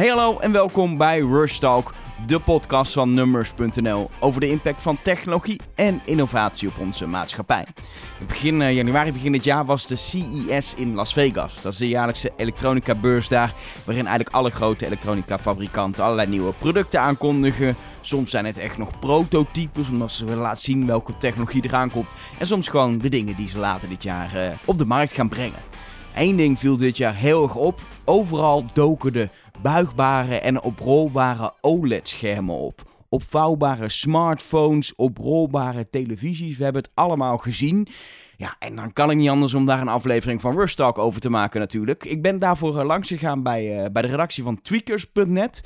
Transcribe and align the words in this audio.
Hey 0.00 0.08
hallo 0.08 0.38
en 0.38 0.52
welkom 0.52 0.96
bij 0.96 1.18
Rush 1.18 1.58
Talk, 1.58 1.94
de 2.26 2.38
podcast 2.38 2.92
van 2.92 3.14
Numbers.nl 3.14 4.10
over 4.20 4.40
de 4.40 4.48
impact 4.48 4.82
van 4.82 4.98
technologie 5.02 5.60
en 5.74 6.00
innovatie 6.04 6.68
op 6.68 6.78
onze 6.78 7.06
maatschappij. 7.06 7.66
Begin 8.26 8.62
eh, 8.62 8.74
januari, 8.74 9.12
begin 9.12 9.32
dit 9.32 9.44
jaar 9.44 9.64
was 9.64 9.86
de 9.86 9.96
CES 9.96 10.74
in 10.74 10.94
Las 10.94 11.12
Vegas. 11.12 11.62
Dat 11.62 11.72
is 11.72 11.78
de 11.78 11.88
jaarlijkse 11.88 12.32
elektronica 12.36 12.94
beurs 12.94 13.28
daar, 13.28 13.54
waarin 13.84 14.06
eigenlijk 14.06 14.36
alle 14.36 14.50
grote 14.50 14.86
elektronica 14.86 15.38
fabrikanten 15.38 16.04
allerlei 16.04 16.28
nieuwe 16.28 16.52
producten 16.52 17.00
aankondigen. 17.00 17.76
Soms 18.00 18.30
zijn 18.30 18.44
het 18.44 18.58
echt 18.58 18.78
nog 18.78 18.98
prototypes, 18.98 19.88
omdat 19.88 20.12
ze 20.12 20.24
willen 20.24 20.42
laten 20.42 20.62
zien 20.62 20.86
welke 20.86 21.16
technologie 21.16 21.64
eraan 21.64 21.90
komt. 21.90 22.10
En 22.38 22.46
soms 22.46 22.68
gewoon 22.68 22.98
de 22.98 23.08
dingen 23.08 23.36
die 23.36 23.48
ze 23.48 23.58
later 23.58 23.88
dit 23.88 24.02
jaar 24.02 24.36
uh, 24.36 24.42
op 24.64 24.78
de 24.78 24.86
markt 24.86 25.12
gaan 25.12 25.28
brengen. 25.28 25.60
Eén 26.14 26.36
ding 26.36 26.58
viel 26.58 26.76
dit 26.76 26.96
jaar 26.96 27.14
heel 27.14 27.42
erg 27.42 27.54
op. 27.54 27.80
Overal 28.04 28.64
doken 28.72 29.12
de 29.12 29.28
buigbare 29.62 30.40
en 30.40 30.62
oprolbare 30.62 31.52
OLED-schermen 31.60 32.54
op. 32.54 32.82
Opvouwbare 33.08 33.88
smartphones, 33.88 34.94
oprolbare 34.94 35.90
televisies. 35.90 36.56
We 36.56 36.64
hebben 36.64 36.82
het 36.82 36.90
allemaal 36.94 37.38
gezien. 37.38 37.88
Ja, 38.36 38.56
en 38.58 38.76
dan 38.76 38.92
kan 38.92 39.10
ik 39.10 39.16
niet 39.16 39.28
anders 39.28 39.54
om 39.54 39.66
daar 39.66 39.80
een 39.80 39.88
aflevering 39.88 40.40
van 40.40 40.56
Rush 40.56 40.74
Talk 40.74 40.98
over 40.98 41.20
te 41.20 41.30
maken 41.30 41.60
natuurlijk. 41.60 42.04
Ik 42.04 42.22
ben 42.22 42.38
daarvoor 42.38 42.84
langs 42.84 43.08
gegaan 43.08 43.42
bij, 43.42 43.84
uh, 43.84 43.90
bij 43.92 44.02
de 44.02 44.08
redactie 44.08 44.42
van 44.42 44.60
tweakers.net. 44.60 45.60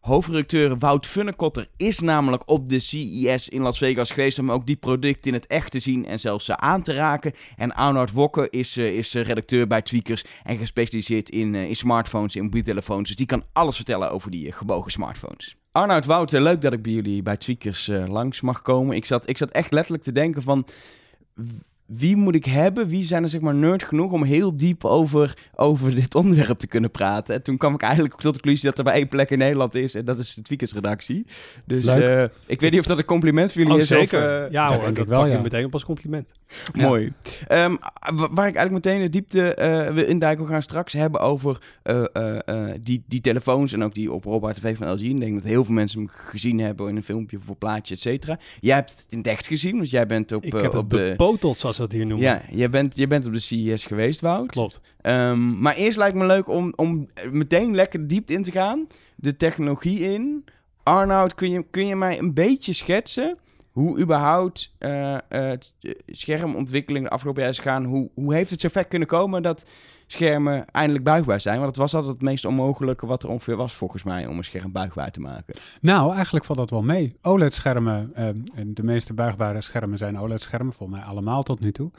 Hoofdredacteur 0.00 0.78
Wout 0.78 1.06
Funnekotter 1.06 1.68
is 1.76 1.98
namelijk 1.98 2.42
op 2.46 2.68
de 2.68 2.80
CES 2.80 3.48
in 3.48 3.62
Las 3.62 3.78
Vegas 3.78 4.10
geweest 4.10 4.38
om 4.38 4.52
ook 4.52 4.66
die 4.66 4.76
producten 4.76 5.30
in 5.30 5.34
het 5.34 5.46
echt 5.46 5.70
te 5.70 5.78
zien 5.78 6.06
en 6.06 6.20
zelfs 6.20 6.50
aan 6.50 6.82
te 6.82 6.92
raken. 6.92 7.32
En 7.56 7.74
Arnoud 7.74 8.12
Wokke 8.12 8.50
is, 8.50 8.76
uh, 8.76 8.96
is 8.96 9.12
redacteur 9.12 9.66
bij 9.66 9.82
Tweakers 9.82 10.24
en 10.42 10.58
gespecialiseerd 10.58 11.30
in, 11.30 11.54
uh, 11.54 11.68
in 11.68 11.76
smartphones, 11.76 12.36
in 12.36 12.42
mobiele 12.42 12.66
telefoons. 12.66 13.06
Dus 13.06 13.16
die 13.16 13.26
kan 13.26 13.44
alles 13.52 13.76
vertellen 13.76 14.10
over 14.10 14.30
die 14.30 14.52
gebogen 14.52 14.90
smartphones. 14.90 15.56
Arnoud 15.70 16.04
Wout, 16.04 16.32
leuk 16.32 16.62
dat 16.62 16.72
ik 16.72 16.82
bij 16.82 16.92
jullie 16.92 17.22
bij 17.22 17.36
Tweakers 17.36 17.90
langs 18.06 18.40
mag 18.40 18.62
komen. 18.62 18.96
Ik 18.96 19.04
zat, 19.04 19.28
ik 19.28 19.38
zat 19.38 19.50
echt 19.50 19.72
letterlijk 19.72 20.02
te 20.02 20.12
denken 20.12 20.42
van 20.42 20.66
wie 21.88 22.16
moet 22.16 22.34
ik 22.34 22.44
hebben? 22.44 22.88
Wie 22.88 23.04
zijn 23.04 23.22
er 23.22 23.28
zeg 23.28 23.40
maar 23.40 23.54
nerd 23.54 23.82
genoeg 23.82 24.12
om 24.12 24.24
heel 24.24 24.56
diep 24.56 24.84
over, 24.84 25.36
over 25.54 25.94
dit 25.94 26.14
onderwerp 26.14 26.58
te 26.58 26.66
kunnen 26.66 26.90
praten? 26.90 27.34
En 27.34 27.42
toen 27.42 27.56
kwam 27.56 27.74
ik 27.74 27.82
eigenlijk 27.82 28.14
tot 28.14 28.22
de 28.34 28.40
conclusie 28.40 28.68
dat 28.68 28.78
er 28.78 28.84
maar 28.84 28.94
één 28.94 29.08
plek 29.08 29.30
in 29.30 29.38
Nederland 29.38 29.74
is. 29.74 29.94
En 29.94 30.04
dat 30.04 30.18
is 30.18 30.34
de 30.34 30.42
Tweakers-redactie. 30.42 31.26
Dus 31.64 31.86
uh, 31.86 32.22
ik 32.46 32.60
weet 32.60 32.70
niet 32.70 32.80
of 32.80 32.86
dat 32.86 32.98
een 32.98 33.04
compliment 33.04 33.52
voor 33.52 33.60
jullie 33.60 33.76
oh, 33.76 33.80
is. 33.80 33.86
Zeker. 33.86 34.18
Of, 34.18 34.46
uh, 34.46 34.52
ja 34.52 34.68
hoor, 34.68 34.84
dat, 34.84 34.96
dat 34.96 35.06
wel, 35.06 35.20
pak 35.20 35.30
ja. 35.30 35.40
meteen 35.40 35.64
op 35.64 35.72
als 35.72 35.84
compliment. 35.84 36.28
Mooi. 36.74 37.12
Um, 37.52 37.78
waar 38.10 38.48
ik 38.48 38.56
eigenlijk 38.56 38.70
meteen 38.70 39.00
de 39.00 39.08
diepte 39.08 39.56
uh, 39.60 39.94
wil 39.94 40.06
induiken, 40.06 40.44
we 40.44 40.50
gaan 40.50 40.62
straks 40.62 40.92
hebben 40.92 41.20
over 41.20 41.58
die, 42.80 43.02
die 43.06 43.20
telefoons 43.20 43.72
en 43.72 43.84
ook 43.84 43.94
die 43.94 44.12
op 44.12 44.24
Robot 44.24 44.54
TV 44.54 44.76
van 44.76 44.92
LG. 44.92 45.00
Ik 45.00 45.20
denk 45.20 45.34
dat 45.34 45.42
heel 45.42 45.64
veel 45.64 45.74
mensen 45.74 45.98
hem 45.98 46.08
gezien 46.08 46.58
hebben 46.58 46.88
in 46.88 46.96
een 46.96 47.02
filmpje 47.02 47.36
of 47.36 47.48
een 47.48 47.58
plaatje, 47.58 47.94
et 47.94 48.00
cetera. 48.00 48.38
Jij 48.60 48.74
hebt 48.74 48.90
het 48.90 49.06
in 49.08 49.18
het 49.18 49.26
echt 49.26 49.46
gezien, 49.46 49.76
want 49.76 49.90
jij 49.90 50.06
bent 50.06 50.32
op, 50.32 50.44
ik 50.44 50.52
heb 50.52 50.74
op 50.74 50.90
de... 50.90 50.96
de 50.96 51.14
Potels, 51.16 51.58
zoals 51.58 51.77
we 51.78 51.84
het 51.84 51.92
hier 51.92 52.06
noemen. 52.06 52.26
Ja, 52.26 52.42
je 52.50 52.68
bent, 52.68 52.96
je 52.96 53.06
bent 53.06 53.26
op 53.26 53.32
de 53.32 53.38
CES 53.38 53.84
geweest, 53.84 54.20
Wout. 54.20 54.50
Klopt. 54.50 54.80
Um, 55.02 55.60
maar 55.60 55.74
eerst 55.74 55.96
lijkt 55.96 56.16
me 56.16 56.26
leuk 56.26 56.48
om, 56.48 56.72
om 56.76 57.08
meteen 57.30 57.74
lekker 57.74 58.08
diep 58.08 58.30
in 58.30 58.42
te 58.42 58.50
gaan. 58.50 58.86
De 59.16 59.36
technologie 59.36 60.00
in. 60.00 60.44
Arnoud, 60.82 61.34
kun 61.34 61.50
je, 61.50 61.64
kun 61.70 61.86
je 61.86 61.96
mij 61.96 62.18
een 62.18 62.34
beetje 62.34 62.72
schetsen 62.72 63.38
hoe 63.78 63.98
überhaupt 63.98 64.72
uh, 64.78 65.16
uh, 65.30 65.50
schermontwikkeling 66.06 67.04
de 67.04 67.10
afgelopen 67.10 67.42
jaar 67.42 67.50
is 67.50 67.58
gegaan? 67.58 67.84
Hoe, 67.84 68.10
hoe 68.14 68.34
heeft 68.34 68.50
het 68.50 68.60
zo 68.60 68.68
ver 68.68 68.86
kunnen 68.86 69.08
komen 69.08 69.42
dat 69.42 69.68
schermen 70.08 70.70
eindelijk 70.70 71.04
buigbaar 71.04 71.40
zijn? 71.40 71.56
Want 71.56 71.68
het 71.68 71.76
was 71.76 71.94
altijd 71.94 72.12
het 72.12 72.22
meest 72.22 72.44
onmogelijke 72.44 73.06
wat 73.06 73.22
er 73.22 73.28
ongeveer 73.28 73.56
was 73.56 73.74
volgens 73.74 74.02
mij 74.02 74.26
om 74.26 74.38
een 74.38 74.44
scherm 74.44 74.72
buigbaar 74.72 75.10
te 75.10 75.20
maken. 75.20 75.54
Nou, 75.80 76.14
eigenlijk 76.14 76.44
valt 76.44 76.58
dat 76.58 76.70
wel 76.70 76.82
mee. 76.82 77.16
OLED-schermen, 77.22 78.12
uh, 78.18 78.26
en 78.54 78.74
de 78.74 78.82
meeste 78.82 79.14
buigbare 79.14 79.60
schermen 79.60 79.98
zijn 79.98 80.18
OLED-schermen, 80.18 80.72
volgens 80.72 80.98
mij 80.98 81.08
allemaal 81.08 81.42
tot 81.42 81.60
nu 81.60 81.72
toe. 81.72 81.90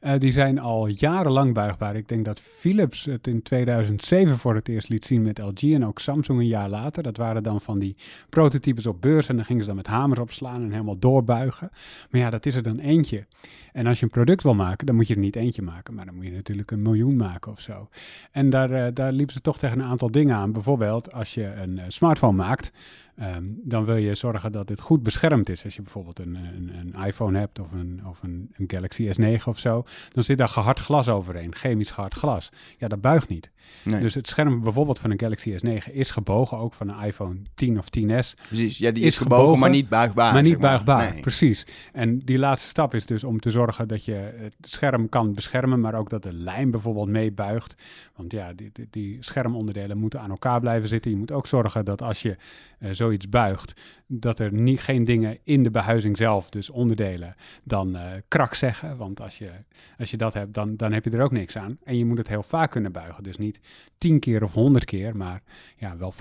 Uh, 0.00 0.12
die 0.18 0.32
zijn 0.32 0.58
al 0.58 0.86
jarenlang 0.86 1.54
buigbaar. 1.54 1.96
Ik 1.96 2.08
denk 2.08 2.24
dat 2.24 2.40
Philips 2.40 3.04
het 3.04 3.26
in 3.26 3.42
2007 3.42 4.38
voor 4.38 4.54
het 4.54 4.68
eerst 4.68 4.88
liet 4.88 5.04
zien 5.04 5.22
met 5.22 5.38
LG 5.38 5.72
en 5.72 5.86
ook 5.86 5.98
Samsung 5.98 6.38
een 6.38 6.46
jaar 6.46 6.68
later. 6.68 7.02
Dat 7.02 7.16
waren 7.16 7.42
dan 7.42 7.60
van 7.60 7.78
die 7.78 7.96
prototypes 8.28 8.86
op 8.86 9.02
beurs 9.02 9.28
en 9.28 9.36
dan 9.36 9.44
gingen 9.44 9.62
ze 9.62 9.66
dan 9.66 9.76
met 9.76 9.86
hamers 9.86 10.20
opslaan 10.20 10.62
en 10.62 10.70
helemaal 10.70 10.98
doorbuigen. 10.98 11.70
Maar 12.10 12.20
ja, 12.20 12.30
dat 12.30 12.46
is 12.46 12.54
er 12.54 12.62
dan 12.62 12.78
eentje. 12.78 13.26
En 13.72 13.86
als 13.86 13.98
je 13.98 14.04
een 14.04 14.10
product 14.10 14.42
wil 14.42 14.54
maken, 14.54 14.86
dan 14.86 14.94
moet 14.94 15.06
je 15.06 15.14
er 15.14 15.20
niet 15.20 15.36
eentje 15.36 15.62
maken, 15.62 15.94
maar 15.94 16.04
dan 16.04 16.14
moet 16.14 16.24
je 16.24 16.30
natuurlijk 16.30 16.70
een 16.70 16.82
miljoen 16.82 17.16
maken 17.16 17.52
zo. 17.60 17.88
En 18.30 18.50
daar, 18.50 18.70
uh, 18.70 18.86
daar 18.94 19.12
liepen 19.12 19.34
ze 19.34 19.40
toch 19.40 19.58
tegen 19.58 19.78
een 19.78 19.86
aantal 19.86 20.10
dingen 20.10 20.36
aan. 20.36 20.52
Bijvoorbeeld 20.52 21.12
als 21.12 21.34
je 21.34 21.52
een 21.54 21.76
uh, 21.76 21.82
smartphone 21.88 22.36
maakt, 22.36 22.72
um, 23.22 23.60
dan 23.64 23.84
wil 23.84 23.96
je 23.96 24.14
zorgen 24.14 24.52
dat 24.52 24.66
dit 24.66 24.80
goed 24.80 25.02
beschermd 25.02 25.48
is. 25.48 25.64
Als 25.64 25.74
je 25.74 25.82
bijvoorbeeld 25.82 26.18
een, 26.18 26.34
een, 26.34 26.70
een 26.74 27.06
iPhone 27.06 27.38
hebt 27.38 27.60
of, 27.60 27.72
een, 27.72 28.00
of 28.06 28.22
een, 28.22 28.50
een, 28.56 28.64
Galaxy 28.70 29.10
S9 29.20 29.44
of 29.44 29.58
zo, 29.58 29.84
dan 30.12 30.22
zit 30.22 30.38
daar 30.38 30.48
gehard 30.48 30.78
glas 30.78 31.08
overheen, 31.08 31.54
chemisch 31.54 31.90
gehard 31.90 32.14
glas. 32.14 32.50
Ja, 32.78 32.88
dat 32.88 33.00
buigt 33.00 33.28
niet. 33.28 33.50
Nee. 33.82 34.00
Dus 34.00 34.14
het 34.14 34.28
scherm 34.28 34.60
bijvoorbeeld 34.60 34.98
van 34.98 35.10
een 35.10 35.20
Galaxy 35.20 35.56
S9 35.56 35.92
is 35.92 36.10
gebogen, 36.10 36.58
ook 36.58 36.74
van 36.74 36.88
een 36.88 37.04
iPhone 37.04 37.36
10 37.54 37.78
of 37.78 37.84
10s. 37.84 38.34
Precies, 38.46 38.78
ja, 38.78 38.90
die 38.90 39.02
is, 39.02 39.08
is 39.08 39.16
gebogen, 39.16 39.40
gebogen, 39.40 39.58
maar 39.58 39.70
niet 39.70 39.88
buigbaar. 39.88 40.32
Maar 40.32 40.42
niet 40.42 40.58
buigbaar, 40.58 40.96
maar. 40.96 41.12
Nee. 41.12 41.20
precies. 41.20 41.66
En 41.92 42.18
die 42.18 42.38
laatste 42.38 42.68
stap 42.68 42.94
is 42.94 43.06
dus 43.06 43.24
om 43.24 43.40
te 43.40 43.50
zorgen 43.50 43.88
dat 43.88 44.04
je 44.04 44.12
het 44.36 44.54
scherm 44.60 45.08
kan 45.08 45.34
beschermen, 45.34 45.80
maar 45.80 45.94
ook 45.94 46.10
dat 46.10 46.22
de 46.22 46.32
lijn 46.32 46.70
bijvoorbeeld 46.70 47.08
meebuigt. 47.08 47.74
Want 48.16 48.32
ja, 48.32 48.52
die, 48.52 48.70
die, 48.72 48.86
die, 48.90 49.16
schermonderdelen 49.20 49.98
moeten 49.98 50.20
aan 50.20 50.30
elkaar 50.30 50.60
blijven 50.60 50.88
zitten. 50.88 51.10
Je 51.10 51.16
moet 51.16 51.32
ook 51.32 51.46
zorgen 51.46 51.84
dat 51.84 52.02
als 52.02 52.22
je 52.22 52.36
uh, 52.78 52.90
zoiets 53.08 53.28
buigt, 53.28 53.80
dat 54.06 54.38
er 54.38 54.52
niet, 54.52 54.80
geen 54.80 55.04
dingen 55.04 55.38
in 55.44 55.62
de 55.62 55.70
behuizing 55.70 56.16
zelf, 56.16 56.50
dus 56.50 56.70
onderdelen, 56.70 57.34
dan 57.64 57.96
uh, 57.96 58.02
krak 58.28 58.54
zeggen. 58.54 58.96
Want 58.96 59.20
als 59.20 59.38
je, 59.38 59.50
als 59.98 60.10
je 60.10 60.16
dat 60.16 60.34
hebt, 60.34 60.54
dan, 60.54 60.76
dan 60.76 60.92
heb 60.92 61.04
je 61.04 61.10
er 61.10 61.22
ook 61.22 61.32
niks 61.32 61.56
aan. 61.56 61.78
En 61.84 61.98
je 61.98 62.04
moet 62.04 62.18
het 62.18 62.28
heel 62.28 62.42
vaak 62.42 62.70
kunnen 62.70 62.92
buigen. 62.92 63.22
Dus 63.22 63.36
niet 63.36 63.60
tien 63.98 64.20
keer 64.20 64.44
of 64.44 64.52
honderd 64.52 64.84
keer, 64.84 65.16
maar 65.16 65.42
ja, 65.76 65.96
wel 65.96 66.12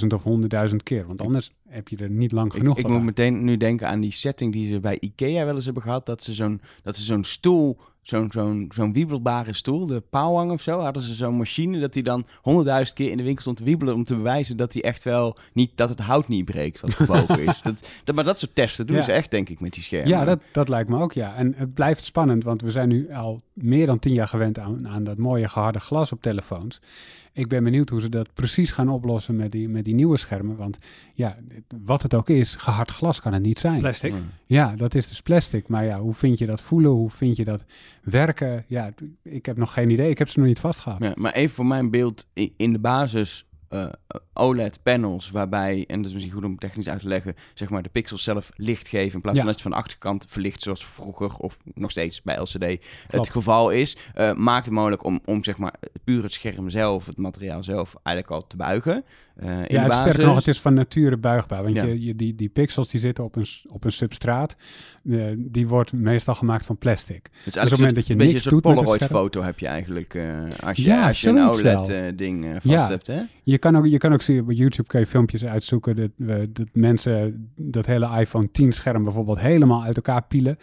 50.000 0.00 0.06
of 0.06 0.24
100.000 0.70 0.76
keer. 0.82 1.06
Want 1.06 1.22
anders 1.22 1.52
heb 1.68 1.88
je 1.88 1.96
er 1.96 2.10
niet 2.10 2.32
lang 2.32 2.52
genoeg 2.52 2.78
Ik, 2.78 2.84
ik 2.84 2.90
moet 2.90 3.02
meteen 3.02 3.44
nu 3.44 3.56
denken 3.56 3.88
aan 3.88 4.00
die 4.00 4.12
setting 4.12 4.52
die 4.52 4.72
ze 4.72 4.80
bij 4.80 4.96
IKEA 5.00 5.44
wel 5.44 5.54
eens 5.54 5.64
hebben 5.64 5.82
gehad. 5.82 6.06
Dat 6.06 6.22
ze 6.22 6.34
zo'n 6.34 6.60
zo'n 6.90 7.24
stoel 7.24 7.78
zo'n 8.02 8.30
zo'n 8.32 8.70
zo'n 8.74 8.92
wiebelbare 8.92 9.52
stoel, 9.52 9.86
de 9.86 10.00
paalwang 10.00 10.50
of 10.50 10.62
zo, 10.62 10.80
hadden 10.80 11.02
ze 11.02 11.14
zo'n 11.14 11.36
machine 11.36 11.80
dat 11.80 11.92
die 11.92 12.02
dan 12.02 12.26
honderdduizend 12.40 12.96
keer 12.96 13.10
in 13.10 13.16
de 13.16 13.22
winkel 13.22 13.40
stond 13.40 13.56
te 13.56 13.64
wiebelen 13.64 13.94
om 13.94 14.04
te 14.04 14.14
bewijzen 14.14 14.56
dat 14.56 14.72
hij 14.72 14.82
echt 14.82 15.04
wel 15.04 15.36
niet, 15.52 15.70
dat 15.74 15.88
het 15.88 15.98
hout 15.98 16.28
niet 16.28 16.44
breekt 16.44 16.80
wat 16.80 16.94
gebogen 16.94 17.46
is. 17.46 17.60
Dat, 17.62 17.86
dat, 18.04 18.14
maar 18.14 18.24
dat 18.24 18.38
soort 18.38 18.54
testen 18.54 18.86
doen 18.86 18.96
ja. 18.96 19.02
ze 19.02 19.12
echt, 19.12 19.30
denk 19.30 19.48
ik, 19.48 19.60
met 19.60 19.72
die 19.72 19.82
schermen. 19.82 20.08
Ja, 20.08 20.24
dat, 20.24 20.40
dat 20.52 20.68
lijkt 20.68 20.88
me 20.88 20.98
ook, 20.98 21.12
ja. 21.12 21.34
En 21.34 21.54
het 21.56 21.74
blijft 21.74 22.04
spannend, 22.04 22.44
want 22.44 22.62
we 22.62 22.70
zijn 22.70 22.88
nu 22.88 23.12
al 23.12 23.40
meer 23.52 23.86
dan 23.86 23.98
tien 23.98 24.14
jaar 24.14 24.28
gewend 24.28 24.58
aan, 24.58 24.88
aan 24.88 25.04
dat 25.04 25.18
mooie 25.18 25.48
geharde 25.48 25.80
glas 25.80 26.12
op 26.12 26.22
telefoons. 26.22 26.80
Ik 27.34 27.48
ben 27.48 27.64
benieuwd 27.64 27.88
hoe 27.88 28.00
ze 28.00 28.08
dat 28.08 28.34
precies 28.34 28.70
gaan 28.70 28.88
oplossen 28.88 29.36
met 29.36 29.52
die, 29.52 29.68
met 29.68 29.84
die 29.84 29.94
nieuwe 29.94 30.16
schermen. 30.16 30.56
Want 30.56 30.78
ja, 31.14 31.36
wat 31.84 32.02
het 32.02 32.14
ook 32.14 32.28
is, 32.28 32.54
gehard 32.54 32.90
glas 32.90 33.20
kan 33.20 33.32
het 33.32 33.42
niet 33.42 33.58
zijn. 33.58 33.78
Plastic. 33.78 34.14
Ja, 34.46 34.76
dat 34.76 34.94
is 34.94 35.08
dus 35.08 35.22
plastic. 35.22 35.68
Maar 35.68 35.84
ja, 35.84 36.00
hoe 36.00 36.14
vind 36.14 36.38
je 36.38 36.46
dat 36.46 36.60
voelen? 36.60 36.90
Hoe 36.90 37.10
vind 37.10 37.36
je 37.36 37.44
dat 37.44 37.64
werken? 38.02 38.64
Ja, 38.66 38.92
ik 39.22 39.46
heb 39.46 39.56
nog 39.56 39.72
geen 39.72 39.90
idee. 39.90 40.10
Ik 40.10 40.18
heb 40.18 40.28
ze 40.28 40.38
nog 40.38 40.48
niet 40.48 40.60
vastgehad. 40.60 41.02
Ja, 41.02 41.12
maar 41.14 41.32
even 41.32 41.54
voor 41.54 41.66
mijn 41.66 41.90
beeld, 41.90 42.26
in 42.56 42.72
de 42.72 42.78
basis 42.78 43.46
uh, 43.72 43.86
OLED-panels, 44.32 45.30
waarbij, 45.30 45.84
en 45.86 45.96
dat 45.96 46.06
is 46.06 46.12
misschien 46.12 46.34
goed 46.34 46.44
om 46.44 46.58
technisch 46.58 46.88
uit 46.88 47.00
te 47.00 47.08
leggen, 47.08 47.34
zeg 47.54 47.70
maar 47.70 47.82
de 47.82 47.88
pixels 47.88 48.22
zelf 48.22 48.50
licht 48.56 48.88
geven 48.88 49.14
in 49.14 49.20
plaats 49.20 49.36
ja. 49.36 49.42
van 49.42 49.52
dat 49.52 49.56
je 49.56 49.68
van 49.68 49.70
de 49.70 49.76
achterkant 49.76 50.24
verlicht, 50.28 50.62
zoals 50.62 50.86
vroeger 50.86 51.36
of 51.36 51.58
nog 51.74 51.90
steeds 51.90 52.22
bij 52.22 52.36
LCD 52.36 52.58
Klopt. 52.58 52.80
het 53.10 53.30
geval 53.30 53.70
is, 53.70 53.96
uh, 54.16 54.32
maakt 54.32 54.64
het 54.64 54.74
mogelijk 54.74 55.04
om, 55.04 55.20
om 55.24 55.44
zeg 55.44 55.56
maar 55.56 55.74
puur 56.04 56.22
het 56.22 56.32
scherm 56.32 56.70
zelf, 56.70 57.06
het 57.06 57.16
materiaal 57.16 57.62
zelf, 57.62 57.94
eigenlijk 58.02 58.36
al 58.36 58.46
te 58.46 58.56
buigen. 58.56 59.04
Uh, 59.42 59.66
ja, 59.66 59.92
sterker 59.92 60.24
nog, 60.24 60.36
het 60.36 60.48
is 60.48 60.60
van 60.60 60.74
nature 60.74 61.16
buigbaar. 61.16 61.62
Want 61.62 61.74
ja. 61.74 61.84
je, 61.84 62.04
je, 62.04 62.16
die, 62.16 62.34
die 62.34 62.48
pixels 62.48 62.88
die 62.88 63.00
zitten 63.00 63.24
op 63.24 63.36
een, 63.36 63.46
op 63.68 63.84
een 63.84 63.92
substraat, 63.92 64.56
uh, 65.02 65.24
die 65.36 65.68
wordt 65.68 65.92
meestal 65.92 66.34
gemaakt 66.34 66.66
van 66.66 66.78
plastic. 66.78 67.30
Dus, 67.44 67.44
dus 67.44 67.62
op 67.62 67.70
het 67.70 67.78
moment 67.78 67.94
dat 67.94 68.06
je 68.06 68.14
niks 68.14 68.44
een 68.44 68.50
doet 68.50 68.62
Polaroid-foto 68.62 69.42
heb 69.42 69.58
je 69.58 69.66
eigenlijk 69.66 70.14
uh, 70.14 70.38
als 70.64 70.76
je, 70.76 70.84
ja, 70.84 71.06
als 71.06 71.20
je 71.20 71.28
een 71.28 71.48
OLED-ding 71.48 72.44
vast 72.52 72.64
ja. 72.64 72.88
hebt. 72.88 73.06
Hè? 73.06 73.20
Je 73.42 73.58
kan 73.58 73.76
ook, 73.76 73.86
je 73.86 73.98
kan 73.98 74.12
ook 74.12 74.22
zien, 74.22 74.40
op 74.40 74.52
YouTube 74.52 74.88
kan 74.88 75.00
je 75.00 75.06
filmpjes 75.06 75.44
uitzoeken 75.44 75.96
dat, 75.96 76.10
dat 76.54 76.66
mensen 76.72 77.50
dat 77.56 77.86
hele 77.86 78.20
iPhone 78.20 78.50
10 78.50 78.72
scherm 78.72 79.04
bijvoorbeeld 79.04 79.38
helemaal 79.38 79.82
uit 79.82 79.96
elkaar 79.96 80.22
pielen. 80.22 80.58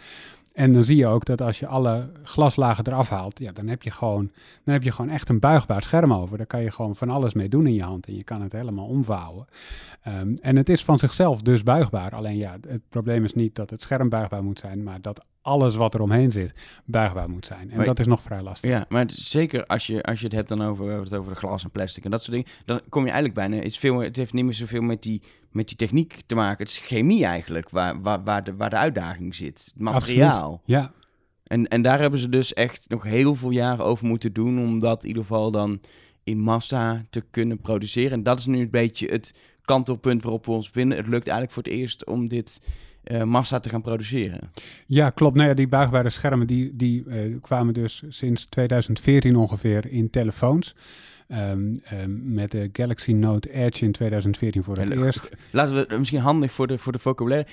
En 0.52 0.72
dan 0.72 0.84
zie 0.84 0.96
je 0.96 1.06
ook 1.06 1.24
dat 1.24 1.40
als 1.42 1.58
je 1.58 1.66
alle 1.66 2.10
glaslagen 2.22 2.86
eraf 2.86 3.08
haalt, 3.08 3.38
ja, 3.38 3.52
dan 3.52 3.68
heb 3.68 3.82
je 3.82 3.90
gewoon, 3.90 4.30
dan 4.64 4.74
heb 4.74 4.82
je 4.82 4.92
gewoon 4.92 5.10
echt 5.10 5.28
een 5.28 5.38
buigbaar 5.38 5.82
scherm 5.82 6.12
over. 6.12 6.36
Daar 6.36 6.46
kan 6.46 6.62
je 6.62 6.70
gewoon 6.70 6.96
van 6.96 7.10
alles 7.10 7.34
mee 7.34 7.48
doen 7.48 7.66
in 7.66 7.74
je 7.74 7.82
hand 7.82 8.06
en 8.06 8.16
je 8.16 8.24
kan 8.24 8.42
het 8.42 8.52
helemaal 8.52 8.86
omvouwen. 8.86 9.46
Um, 10.08 10.38
en 10.40 10.56
het 10.56 10.68
is 10.68 10.84
van 10.84 10.98
zichzelf 10.98 11.42
dus 11.42 11.62
buigbaar. 11.62 12.14
Alleen 12.14 12.36
ja, 12.36 12.56
het 12.68 12.82
probleem 12.88 13.24
is 13.24 13.34
niet 13.34 13.54
dat 13.54 13.70
het 13.70 13.82
scherm 13.82 14.08
buigbaar 14.08 14.42
moet 14.42 14.58
zijn, 14.58 14.82
maar 14.82 15.00
dat 15.00 15.24
alles 15.42 15.74
wat 15.74 15.94
er 15.94 16.00
omheen 16.00 16.30
zit 16.30 16.52
buigbaar 16.84 17.30
moet 17.30 17.46
zijn. 17.46 17.70
En 17.70 17.84
dat 17.84 17.98
is 17.98 18.06
nog 18.06 18.22
vrij 18.22 18.42
lastig. 18.42 18.70
Ja, 18.70 18.84
maar 18.88 19.00
het 19.00 19.12
zeker 19.12 19.66
als 19.66 19.86
je, 19.86 20.02
als 20.02 20.18
je 20.18 20.24
het 20.24 20.34
hebt 20.34 20.48
dan 20.48 20.62
over, 20.62 21.00
het 21.00 21.14
over 21.14 21.32
de 21.32 21.38
glas 21.38 21.64
en 21.64 21.70
plastic 21.70 22.04
en 22.04 22.10
dat 22.10 22.22
soort 22.22 22.36
dingen, 22.36 22.50
dan 22.64 22.80
kom 22.88 23.04
je 23.04 23.10
eigenlijk 23.10 23.34
bijna, 23.34 23.64
het, 23.64 23.76
veel, 23.76 23.98
het 23.98 24.16
heeft 24.16 24.32
niet 24.32 24.44
meer 24.44 24.54
zoveel 24.54 24.82
met 24.82 25.02
die, 25.02 25.22
met 25.50 25.68
die 25.68 25.76
techniek 25.76 26.20
te 26.26 26.34
maken. 26.34 26.58
Het 26.58 26.68
is 26.68 26.78
chemie 26.78 27.24
eigenlijk 27.24 27.70
waar, 27.70 28.02
waar, 28.02 28.24
waar, 28.24 28.44
de, 28.44 28.56
waar 28.56 28.70
de 28.70 28.76
uitdaging 28.76 29.34
zit. 29.34 29.64
Het 29.64 29.82
materiaal. 29.82 30.62
ja. 30.64 30.92
En, 31.44 31.68
en 31.68 31.82
daar 31.82 32.00
hebben 32.00 32.18
ze 32.18 32.28
dus 32.28 32.52
echt 32.52 32.84
nog 32.88 33.02
heel 33.02 33.34
veel 33.34 33.50
jaren 33.50 33.84
over 33.84 34.06
moeten 34.06 34.32
doen 34.32 34.58
om 34.58 34.78
dat 34.78 35.02
in 35.02 35.08
ieder 35.08 35.22
geval 35.22 35.50
dan 35.50 35.80
in 36.24 36.38
massa 36.38 37.04
te 37.10 37.20
kunnen 37.30 37.58
produceren. 37.60 38.12
En 38.12 38.22
dat 38.22 38.38
is 38.38 38.46
nu 38.46 38.60
een 38.60 38.70
beetje 38.70 39.06
het 39.06 39.34
kantelpunt 39.62 40.22
waarop 40.22 40.46
we 40.46 40.52
ons 40.52 40.70
vinden. 40.70 40.96
Het 40.96 41.06
lukt 41.06 41.28
eigenlijk 41.28 41.52
voor 41.52 41.62
het 41.62 41.72
eerst 41.72 42.06
om 42.06 42.28
dit 42.28 42.60
uh, 43.04 43.22
massa 43.22 43.60
te 43.60 43.68
gaan 43.68 43.82
produceren. 43.82 44.52
Ja, 44.86 45.10
klopt. 45.10 45.36
Nou 45.36 45.48
ja, 45.48 45.54
die 45.54 45.68
buigbare 45.68 46.10
schermen 46.10 46.46
die, 46.46 46.76
die 46.76 47.04
uh, 47.06 47.40
kwamen 47.40 47.74
dus 47.74 48.02
sinds 48.08 48.44
2014 48.44 49.36
ongeveer 49.36 49.86
in 49.86 50.10
telefoons. 50.10 50.74
Um, 51.32 51.82
um, 51.92 52.22
met 52.34 52.50
de 52.50 52.70
Galaxy 52.72 53.12
Note 53.12 53.52
Edge 53.52 53.84
in 53.84 53.92
2014 53.92 54.62
voor 54.62 54.76
het 54.76 54.90
eerst. 54.90 55.36
Laten 55.50 55.88
we 55.88 55.98
misschien 55.98 56.20
handig 56.20 56.52
voor 56.52 56.66
de, 56.66 56.78
voor 56.78 56.92
de 56.92 56.98
vocabulaire. 56.98 57.48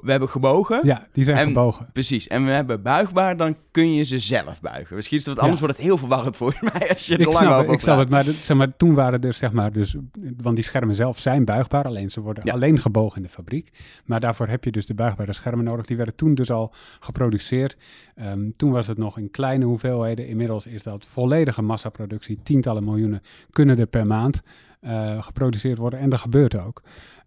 we 0.00 0.10
hebben 0.10 0.28
gebogen. 0.28 0.80
Ja, 0.84 1.06
die 1.12 1.24
zijn 1.24 1.46
gebogen. 1.46 1.88
Precies. 1.92 2.26
En 2.26 2.44
we 2.44 2.50
hebben 2.50 2.82
buigbaar, 2.82 3.36
dan 3.36 3.56
kun 3.70 3.94
je 3.94 4.02
ze 4.02 4.18
zelf 4.18 4.60
buigen. 4.60 4.96
Misschien 4.96 5.18
is 5.18 5.24
het 5.24 5.34
wat 5.34 5.42
anders, 5.42 5.60
wordt 5.60 5.76
het 5.76 5.84
heel 5.84 5.98
verwarrend 5.98 6.36
volgens 6.36 6.60
mij 6.72 6.88
als 6.88 7.06
je 7.06 7.14
er 7.14 7.20
ik 7.20 7.32
lang 7.32 7.48
over 7.48 7.72
Ik 7.72 7.80
snap 7.80 7.98
het, 7.98 8.08
maar, 8.08 8.24
zeg 8.24 8.56
maar 8.56 8.76
toen 8.76 8.94
waren 8.94 9.20
er 9.20 9.32
zeg 9.32 9.52
maar 9.52 9.72
dus... 9.72 9.96
Want 10.36 10.54
die 10.54 10.64
schermen 10.64 10.94
zelf 10.94 11.18
zijn 11.18 11.44
buigbaar, 11.44 11.84
alleen 11.84 12.10
ze 12.10 12.20
worden 12.20 12.52
alleen 12.52 12.80
gebogen 12.80 13.16
in 13.16 13.22
de 13.22 13.28
fabriek. 13.28 13.70
Maar 14.04 14.20
daarvoor 14.20 14.48
heb 14.48 14.64
je 14.64 14.72
dus 14.72 14.86
de 14.86 14.94
buigbare 14.94 15.32
schermen 15.32 15.64
nodig. 15.64 15.86
Die 15.86 15.96
werden 15.96 16.14
toen 16.14 16.34
dus 16.34 16.50
al 16.50 16.72
geproduceerd. 17.00 17.76
Um, 18.22 18.52
toen 18.56 18.70
was 18.70 18.86
het 18.86 18.98
nog 18.98 19.18
in 19.18 19.30
kleine 19.30 19.64
hoeveelheden. 19.64 20.28
Inmiddels 20.28 20.66
is 20.66 20.82
dat 20.82 21.06
volledige 21.06 21.62
massaproductie. 21.62 22.38
Tientallen 22.42 22.84
miljoenen 22.84 23.17
kunnen 23.50 23.78
er 23.78 23.86
per 23.86 24.06
maand 24.06 24.42
uh, 24.80 25.22
geproduceerd 25.22 25.78
worden. 25.78 25.98
En 25.98 26.10
dat 26.10 26.20
gebeurt 26.20 26.58
ook. 26.58 26.82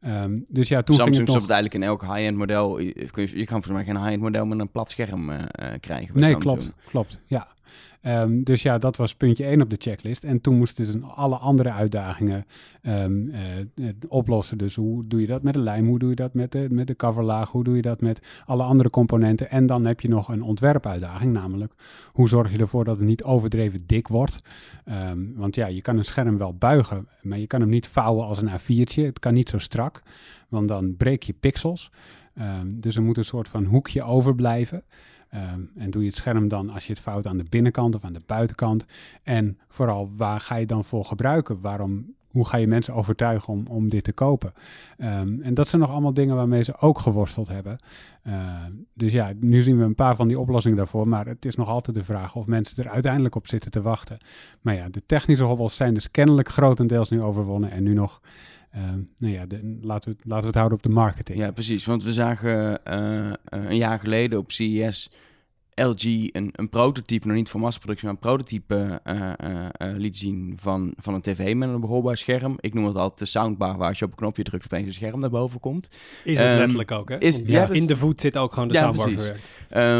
Um, 0.06 0.46
dus 0.48 0.68
ja, 0.68 0.82
toen 0.82 0.96
Samsung 0.96 1.16
ging 1.16 1.28
het 1.28 1.42
nog... 1.42 1.50
eigenlijk 1.50 1.74
in 1.74 1.84
elk 1.84 2.02
high-end 2.02 2.38
model. 2.38 2.80
Je, 2.80 3.32
je 3.36 3.46
kan 3.46 3.64
voor 3.64 3.74
mij 3.74 3.84
geen 3.84 3.98
high-end 3.98 4.22
model 4.22 4.46
met 4.46 4.60
een 4.60 4.72
plat 4.72 4.90
scherm 4.90 5.30
uh, 5.30 5.38
krijgen. 5.80 6.20
Nee, 6.20 6.32
Samsung. 6.32 6.42
klopt. 6.42 6.72
Klopt, 6.86 7.20
ja. 7.26 7.48
Um, 8.08 8.44
dus 8.44 8.62
ja, 8.62 8.78
dat 8.78 8.98
was 8.98 9.16
puntje 9.16 9.46
1 9.46 9.62
op 9.62 9.70
de 9.70 9.76
checklist. 9.80 10.24
En 10.24 10.42
toen 10.42 10.58
moesten 10.58 10.86
ze 10.86 11.00
alle 11.00 11.36
andere 11.36 11.72
uitdagingen 11.72 12.46
um, 12.84 13.32
uh, 13.76 13.88
oplossen. 14.08 14.58
Dus 14.58 14.76
hoe 14.76 15.08
doe 15.08 15.22
je 15.22 15.28
dat 15.28 15.44
met 15.44 15.54
de 15.54 15.60
lijm? 15.60 15.88
Hoe 15.88 16.00
doe 16.00 16.10
je 16.10 16.16
dat 16.16 16.34
met 16.34 16.52
de, 16.52 16.68
met 16.70 16.88
de 16.88 16.96
coverlaag? 16.96 17.52
Hoe 17.52 17.64
doe 17.64 17.76
je 17.76 17.82
dat 17.82 18.02
met 18.02 18.22
alle 18.46 18.64
andere 18.64 18.90
componenten? 18.90 19.50
En 19.50 19.66
dan 19.66 19.86
heb 19.86 20.02
je 20.02 20.08
nog 20.10 20.30
een 20.30 20.44
ontwerpuitdaging, 20.44 21.34
namelijk 21.34 21.74
hoe 22.12 22.30
zorg 22.30 22.52
je 22.52 22.58
ervoor 22.58 22.86
dat 22.86 22.98
het 22.98 23.06
niet 23.06 23.24
overdreven 23.24 23.84
dik 23.86 24.08
wordt? 24.08 24.42
Um, 24.86 25.34
want 25.36 25.56
ja, 25.56 25.68
je 25.68 25.82
kan 25.82 25.98
een 25.98 26.06
scherm 26.06 26.38
wel 26.38 26.54
buigen, 26.54 27.08
maar 27.22 27.40
je 27.40 27.48
kan 27.48 27.62
hem 27.62 27.70
niet 27.70 27.88
vouwen 27.88 28.26
als 28.26 28.42
een 28.42 28.50
A4'tje. 28.50 29.06
Het 29.06 29.20
kan 29.20 29.34
niet 29.34 29.50
zo 29.50 29.58
strak, 29.58 30.02
want 30.50 30.68
dan 30.68 30.96
breek 30.98 31.24
je 31.24 31.34
pixels. 31.34 31.92
dus 32.66 32.96
er 32.96 33.02
moet 33.02 33.18
een 33.18 33.26
soort 33.26 33.48
van 33.48 33.64
hoekje 33.66 34.04
overblijven. 34.04 34.84
Um, 35.34 35.72
en 35.76 35.90
doe 35.90 36.02
je 36.02 36.08
het 36.08 36.18
scherm 36.18 36.48
dan 36.48 36.70
als 36.70 36.88
je 36.88 36.94
het 36.94 37.02
fout 37.02 37.28
aan 37.28 37.38
de 37.38 37.46
binnenkant 37.50 37.96
of 37.96 38.04
aan 38.04 38.14
de 38.14 38.22
buitenkant? 38.26 38.86
En 39.24 39.60
vooral, 39.68 40.10
waar 40.16 40.40
ga 40.40 40.56
je 40.56 40.66
dan 40.66 40.84
voor 40.84 41.06
gebruiken? 41.06 41.62
Waarom, 41.62 42.16
hoe 42.32 42.48
ga 42.48 42.58
je 42.58 42.68
mensen 42.68 42.94
overtuigen 42.94 43.54
om, 43.54 43.68
om 43.68 43.90
dit 43.90 44.04
te 44.04 44.14
kopen? 44.14 44.54
Um, 44.98 45.42
en 45.42 45.54
dat 45.54 45.68
zijn 45.68 45.82
nog 45.82 45.92
allemaal 45.92 46.14
dingen 46.14 46.36
waarmee 46.36 46.64
ze 46.64 46.80
ook 46.80 47.00
geworsteld 47.00 47.48
hebben. 47.48 47.80
Uh, 48.28 48.34
dus 48.94 49.12
ja, 49.12 49.34
nu 49.40 49.62
zien 49.62 49.78
we 49.78 49.84
een 49.84 49.96
paar 49.96 50.16
van 50.16 50.28
die 50.28 50.40
oplossingen 50.40 50.78
daarvoor. 50.78 51.08
Maar 51.08 51.26
het 51.26 51.46
is 51.46 51.56
nog 51.56 51.68
altijd 51.68 51.96
de 51.96 52.04
vraag 52.04 52.36
of 52.36 52.46
mensen 52.46 52.84
er 52.84 52.90
uiteindelijk 52.90 53.36
op 53.36 53.48
zitten 53.48 53.72
te 53.72 53.82
wachten. 53.82 54.18
Maar 54.62 54.76
ja, 54.76 54.90
de 54.90 55.04
technische 55.06 55.44
hobbels 55.44 55.76
zijn 55.76 55.94
dus 55.94 56.12
kennelijk 56.12 56.50
grotendeels 56.50 57.10
nu 57.10 57.22
overwonnen. 57.22 57.72
En 57.72 57.84
nu 57.84 57.94
nog 57.94 58.22
uh, 58.76 58.82
nou 59.18 59.34
ja, 59.34 59.46
laten, 59.82 60.12
we, 60.12 60.18
laten 60.24 60.42
we 60.42 60.48
het 60.48 60.56
houden 60.56 60.78
op 60.78 60.84
de 60.84 60.90
marketing. 60.90 61.38
Ja, 61.38 61.52
precies. 61.52 61.86
Want 61.86 62.04
we 62.04 62.14
zagen 62.14 62.80
uh, 62.88 63.34
een 63.44 63.78
jaar 63.78 64.00
geleden 64.00 64.40
op 64.40 64.52
CES 64.52 65.12
LG 65.76 66.04
een, 66.04 66.50
een 66.52 66.70
prototype, 66.70 67.28
nog 67.28 67.36
niet 67.36 67.50
voor 67.50 67.60
massaproductie, 67.60 68.06
maar 68.08 68.16
een 68.16 68.22
prototype 68.22 69.02
uh, 69.06 69.98
liet 69.98 70.18
zien 70.18 70.58
van, 70.62 70.94
van 70.98 71.14
een 71.14 71.22
tv 71.22 71.56
met 71.56 71.70
een 71.70 71.80
behoorbaar 71.80 72.18
scherm. 72.18 72.58
Ik 72.60 72.74
noem 72.74 72.86
het 72.86 72.96
altijd 72.96 73.20
de 73.20 73.26
soundbar, 73.26 73.78
waar 73.78 73.88
als 73.88 74.00
je 74.00 74.06
op 74.06 74.12
een 74.12 74.18
knopje 74.18 74.44
drukt 74.44 74.66
opeens 74.66 74.88
een 74.88 74.94
scherm 74.94 75.20
naar 75.20 75.30
boven 75.30 75.60
komt. 75.60 75.90
Is 76.24 76.40
het 76.40 76.48
um, 76.48 76.58
letterlijk 76.58 76.92
ook, 76.92 77.10
hè? 77.10 77.18
Is, 77.18 77.42
ja, 77.46 77.70
in 77.70 77.88
de 77.88 77.98
voet 77.98 78.22
zit 78.22 78.38
ook 78.38 78.54
gewoon 78.54 78.68
de 78.68 78.74
ja, 78.74 78.94
soundbar 78.94 79.36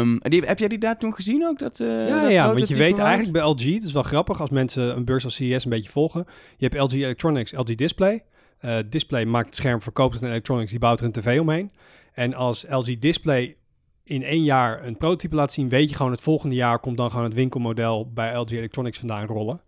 um, 0.00 0.18
die, 0.22 0.42
Heb 0.42 0.58
jij 0.58 0.68
die 0.68 0.78
daar 0.78 0.98
toen 0.98 1.14
gezien 1.14 1.46
ook? 1.46 1.58
Dat, 1.58 1.78
ja, 1.78 2.28
ja 2.28 2.54
want 2.54 2.68
je 2.68 2.74
weet 2.74 2.98
eigenlijk 2.98 3.32
bij 3.32 3.42
LG, 3.42 3.74
het 3.74 3.84
is 3.84 3.92
wel 3.92 4.02
grappig 4.02 4.40
als 4.40 4.50
mensen 4.50 4.96
een 4.96 5.04
beurs 5.04 5.24
als 5.24 5.34
CES 5.34 5.64
een 5.64 5.70
beetje 5.70 5.90
volgen. 5.90 6.26
Je 6.56 6.68
hebt 6.68 6.92
LG 6.92 6.92
Electronics, 6.92 7.52
LG 7.52 7.74
Display. 7.74 8.22
Uh, 8.60 8.78
display 8.88 9.24
maakt 9.24 9.46
het 9.46 9.54
scherm, 9.54 9.82
verkoopt 9.82 10.14
het 10.14 10.22
Electronics, 10.22 10.70
die 10.70 10.80
bouwt 10.80 11.00
er 11.00 11.06
een 11.06 11.12
tv 11.12 11.40
omheen. 11.40 11.70
En 12.12 12.34
als 12.34 12.64
LG 12.68 12.98
Display 12.98 13.56
in 14.12 14.22
één 14.22 14.44
jaar 14.44 14.84
een 14.84 14.96
prototype 14.96 15.34
laat 15.34 15.52
zien, 15.52 15.68
weet 15.68 15.88
je 15.88 15.96
gewoon 15.96 16.12
het 16.12 16.20
volgende 16.20 16.54
jaar 16.54 16.78
komt 16.78 16.96
dan 16.96 17.10
gewoon 17.10 17.24
het 17.24 17.34
winkelmodel 17.34 18.10
bij 18.12 18.34
LG 18.34 18.50
Electronics 18.50 18.98
vandaan 18.98 19.26
rollen. 19.26 19.60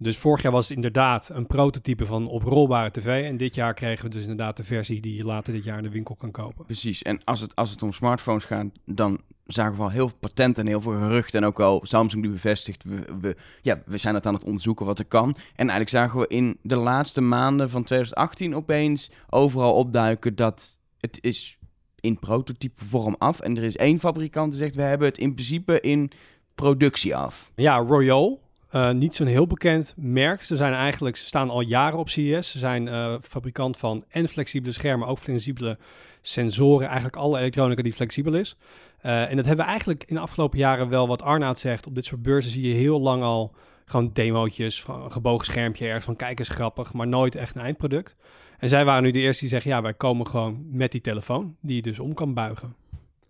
Dus 0.00 0.18
vorig 0.18 0.42
jaar 0.42 0.52
was 0.52 0.68
het 0.68 0.76
inderdaad 0.76 1.30
een 1.32 1.46
prototype 1.46 2.06
van 2.06 2.28
oprolbare 2.28 2.90
tv. 2.90 3.24
En 3.24 3.36
dit 3.36 3.54
jaar 3.54 3.74
kregen 3.74 4.04
we 4.04 4.10
dus 4.10 4.22
inderdaad 4.22 4.56
de 4.56 4.64
versie 4.64 5.00
die 5.00 5.16
je 5.16 5.24
later 5.24 5.52
dit 5.52 5.64
jaar 5.64 5.76
in 5.76 5.82
de 5.82 5.90
winkel 5.90 6.14
kan 6.14 6.30
kopen. 6.30 6.64
Precies. 6.64 7.02
En 7.02 7.24
als 7.24 7.40
het, 7.40 7.54
als 7.54 7.70
het 7.70 7.82
om 7.82 7.92
smartphones 7.92 8.44
gaat, 8.44 8.66
dan 8.84 9.20
zagen 9.46 9.76
we 9.76 9.82
al 9.82 9.90
heel 9.90 10.08
veel 10.08 10.18
patenten 10.20 10.62
en 10.62 10.68
heel 10.68 10.80
veel 10.80 10.92
geruchten. 10.92 11.40
En 11.40 11.46
ook 11.46 11.60
al 11.60 11.80
Samsung 11.82 12.22
die 12.22 12.32
bevestigt, 12.32 12.84
we, 12.84 13.04
we, 13.20 13.36
ja, 13.62 13.78
we 13.86 13.98
zijn 13.98 14.14
het 14.14 14.26
aan 14.26 14.34
het 14.34 14.44
onderzoeken 14.44 14.86
wat 14.86 14.98
er 14.98 15.04
kan. 15.04 15.28
En 15.30 15.68
eigenlijk 15.68 15.90
zagen 15.90 16.20
we 16.20 16.26
in 16.28 16.58
de 16.62 16.76
laatste 16.76 17.20
maanden 17.20 17.70
van 17.70 17.84
2018 17.84 18.56
opeens 18.56 19.10
overal 19.30 19.74
opduiken 19.74 20.34
dat 20.34 20.76
het 21.00 21.18
is 21.20 21.57
in 22.00 22.18
prototype 22.18 22.84
vorm 22.84 23.14
af. 23.18 23.40
En 23.40 23.56
er 23.56 23.64
is 23.64 23.76
één 23.76 24.00
fabrikant 24.00 24.50
die 24.50 24.60
zegt, 24.60 24.74
we 24.74 24.82
hebben 24.82 25.08
het 25.08 25.18
in 25.18 25.34
principe 25.34 25.80
in 25.80 26.10
productie 26.54 27.16
af. 27.16 27.50
Ja, 27.54 27.76
Royal, 27.76 28.40
uh, 28.72 28.90
niet 28.90 29.14
zo'n 29.14 29.26
heel 29.26 29.46
bekend 29.46 29.94
merk. 29.96 30.42
Ze 30.42 30.56
zijn 30.56 30.72
eigenlijk, 30.72 31.16
ze 31.16 31.26
staan 31.26 31.50
al 31.50 31.60
jaren 31.60 31.98
op 31.98 32.08
CES. 32.08 32.50
Ze 32.50 32.58
zijn 32.58 32.86
uh, 32.86 33.14
fabrikant 33.22 33.76
van 33.76 34.02
en 34.08 34.28
flexibele 34.28 34.72
schermen, 34.72 35.08
ook 35.08 35.18
flexibele 35.18 35.78
sensoren. 36.22 36.86
Eigenlijk 36.86 37.16
alle 37.16 37.38
elektronica 37.38 37.82
die 37.82 37.92
flexibel 37.92 38.34
is. 38.34 38.56
Uh, 39.02 39.30
en 39.30 39.36
dat 39.36 39.46
hebben 39.46 39.64
we 39.64 39.70
eigenlijk 39.70 40.04
in 40.06 40.14
de 40.14 40.20
afgelopen 40.20 40.58
jaren 40.58 40.88
wel, 40.88 41.08
wat 41.08 41.22
Arnaud 41.22 41.58
zegt. 41.58 41.86
Op 41.86 41.94
dit 41.94 42.04
soort 42.04 42.22
beurzen 42.22 42.50
zie 42.50 42.68
je 42.68 42.74
heel 42.74 43.00
lang 43.00 43.22
al 43.22 43.54
gewoon 43.90 44.10
demootjes, 44.12 44.82
van 44.82 45.02
een 45.02 45.12
gebogen 45.12 45.46
schermpje 45.46 45.86
ergens 45.86 46.04
van 46.04 46.16
kijk 46.16 46.38
eens 46.38 46.48
grappig, 46.48 46.92
maar 46.92 47.08
nooit 47.08 47.34
echt 47.34 47.56
een 47.56 47.62
eindproduct. 47.62 48.16
En 48.58 48.68
zij 48.68 48.84
waren 48.84 49.02
nu 49.02 49.10
de 49.10 49.18
eerste 49.18 49.40
die 49.40 49.48
zeggen, 49.48 49.70
ja, 49.70 49.82
wij 49.82 49.94
komen 49.94 50.26
gewoon 50.26 50.66
met 50.70 50.92
die 50.92 51.00
telefoon, 51.00 51.56
die 51.60 51.76
je 51.76 51.82
dus 51.82 51.98
om 51.98 52.14
kan 52.14 52.34
buigen. 52.34 52.74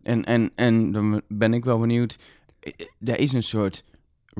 En, 0.03 0.25
en, 0.25 0.50
en 0.55 0.93
dan 0.93 1.23
ben 1.29 1.55
ik 1.55 1.65
wel 1.65 1.79
benieuwd, 1.79 2.19
er 3.05 3.19
is 3.19 3.33
een 3.33 3.43
soort 3.43 3.85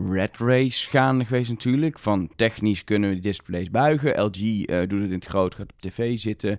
red 0.06 0.37
race 0.37 0.90
gaande 0.90 1.25
geweest 1.25 1.50
natuurlijk. 1.50 1.98
Van 1.98 2.30
technisch 2.37 2.84
kunnen 2.84 3.08
we 3.08 3.14
die 3.14 3.25
displays 3.25 3.70
buigen. 3.70 4.22
LG 4.22 4.64
eh, 4.64 4.78
doet 4.78 5.00
het 5.00 5.10
in 5.10 5.14
het 5.14 5.25
groot, 5.25 5.54
gaat 5.54 5.72
op 5.72 5.80
tv 5.80 6.18
zitten. 6.18 6.58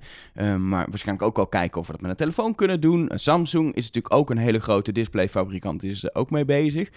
Maar 0.58 0.90
waarschijnlijk 0.90 1.28
ook 1.28 1.38
al 1.38 1.48
kijken 1.48 1.80
of 1.80 1.86
we 1.88 1.92
dat 1.92 2.02
met 2.02 2.12
een 2.12 2.18
telefoon 2.18 2.56
kunnen 2.56 2.82
doen. 2.82 3.12
Samsung 3.14 3.74
is 3.74 3.86
natuurlijk 3.86 4.14
ook 4.14 4.30
een 4.30 4.38
hele 4.38 4.60
grote 4.60 4.92
displayfabrikant, 4.92 5.84
is 5.84 6.04
er 6.04 6.10
ook 6.14 6.30
mee 6.30 6.46
bezig. 6.46 6.90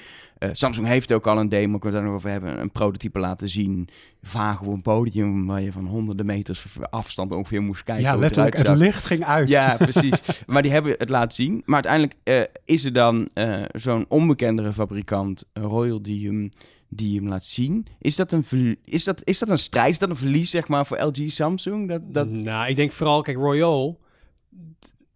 Samsung 0.52 0.87
heeft 0.87 1.12
ook 1.12 1.26
al 1.26 1.38
een 1.38 1.49
demo, 1.49 1.76
ik 1.76 1.82
we 1.82 1.90
daar 1.90 2.02
nog 2.02 2.14
over 2.14 2.30
hebben, 2.30 2.61
een 2.61 2.70
prototype 2.70 3.18
laten 3.18 3.49
zien. 3.49 3.88
Vaag 4.22 4.61
op 4.61 4.66
een 4.66 4.82
podium 4.82 5.46
waar 5.46 5.62
je 5.62 5.72
van 5.72 5.87
honderden 5.87 6.26
meters 6.26 6.66
afstand 6.90 7.32
ongeveer 7.32 7.62
moest 7.62 7.82
kijken. 7.82 8.04
Ja, 8.04 8.16
letterlijk, 8.16 8.56
het, 8.56 8.66
het 8.66 8.76
licht 8.76 9.04
ging 9.04 9.25
uit. 9.25 9.49
Ja, 9.49 9.76
precies. 9.90 10.22
maar 10.46 10.62
die 10.62 10.72
hebben 10.72 10.94
het 10.99 11.08
laten 11.08 11.32
zien. 11.32 11.62
Maar 11.64 11.84
uiteindelijk 11.84 12.49
is 12.64 12.84
er 12.84 12.92
dan 12.92 13.28
zo'n 13.72 14.04
onbekendere 14.08 14.72
fabrikant, 14.72 15.44
Royal, 15.52 16.02
die 16.02 16.50
die 16.94 17.16
hem 17.16 17.28
laat 17.28 17.44
zien. 17.44 17.87
Is 17.99 18.16
dat 18.16 18.32
een, 18.32 18.78
is 18.84 19.04
dat, 19.04 19.25
is 19.25 19.38
dat 19.38 19.49
een 19.49 19.58
strijd? 19.58 19.90
Is 19.90 19.99
dat 19.99 20.11
een 20.11 20.16
verlies, 20.16 20.50
zeg 20.50 20.68
maar, 20.68 20.87
voor 20.87 21.00
LG 21.00 21.30
Samsung? 21.30 21.88
Dat, 21.88 22.14
dat... 22.14 22.28
Nou, 22.28 22.68
ik 22.68 22.76
denk 22.76 22.92
vooral, 22.92 23.22
kijk, 23.22 23.37
Royal, 23.37 24.00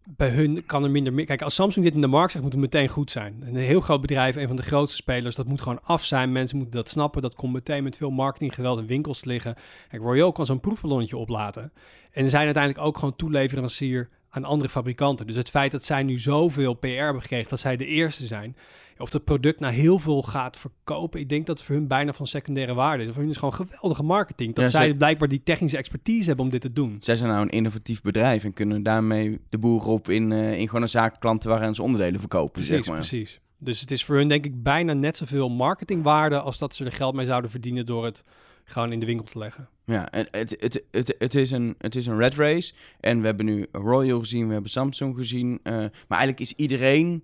bij 0.07 0.29
hun 0.29 0.67
kan 0.67 0.85
er 0.85 0.91
minder 0.91 1.13
meer... 1.13 1.25
Kijk, 1.25 1.43
als 1.43 1.55
Samsung 1.55 1.85
dit 1.85 1.95
in 1.95 2.01
de 2.01 2.07
markt 2.07 2.33
zegt, 2.33 2.45
moet 2.45 2.53
het 2.53 2.63
meteen 2.63 2.89
goed 2.89 3.11
zijn. 3.11 3.43
Een 3.47 3.57
heel 3.57 3.81
groot 3.81 4.01
bedrijf, 4.01 4.37
een 4.37 4.47
van 4.47 4.57
de 4.57 4.63
grootste 4.63 4.97
spelers, 4.97 5.35
dat 5.35 5.47
moet 5.47 5.61
gewoon 5.61 5.83
af 5.83 6.05
zijn. 6.05 6.33
Mensen 6.33 6.57
moeten 6.57 6.77
dat 6.77 6.89
snappen. 6.89 7.23
Dat 7.23 7.35
komt 7.35 7.53
meteen 7.53 7.83
met 7.83 7.97
veel 7.97 8.11
marketinggeweld 8.11 8.79
in 8.79 8.87
winkels 8.87 9.25
liggen. 9.25 9.55
Kijk, 9.89 10.03
Royal 10.03 10.33
kan 10.33 10.47
zo'n 10.47 10.61
proefballonnetje 10.61 11.17
oplaten. 11.17 11.73
En 12.11 12.31
zijn 12.31 12.45
uiteindelijk 12.45 12.85
ook 12.85 12.99
gewoon 12.99 13.17
toeleverancier 13.17 14.09
aan 14.31 14.45
andere 14.45 14.71
fabrikanten. 14.71 15.27
Dus 15.27 15.37
het 15.37 15.51
feit 15.51 15.73
dat 15.73 15.85
zij 15.85 16.03
nu 16.03 16.19
zoveel 16.19 16.75
PR 16.75 16.87
hebben 16.87 17.23
gekregen, 17.23 17.49
dat 17.49 17.61
zij 17.61 17.77
de 17.77 17.87
eerste 17.87 18.27
zijn 18.27 18.57
of 18.99 19.13
het 19.13 19.25
product 19.25 19.61
nou 19.61 19.73
heel 19.73 19.99
veel 19.99 20.23
gaat 20.23 20.59
verkopen. 20.59 21.21
Ik 21.21 21.29
denk 21.29 21.47
dat 21.47 21.59
het 21.59 21.67
voor 21.67 21.77
hun 21.77 21.87
bijna 21.87 22.13
van 22.13 22.27
secundaire 22.27 22.75
waarde 22.75 23.05
is. 23.05 23.11
Voor 23.11 23.21
hun 23.23 23.31
is 23.31 23.37
gewoon 23.37 23.55
geweldige 23.55 24.03
marketing. 24.03 24.55
Dat 24.55 24.71
zij 24.71 24.95
blijkbaar 24.95 25.29
die 25.29 25.43
technische 25.43 25.77
expertise 25.77 26.27
hebben 26.27 26.45
om 26.45 26.51
dit 26.51 26.61
te 26.61 26.73
doen. 26.73 26.97
Zij 27.01 27.17
zijn 27.17 27.31
nou 27.31 27.43
een 27.43 27.51
innovatief 27.51 28.03
bedrijf 28.03 28.45
en 28.45 28.53
kunnen 28.53 28.83
daarmee 28.83 29.41
de 29.49 29.59
boer 29.59 29.87
op 29.87 30.09
in, 30.09 30.31
uh, 30.31 30.59
in 30.59 30.67
gewoon 30.67 30.83
een 30.83 30.89
zaak 30.89 31.21
klanten 31.21 31.51
waar 31.51 31.75
ze 31.75 31.83
onderdelen 31.83 32.21
verkopen. 32.21 32.53
Precies, 32.53 32.71
zeg 32.71 32.87
maar. 32.87 32.97
precies. 32.97 33.41
Dus 33.59 33.81
het 33.81 33.91
is 33.91 34.05
voor 34.05 34.17
hun 34.17 34.29
denk 34.29 34.45
ik 34.45 34.63
bijna 34.63 34.93
net 34.93 35.17
zoveel 35.17 35.49
marketingwaarde 35.49 36.41
als 36.41 36.59
dat 36.59 36.75
ze 36.75 36.85
er 36.85 36.93
geld 36.93 37.15
mee 37.15 37.27
zouden 37.27 37.51
verdienen 37.51 37.87
door 37.87 38.05
het 38.05 38.25
gewoon 38.65 38.93
in 38.93 39.01
de 39.01 39.07
winkel 39.07 39.25
te 39.25 39.39
leggen. 39.39 39.69
Ja, 39.85 40.09
het, 40.11 40.29
het, 40.31 40.85
het, 40.91 41.15
het, 41.19 41.35
is 41.35 41.51
een, 41.51 41.75
het 41.79 41.95
is 41.95 42.07
een 42.07 42.19
red 42.19 42.35
race. 42.35 42.73
En 43.01 43.21
we 43.21 43.27
hebben 43.27 43.47
nu 43.47 43.67
Royal 43.73 44.19
gezien, 44.19 44.47
we 44.47 44.53
hebben 44.53 44.71
Samsung 44.71 45.17
gezien. 45.17 45.61
eh, 45.63 45.73
maar 45.73 46.19
eigenlijk 46.19 46.41
is 46.41 46.53
iedereen 46.53 47.23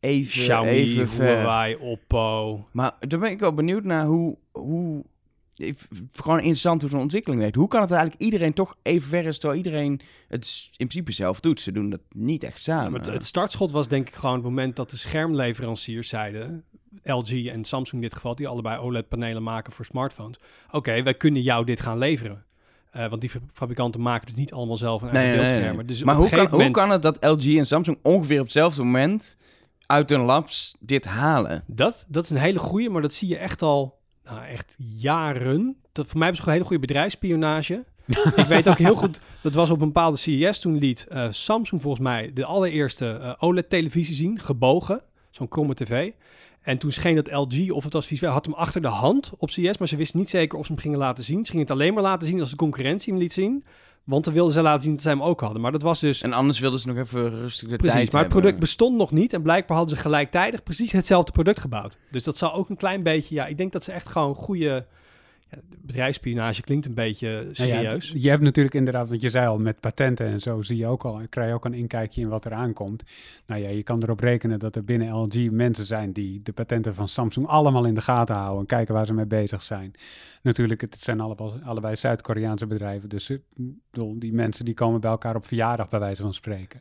even, 0.00 0.30
Xiaomi, 0.42 0.68
even 0.70 1.08
ver. 1.08 1.36
Huawei, 1.38 1.76
Oppo. 1.76 2.66
Maar 2.72 2.92
daar 3.00 3.18
ben 3.20 3.30
ik 3.30 3.40
wel 3.40 3.54
benieuwd 3.54 3.84
naar 3.84 4.04
hoe... 4.04 4.36
hoe 4.52 5.04
ik- 5.56 5.88
gewoon 6.12 6.38
interessant 6.38 6.80
hoe 6.80 6.90
zo'n 6.90 7.00
ontwikkeling 7.00 7.40
werkt. 7.40 7.56
Hoe 7.56 7.68
kan 7.68 7.80
het 7.80 7.90
eigenlijk 7.90 8.22
iedereen 8.22 8.52
toch 8.52 8.76
even 8.82 9.08
ver 9.08 9.24
is, 9.24 9.38
terwijl 9.38 9.58
iedereen 9.64 10.00
het 10.28 10.68
in 10.76 10.86
principe 10.86 11.12
zelf 11.12 11.40
doet? 11.40 11.60
Ze 11.60 11.72
doen 11.72 11.90
dat 11.90 12.00
niet 12.14 12.42
echt 12.42 12.64
Ja, 12.64 12.74
samen. 12.74 12.90
maar 12.90 13.00
het, 13.00 13.12
het 13.12 13.24
startschot 13.24 13.70
was 13.70 13.88
denk 13.88 14.08
ik 14.08 14.14
gewoon 14.14 14.34
het 14.34 14.44
moment 14.44 14.76
dat 14.76 14.90
de 14.90 14.96
schermleveranciers 14.96 16.08
zeiden... 16.08 16.64
LG 17.02 17.46
en 17.46 17.64
Samsung 17.64 18.02
in 18.02 18.08
dit 18.08 18.14
geval, 18.14 18.34
die 18.34 18.48
allebei 18.48 18.78
OLED-panelen 18.78 19.42
maken 19.42 19.72
voor 19.72 19.84
smartphones. 19.84 20.38
Oké, 20.70 21.02
wij 21.02 21.14
kunnen 21.14 21.42
jou 21.42 21.64
dit 21.64 21.80
gaan 21.80 21.98
leveren. 21.98 22.44
Eh, 22.90 23.08
want 23.08 23.20
die 23.20 23.30
fabrikanten 23.52 24.00
maken 24.00 24.26
dus 24.26 24.36
niet 24.36 24.52
allemaal 24.52 24.76
zelf 24.76 25.02
een 25.02 25.08
eigen 25.08 25.28
nee, 25.28 25.36
nee, 25.38 25.46
beeldschermen. 25.46 25.76
nee. 25.86 25.94
Dus 25.96 26.02
maar 26.04 26.14
hoe 26.14 26.28
kan, 26.28 26.46
hoe 26.46 26.70
kan 26.70 26.90
het 26.90 27.02
dat 27.02 27.24
LG 27.24 27.56
en 27.56 27.66
Samsung 27.66 27.98
ongeveer 28.02 28.38
op 28.38 28.44
hetzelfde 28.44 28.82
moment 28.82 29.36
uit 29.90 30.10
hun 30.10 30.20
labs 30.20 30.74
dit 30.78 31.04
halen? 31.04 31.64
Dat, 31.66 32.06
dat 32.08 32.24
is 32.24 32.30
een 32.30 32.36
hele 32.36 32.58
goeie, 32.58 32.90
maar 32.90 33.02
dat 33.02 33.14
zie 33.14 33.28
je 33.28 33.36
echt 33.36 33.62
al 33.62 33.98
nou, 34.24 34.44
echt 34.44 34.74
jaren. 34.78 35.76
Dat, 35.92 36.06
voor 36.06 36.18
mij 36.18 36.26
hebben 36.26 36.36
ze 36.36 36.42
gewoon 36.42 36.46
een 36.46 36.52
hele 36.52 36.64
goede 36.64 36.86
bedrijfsspionage. 36.86 37.84
ik 38.36 38.46
weet 38.46 38.68
ook 38.68 38.78
heel 38.78 38.94
goed, 38.94 39.20
dat 39.42 39.54
was 39.54 39.70
op 39.70 39.80
een 39.80 39.86
bepaalde 39.86 40.16
CES 40.16 40.60
toen 40.60 40.78
liet 40.78 41.06
eh, 41.08 41.26
Samsung 41.30 41.82
volgens 41.82 42.02
mij 42.02 42.30
de 42.34 42.44
allereerste 42.44 43.10
eh, 43.10 43.32
OLED-televisie 43.38 44.14
zien, 44.14 44.38
gebogen, 44.38 45.02
zo'n 45.30 45.48
kromme 45.48 45.74
tv. 45.74 46.10
En 46.60 46.78
toen 46.78 46.92
scheen 46.92 47.16
dat 47.16 47.30
LG, 47.30 47.70
of 47.70 47.84
het 47.84 47.92
was 47.92 48.06
Visual, 48.06 48.32
had 48.32 48.44
hem 48.44 48.54
achter 48.54 48.80
de 48.80 48.88
hand 48.88 49.30
op 49.38 49.50
CES, 49.50 49.78
maar 49.78 49.88
ze 49.88 49.96
wisten 49.96 50.18
niet 50.18 50.30
zeker 50.30 50.58
of 50.58 50.66
ze 50.66 50.72
hem 50.72 50.80
gingen 50.80 50.98
laten 50.98 51.24
zien. 51.24 51.44
Ze 51.44 51.50
gingen 51.50 51.66
het 51.66 51.74
alleen 51.74 51.94
maar 51.94 52.02
laten 52.02 52.28
zien 52.28 52.40
als 52.40 52.50
de 52.50 52.56
concurrentie 52.56 53.12
hem 53.12 53.22
liet 53.22 53.32
zien. 53.32 53.64
Want 54.04 54.24
dan 54.24 54.34
wilden 54.34 54.52
ze 54.52 54.62
laten 54.62 54.82
zien 54.82 54.92
dat 54.92 55.02
zij 55.02 55.12
hem 55.12 55.22
ook 55.22 55.40
hadden. 55.40 55.60
Maar 55.60 55.72
dat 55.72 55.82
was 55.82 56.00
dus 56.00 56.22
En 56.22 56.32
anders 56.32 56.58
wilden 56.58 56.80
ze 56.80 56.86
nog 56.86 56.96
even 56.96 57.30
rustig 57.30 57.68
de 57.68 57.76
Precies, 57.76 57.94
tijd 57.94 57.94
maar 57.94 58.04
het 58.04 58.12
hebben. 58.12 58.28
product 58.28 58.58
bestond 58.58 58.96
nog 58.96 59.10
niet 59.10 59.32
en 59.32 59.42
blijkbaar 59.42 59.76
hadden 59.76 59.96
ze 59.96 60.02
gelijktijdig 60.02 60.62
precies 60.62 60.92
hetzelfde 60.92 61.32
product 61.32 61.60
gebouwd. 61.60 61.98
Dus 62.10 62.24
dat 62.24 62.36
zou 62.36 62.52
ook 62.52 62.68
een 62.68 62.76
klein 62.76 63.02
beetje, 63.02 63.34
ja, 63.34 63.46
ik 63.46 63.56
denk 63.56 63.72
dat 63.72 63.84
ze 63.84 63.92
echt 63.92 64.08
gewoon 64.08 64.34
goede 64.34 64.86
ja, 65.50 65.58
bedrijfsspionage 65.80 66.62
klinkt 66.62 66.86
een 66.86 66.94
beetje 66.94 67.28
Nou 67.28 67.68
ja, 67.68 67.76
serieus. 67.76 68.12
je 68.16 68.28
hebt 68.28 68.42
natuurlijk 68.42 68.74
inderdaad, 68.74 69.08
wat 69.08 69.20
je 69.20 69.30
zei 69.30 69.46
al, 69.46 69.58
met 69.58 69.80
patenten 69.80 70.26
en 70.26 70.40
zo 70.40 70.62
zie 70.62 70.76
je 70.76 70.86
ook 70.86 71.04
al, 71.04 71.20
krijg 71.28 71.48
je 71.48 71.54
ook 71.54 71.64
een 71.64 71.74
inkijkje 71.74 72.20
in 72.20 72.28
wat 72.28 72.44
er 72.44 72.52
aankomt. 72.52 73.02
Nou 73.46 73.60
ja, 73.60 73.68
je 73.68 73.82
kan 73.82 74.02
erop 74.02 74.20
rekenen 74.20 74.58
dat 74.58 74.76
er 74.76 74.84
binnen 74.84 75.12
LG 75.14 75.50
mensen 75.50 75.84
zijn 75.84 76.12
die 76.12 76.42
de 76.42 76.52
patenten 76.52 76.94
van 76.94 77.08
Samsung 77.08 77.46
allemaal 77.46 77.84
in 77.84 77.94
de 77.94 78.00
gaten 78.00 78.34
houden 78.34 78.60
en 78.60 78.66
kijken 78.66 78.94
waar 78.94 79.06
ze 79.06 79.14
mee 79.14 79.26
bezig 79.26 79.62
zijn. 79.62 79.92
Natuurlijk, 80.42 80.80
het 80.80 80.96
zijn 80.98 81.20
allebei, 81.20 81.50
allebei 81.64 81.96
Zuid-Koreaanse 81.96 82.66
bedrijven, 82.66 83.08
dus 83.08 83.32
bedoel, 83.90 84.18
die 84.18 84.32
mensen 84.32 84.64
die 84.64 84.74
komen 84.74 85.00
bij 85.00 85.10
elkaar 85.10 85.36
op 85.36 85.46
verjaardag 85.46 85.88
bij 85.88 86.00
wijze 86.00 86.22
van 86.22 86.34
spreken. 86.34 86.80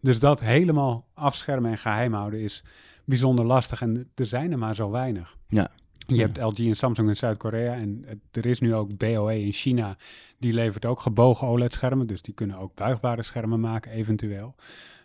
Dus 0.00 0.18
dat 0.18 0.40
helemaal 0.40 1.06
afschermen 1.14 1.70
en 1.70 1.78
geheim 1.78 2.12
houden 2.12 2.40
is 2.40 2.62
bijzonder 3.04 3.44
lastig 3.44 3.82
en 3.82 4.10
er 4.14 4.26
zijn 4.26 4.52
er 4.52 4.58
maar 4.58 4.74
zo 4.74 4.90
weinig. 4.90 5.36
Ja. 5.48 5.70
Je 6.16 6.20
hebt 6.22 6.40
LG 6.40 6.58
en 6.68 6.76
Samsung 6.76 7.08
in 7.08 7.16
Zuid-Korea 7.16 7.74
en 7.74 8.02
het- 8.06 8.18
er 8.36 8.46
is 8.46 8.60
nu 8.60 8.74
ook 8.74 8.96
BOE 8.96 9.40
in 9.40 9.52
China. 9.52 9.96
Die 10.38 10.52
levert 10.52 10.86
ook 10.86 11.00
gebogen 11.00 11.46
OLED-schermen, 11.48 12.06
dus 12.06 12.22
die 12.22 12.34
kunnen 12.34 12.56
ook 12.58 12.74
buigbare 12.74 13.22
schermen 13.22 13.60
maken 13.60 13.92
eventueel. 13.92 14.54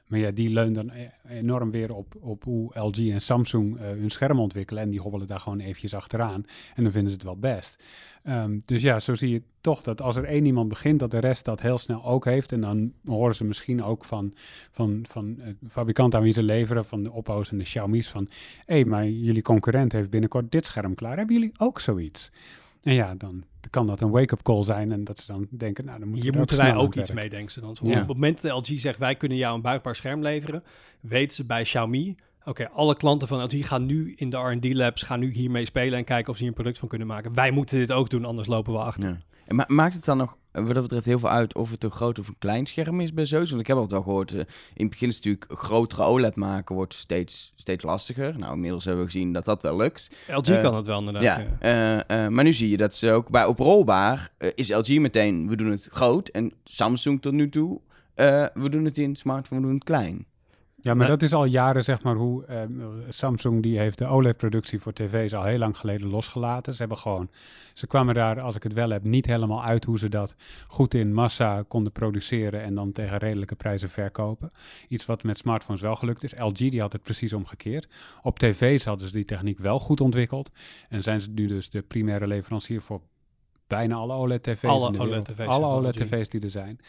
Maar 0.08 0.20
ja, 0.20 0.32
die 0.32 0.50
leunt 0.50 0.76
dan 0.76 0.90
e- 0.90 1.10
enorm 1.30 1.72
weer 1.72 1.94
op, 1.94 2.16
op 2.20 2.44
hoe 2.44 2.80
LG 2.80 2.98
en 2.98 3.22
Samsung 3.22 3.78
eh, 3.78 3.88
hun 3.88 4.12
schermen 4.12 4.44
ontwikkelen. 4.44 4.84
En 4.84 4.90
die 4.90 5.00
hobbelen 5.00 5.28
daar 5.28 5.40
gewoon 5.40 5.60
eventjes 5.60 5.94
achteraan. 5.94 6.46
En 6.76 6.84
dan 6.84 6.92
vinden 6.92 7.10
ze 7.10 7.16
het 7.16 7.26
wel 7.26 7.38
best. 7.38 7.84
Ehm, 8.24 8.60
dus 8.66 8.82
ja, 8.82 9.00
zo 9.00 9.16
zie 9.16 9.30
je 9.30 9.42
toch 9.62 9.82
dat 9.82 10.02
als 10.02 10.16
er 10.16 10.24
één 10.24 10.46
iemand 10.46 10.70
begint, 10.70 11.00
dat 11.00 11.12
de 11.12 11.20
rest 11.20 11.46
dat 11.46 11.62
heel 11.62 11.78
snel 11.78 12.06
ook 12.06 12.26
heeft. 12.26 12.52
En 12.52 12.62
dan 12.62 12.94
horen 13.06 13.36
ze 13.36 13.44
misschien 13.44 13.84
ook 13.84 14.06
van, 14.06 14.34
van, 14.72 15.06
van 15.10 15.40
eh, 15.40 15.54
fabrikanten 15.70 16.20
aan 16.20 16.26
wie 16.26 16.34
ze 16.34 16.44
leveren, 16.44 16.86
van 16.86 17.04
de 17.04 17.12
Oppo's 17.12 17.52
en 17.52 17.58
de 17.58 17.64
Xiaomi's, 17.64 18.10
van 18.10 18.30
hé, 18.66 18.76
hey, 18.76 18.86
maar 18.86 19.08
jullie 19.08 19.42
concurrent 19.42 19.92
heeft 19.92 20.10
binnenkort 20.10 20.52
dit 20.52 20.66
scherm 20.66 20.96
klaar. 20.96 21.18
Hebben 21.18 21.36
jullie 21.36 21.52
ook 21.58 21.80
zoiets? 21.80 22.32
En 22.86 22.94
ja, 22.94 23.16
dan 23.16 23.44
kan 23.70 23.88
dat 23.88 24.02
een 24.02 24.10
wake-up 24.10 24.42
call 24.42 24.64
zijn 24.64 24.92
en 24.92 25.04
dat 25.04 25.20
ze 25.20 25.26
dan 25.28 25.48
denken, 25.50 25.86
nou, 25.86 26.00
dan 26.00 26.08
moeten, 26.08 26.24
Hier 26.24 26.32
we 26.32 26.38
er 26.38 26.46
moeten 26.46 26.58
wij 26.58 26.76
ook 26.76 26.96
iets 26.96 27.12
mee, 27.12 27.30
denken 27.30 27.52
ze 27.52 27.62
dan. 27.62 27.76
Zo, 27.76 27.86
Ja. 27.86 27.92
Op 27.92 27.98
het 27.98 28.08
moment 28.08 28.42
dat 28.42 28.70
LG 28.70 28.80
zegt, 28.80 28.98
wij 29.00 29.16
kunnen 29.16 29.38
jou 29.38 29.56
een 29.56 29.62
buigbaar 29.62 29.96
scherm 29.96 30.22
leveren, 30.22 30.64
weten 31.00 31.36
ze 31.36 31.46
bij 31.46 31.64
Xiaomi, 31.64 32.16
oké, 32.44 32.70
alle 32.70 32.96
klanten 32.96 33.28
van 33.28 33.44
LG 33.44 33.68
gaan 33.68 33.86
nu 33.86 34.14
in 34.16 34.30
de 34.30 34.38
R&D 34.38 34.74
labs, 34.74 35.02
gaan 35.02 35.20
nu 35.20 35.32
hiermee 35.32 35.66
spelen 35.66 35.98
en 35.98 36.04
kijken 36.04 36.30
of 36.30 36.36
ze 36.36 36.42
hier 36.42 36.50
een 36.50 36.58
product 36.58 36.80
van 36.80 36.88
kunnen 36.88 37.08
maken. 37.08 37.34
Wij 37.34 37.52
moeten 37.52 37.78
dit 37.78 37.92
ook 37.92 38.10
doen, 38.10 38.26
anders 38.26 38.48
lopen 38.48 38.74
we 38.74 38.80
achter. 38.80 39.10
Ja. 39.10 39.18
Ma- 39.48 39.66
maakt 39.68 39.96
het 39.96 40.06
dan 40.06 40.18
nog, 40.18 40.38
wat 40.52 40.74
dat 40.74 40.82
betreft, 40.82 41.06
heel 41.06 41.20
veel 41.20 41.30
uit 41.30 41.56
of 41.56 41.72
het 41.72 41.84
een 41.84 41.92
groot 41.92 42.20
of 42.20 42.28
een 42.28 42.36
klein 42.40 42.66
scherm 42.66 43.00
is 43.02 43.14
bij 43.14 43.26
zo's? 43.26 43.50
Want 43.50 43.62
ik 43.62 43.68
heb 43.68 43.78
altijd 43.78 43.94
wel 43.94 44.02
gehoord, 44.04 44.32
eh, 44.32 44.40
in 44.40 44.46
het 44.76 44.90
begin 44.90 45.08
is 45.10 45.16
natuurlijk 45.16 45.46
een 45.52 45.58
grotere 45.58 46.04
OLED 46.04 46.36
maken 46.36 46.76
wordt 46.76 46.94
steeds, 46.94 47.54
steeds 47.56 47.84
lastiger. 47.84 48.40
Nou, 48.40 48.54
inmiddels 48.54 48.86
hebben 48.86 49.06
we 49.06 49.12
gezien 49.12 49.34
dat 49.34 49.46
dat 49.46 49.62
wel 49.62 49.76
lukt. 49.76 50.16
LG 50.28 50.48
Eh, 50.48 50.62
kan 50.62 50.76
het 50.76 50.86
wel 50.86 51.00
inderdaad. 51.00 51.24
Ja, 51.24 51.46
ja. 51.70 52.08
eh, 52.08 52.28
maar 52.28 52.44
nu 52.44 52.54
zie 52.54 52.70
je 52.70 52.78
dat 52.78 52.96
ze 52.96 53.12
ook 53.12 53.30
bij 53.30 53.46
oprolbaar 53.46 54.30
is 54.56 54.70
LG 54.70 55.00
meteen, 55.00 55.48
we 55.50 55.56
doen 55.56 55.72
het 55.72 55.88
groot. 55.92 56.28
En 56.28 56.54
Samsung 56.64 57.22
tot 57.22 57.34
nu 57.34 57.50
toe, 57.50 57.82
we 58.54 58.70
doen 58.70 58.86
het 58.86 58.98
in 58.98 59.16
smartphone, 59.16 59.62
we 59.62 59.68
doen 59.68 59.76
het 59.76 59.84
klein. 59.84 60.26
Ja, 60.86 60.94
maar 60.94 61.08
Nee. 61.08 61.18
dat 61.18 61.22
is 61.22 61.34
al 61.34 61.46
jaren, 61.46 61.84
zeg 61.84 62.04
maar, 62.04 62.16
hoe 62.16 62.46
eh, 62.46 62.62
Samsung 63.10 63.64
die 63.64 63.80
heeft 63.80 63.98
de 63.98 64.06
OLED-productie 64.08 64.80
voor 64.80 64.94
tv's 64.94 65.34
al 65.34 65.44
heel 65.44 65.58
lang 65.58 65.78
geleden 65.78 66.08
losgelaten. 66.08 66.74
Ze 66.74 66.80
hebben 66.80 66.98
gewoon, 66.98 67.30
ze 67.74 67.88
kwamen 67.88 68.16
daar, 68.16 68.40
als 68.40 68.56
ik 68.56 68.64
het 68.64 68.74
wel 68.74 68.90
heb, 68.90 69.04
niet 69.04 69.26
helemaal 69.26 69.64
uit 69.64 69.84
hoe 69.86 69.98
ze 69.98 70.10
dat 70.10 70.36
goed 70.68 70.94
in 70.94 71.14
massa 71.14 71.64
konden 71.68 71.92
produceren 71.92 72.64
en 72.64 72.76
dan 72.76 72.92
tegen 72.92 73.18
redelijke 73.18 73.56
prijzen 73.56 73.90
verkopen. 73.90 74.50
Iets 74.88 75.06
wat 75.06 75.24
met 75.24 75.38
smartphones 75.38 75.82
wel 75.82 75.96
gelukt 75.96 76.24
is. 76.24 76.34
LG 76.38 76.54
die 76.58 76.82
had 76.82 76.94
het 76.94 77.04
precies 77.04 77.34
omgekeerd. 77.34 77.88
Op 78.22 78.40
tv's 78.40 78.84
hadden 78.86 79.08
ze 79.08 79.14
die 79.14 79.26
techniek 79.26 79.60
wel 79.60 79.80
goed 79.80 80.02
ontwikkeld 80.02 80.52
en 80.90 81.04
zijn 81.04 81.22
ze 81.22 81.30
nu 81.30 81.48
dus 81.48 81.70
de 81.70 81.82
primaire 81.82 82.28
leverancier 82.28 82.82
voor 82.82 83.02
bijna 83.68 83.96
alle 83.96 84.14
OLED-tv's 84.14 84.64
Alle. 84.64 85.00
OLED-tv's 85.00 85.48
Alle. 85.48 85.66
OLED-tv's 85.66 86.30
die 86.30 86.42
er 86.42 86.50
zijn. 86.50 86.80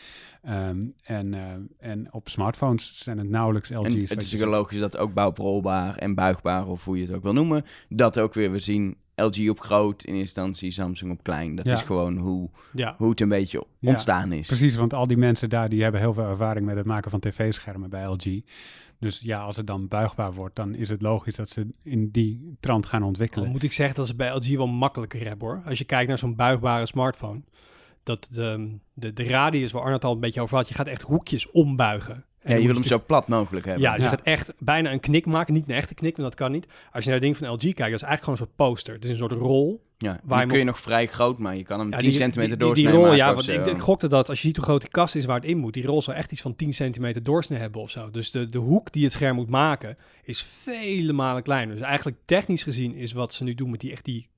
Ehm, 0.42 0.88
en, 1.02 1.34
eh, 1.34 1.90
en 1.90 2.12
op 2.12 2.28
smartphones 2.28 3.02
zijn 3.02 3.18
het 3.18 3.28
nauwelijks 3.28 3.70
LG's. 3.70 4.10
En 4.10 4.16
het 4.16 4.32
is 4.32 4.40
logisch 4.40 4.78
dat 4.78 4.96
ook 4.96 5.14
bij 5.14 5.24
oprolbaar 5.24 5.96
en 5.96 6.14
buigbaar, 6.14 6.66
of 6.66 6.84
hoe 6.84 6.98
je 6.98 7.06
het 7.06 7.14
ook 7.14 7.22
wil 7.22 7.32
noemen, 7.32 7.64
dat 7.88 8.18
ook 8.18 8.34
weer 8.34 8.52
we 8.52 8.58
zien 8.58 8.96
LG 9.16 9.48
op 9.48 9.60
groot 9.60 10.04
in 10.04 10.14
instantie, 10.14 10.70
Samsung 10.70 11.12
op 11.12 11.22
klein. 11.22 11.54
Dat 11.54 11.68
Ja. 11.68 11.74
is 11.74 11.82
gewoon 11.82 12.16
hoe, 12.16 12.50
ja. 12.72 12.94
hoe 12.98 13.10
het 13.10 13.20
een 13.20 13.28
beetje 13.28 13.64
Ja, 13.78 13.90
ontstaan 13.90 14.32
is. 14.32 14.46
Precies, 14.46 14.74
want 14.76 14.94
al 14.94 15.06
die 15.06 15.16
mensen 15.16 15.48
daar 15.48 15.68
die 15.68 15.82
hebben 15.82 16.00
heel 16.00 16.14
veel 16.14 16.24
ervaring 16.24 16.66
met 16.66 16.76
het 16.76 16.86
maken 16.86 17.10
van 17.10 17.20
tv-schermen 17.20 17.90
bij 17.90 18.04
LG. 18.06 18.40
Dus 19.00 19.20
ja, 19.20 19.40
als 19.40 19.56
het 19.56 19.66
dan 19.66 19.88
buigbaar 19.88 20.32
wordt, 20.34 20.56
dan 20.56 20.74
is 20.74 20.88
het 20.88 21.02
logisch 21.02 21.34
dat 21.36 21.48
ze 21.48 21.66
in 21.82 22.10
die 22.10 22.56
trant 22.60 22.86
gaan 22.86 22.98
Dan 23.00 23.08
ontwikkelen. 23.08 23.50
moet 23.50 23.62
ik 23.62 23.72
zeggen 23.72 23.94
dat 23.96 24.06
ze 24.06 24.14
bij 24.14 24.30
LG 24.34 24.56
wel 24.56 24.66
makkelijker 24.66 25.26
hebben 25.26 25.48
hoor. 25.48 25.62
Als 25.64 25.78
je 25.78 25.84
kijkt 25.84 26.08
naar 26.08 26.18
zo'n 26.18 26.34
buigbare 26.36 26.86
smartphone. 26.86 27.40
Dat 28.02 28.28
de, 28.30 28.76
de, 28.94 29.12
de 29.12 29.24
radius 29.24 29.72
waar 29.72 29.82
Arnold 29.82 30.04
al 30.04 30.12
een 30.12 30.20
beetje 30.20 30.40
over 30.40 30.56
had. 30.56 30.68
Je 30.68 30.74
gaat 30.74 30.86
echt 30.86 31.02
hoekjes 31.02 31.50
ombuigen. 31.50 32.24
En 32.46 32.52
Ja, 32.54 32.58
je 32.60 32.66
wil 32.66 32.74
hem 32.74 32.84
zo 32.84 33.02
plat 33.06 33.28
mogelijk 33.28 33.64
hebben. 33.66 33.82
Ja, 33.84 33.94
dus 33.94 34.04
Ja. 34.04 34.10
je 34.10 34.16
gaat 34.16 34.26
echt 34.26 34.52
bijna 34.58 34.92
een 34.92 35.00
knik 35.00 35.26
maken. 35.26 35.54
Niet 35.54 35.68
een 35.68 35.74
echte 35.74 35.94
knik, 35.94 36.16
want 36.16 36.28
dat 36.28 36.38
kan 36.38 36.52
niet. 36.52 36.66
Als 36.92 37.04
je 37.04 37.10
naar 37.10 37.18
het 37.20 37.22
ding 37.22 37.36
van 37.36 37.48
LG 37.48 37.58
kijkt, 37.60 37.76
dat 37.76 37.86
is 37.86 38.02
eigenlijk 38.02 38.22
gewoon 38.22 38.38
een 38.38 38.44
soort 38.46 38.56
poster. 38.56 38.94
Het 38.94 39.04
is 39.04 39.10
een 39.10 39.16
soort 39.16 39.32
rol. 39.32 39.84
Ja, 39.98 40.20
Waar 40.24 40.40
je 40.40 40.46
kun 40.46 40.58
je 40.58 40.64
nog 40.64 40.78
vrij 40.80 41.06
groot, 41.06 41.38
maar 41.38 41.56
je 41.56 41.62
kan 41.62 41.78
hem 41.78 41.90
Ja, 41.90 41.98
10 41.98 42.08
die- 42.08 42.18
centimeter 42.18 42.58
die, 42.58 42.66
die, 42.66 42.74
die 42.74 42.84
doorsnee 42.84 43.02
rol, 43.02 43.16
maken 43.18 43.46
ja, 43.48 43.56
want 43.58 43.68
ik, 43.68 43.74
ik 43.76 43.82
gokte 43.82 44.08
dat 44.08 44.28
als 44.28 44.40
je 44.40 44.46
ziet 44.46 44.56
hoe 44.56 44.64
groot 44.64 44.80
die 44.80 44.90
kast 44.90 45.14
is 45.14 45.24
waar 45.24 45.36
het 45.36 45.44
in 45.44 45.58
moet, 45.58 45.74
die 45.74 45.86
rol 45.86 46.02
zou 46.02 46.16
echt 46.16 46.32
iets 46.32 46.40
van 46.40 46.56
10 46.56 46.72
centimeter 46.72 47.22
doorsnee 47.22 47.58
hebben 47.58 47.80
of 47.80 47.90
zo. 47.90 48.10
Dus 48.10 48.30
de, 48.30 48.48
de 48.48 48.58
hoek 48.58 48.92
die 48.92 49.04
het 49.04 49.12
scherm 49.12 49.36
moet 49.36 49.50
maken 49.50 49.96
is 50.22 50.42
vele 50.62 51.12
malen 51.12 51.42
kleiner. 51.42 51.74
Dus 51.74 51.84
eigenlijk 51.84 52.16
technisch 52.24 52.62
gezien 52.62 52.94
is 52.94 53.12
wat 53.12 53.34
ze 53.34 53.44
nu 53.44 53.54
doen 53.54 53.70
met 53.70 53.80
die 53.80 53.92
echt 53.92 54.04
die 54.04 54.28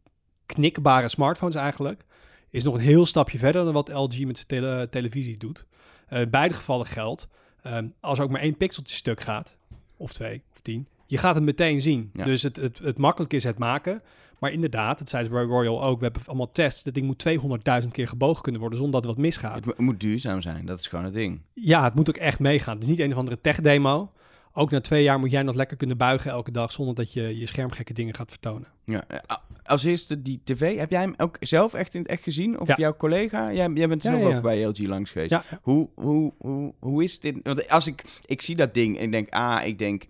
knikbare 0.46 1.08
smartphones 1.08 1.54
eigenlijk, 1.54 2.04
is 2.50 2.62
nog 2.64 2.74
een 2.74 2.80
heel 2.80 3.06
stapje 3.06 3.38
verder 3.38 3.64
dan 3.64 3.72
wat 3.72 3.88
LG 3.88 4.24
met 4.24 4.36
zijn 4.36 4.46
tele- 4.46 4.88
televisie 4.88 5.36
doet. 5.38 5.66
Eh, 6.08 6.20
in 6.20 6.30
beide 6.30 6.54
gevallen 6.54 6.86
geldt, 6.86 7.28
ehm, 7.68 7.86
als 8.00 8.20
ook 8.20 8.30
maar 8.30 8.40
één 8.40 8.56
pixeltje 8.56 8.94
stuk 8.94 9.20
gaat, 9.20 9.56
of 9.96 10.12
twee, 10.12 10.42
of 10.52 10.60
tien, 10.60 10.86
je 11.06 11.18
gaat 11.18 11.34
het 11.34 11.44
meteen 11.44 11.80
zien. 11.80 12.10
Ja. 12.12 12.24
Dus 12.24 12.42
het, 12.42 12.56
het, 12.56 12.78
het 12.78 12.98
makkelijk 12.98 13.32
is 13.32 13.44
het 13.44 13.58
maken. 13.58 14.02
Maar 14.38 14.52
inderdaad, 14.52 14.98
dat 14.98 15.08
zei 15.08 15.24
ze 15.24 15.30
bij 15.30 15.42
Royal 15.42 15.84
ook, 15.84 15.98
we 15.98 16.04
hebben 16.04 16.22
allemaal 16.26 16.52
tests. 16.52 16.82
Dat 16.82 16.94
ding 16.94 17.06
moet 17.06 17.24
200.000 17.82 17.88
keer 17.90 18.08
gebogen 18.08 18.42
kunnen 18.42 18.60
worden 18.60 18.78
zonder 18.78 19.00
dat 19.00 19.10
er 19.10 19.16
wat 19.16 19.24
misgaat. 19.24 19.54
Het 19.54 19.64
mo- 19.66 19.84
moet 19.84 20.00
duurzaam 20.00 20.40
zijn, 20.40 20.66
dat 20.66 20.78
is 20.78 20.86
gewoon 20.86 21.04
het 21.04 21.14
ding. 21.14 21.40
Ja, 21.52 21.84
het 21.84 21.94
moet 21.94 22.08
ook 22.08 22.16
echt 22.16 22.40
meegaan. 22.40 22.74
Het 22.74 22.82
is 22.82 22.88
niet 22.88 22.98
een 22.98 23.12
of 23.12 23.18
andere 23.18 23.40
tech-demo. 23.40 24.12
Ook 24.52 24.70
na 24.70 24.80
twee 24.80 25.02
jaar 25.02 25.18
moet 25.18 25.30
jij 25.30 25.42
nog 25.42 25.54
lekker 25.54 25.76
kunnen 25.76 25.96
buigen 25.96 26.30
elke 26.30 26.50
dag 26.50 26.72
zonder 26.72 26.94
dat 26.94 27.12
je 27.12 27.38
je 27.38 27.46
schermgekke 27.46 27.92
dingen 27.92 28.14
gaat 28.14 28.30
vertonen. 28.30 28.68
Ja. 28.84 29.04
eh, 29.08 29.36
Als 29.64 29.84
eerste 29.84 30.22
die 30.22 30.40
tv, 30.44 30.78
heb 30.78 30.90
jij 30.90 31.00
hem 31.00 31.14
ook 31.16 31.36
zelf 31.40 31.74
echt 31.74 31.94
in 31.94 32.00
het 32.00 32.10
echt 32.10 32.22
gezien? 32.22 32.60
Of 32.60 32.68
Ja. 32.68 32.74
jouw 32.76 32.96
collega? 32.96 33.52
Jij, 33.52 33.70
jij 33.74 33.88
bent 33.88 34.02
zelf 34.02 34.20
ja, 34.20 34.28
ja. 34.28 34.36
ook 34.36 34.42
bij 34.42 34.64
LG 34.64 34.78
langs 34.78 35.10
geweest. 35.10 35.36
Hoe, 35.62 35.88
hoe, 35.94 36.32
hoe, 36.38 36.74
hoe 36.78 37.02
is 37.04 37.20
dit? 37.20 37.36
Want 37.42 37.68
als 37.68 37.86
ik, 37.86 38.04
ik 38.24 38.42
zie 38.42 38.56
dat 38.56 38.74
ding 38.74 38.96
en 38.98 39.02
ik 39.04 39.12
denk, 39.12 39.30
ah, 39.30 39.66
ik 39.66 39.78
denk, 39.78 40.04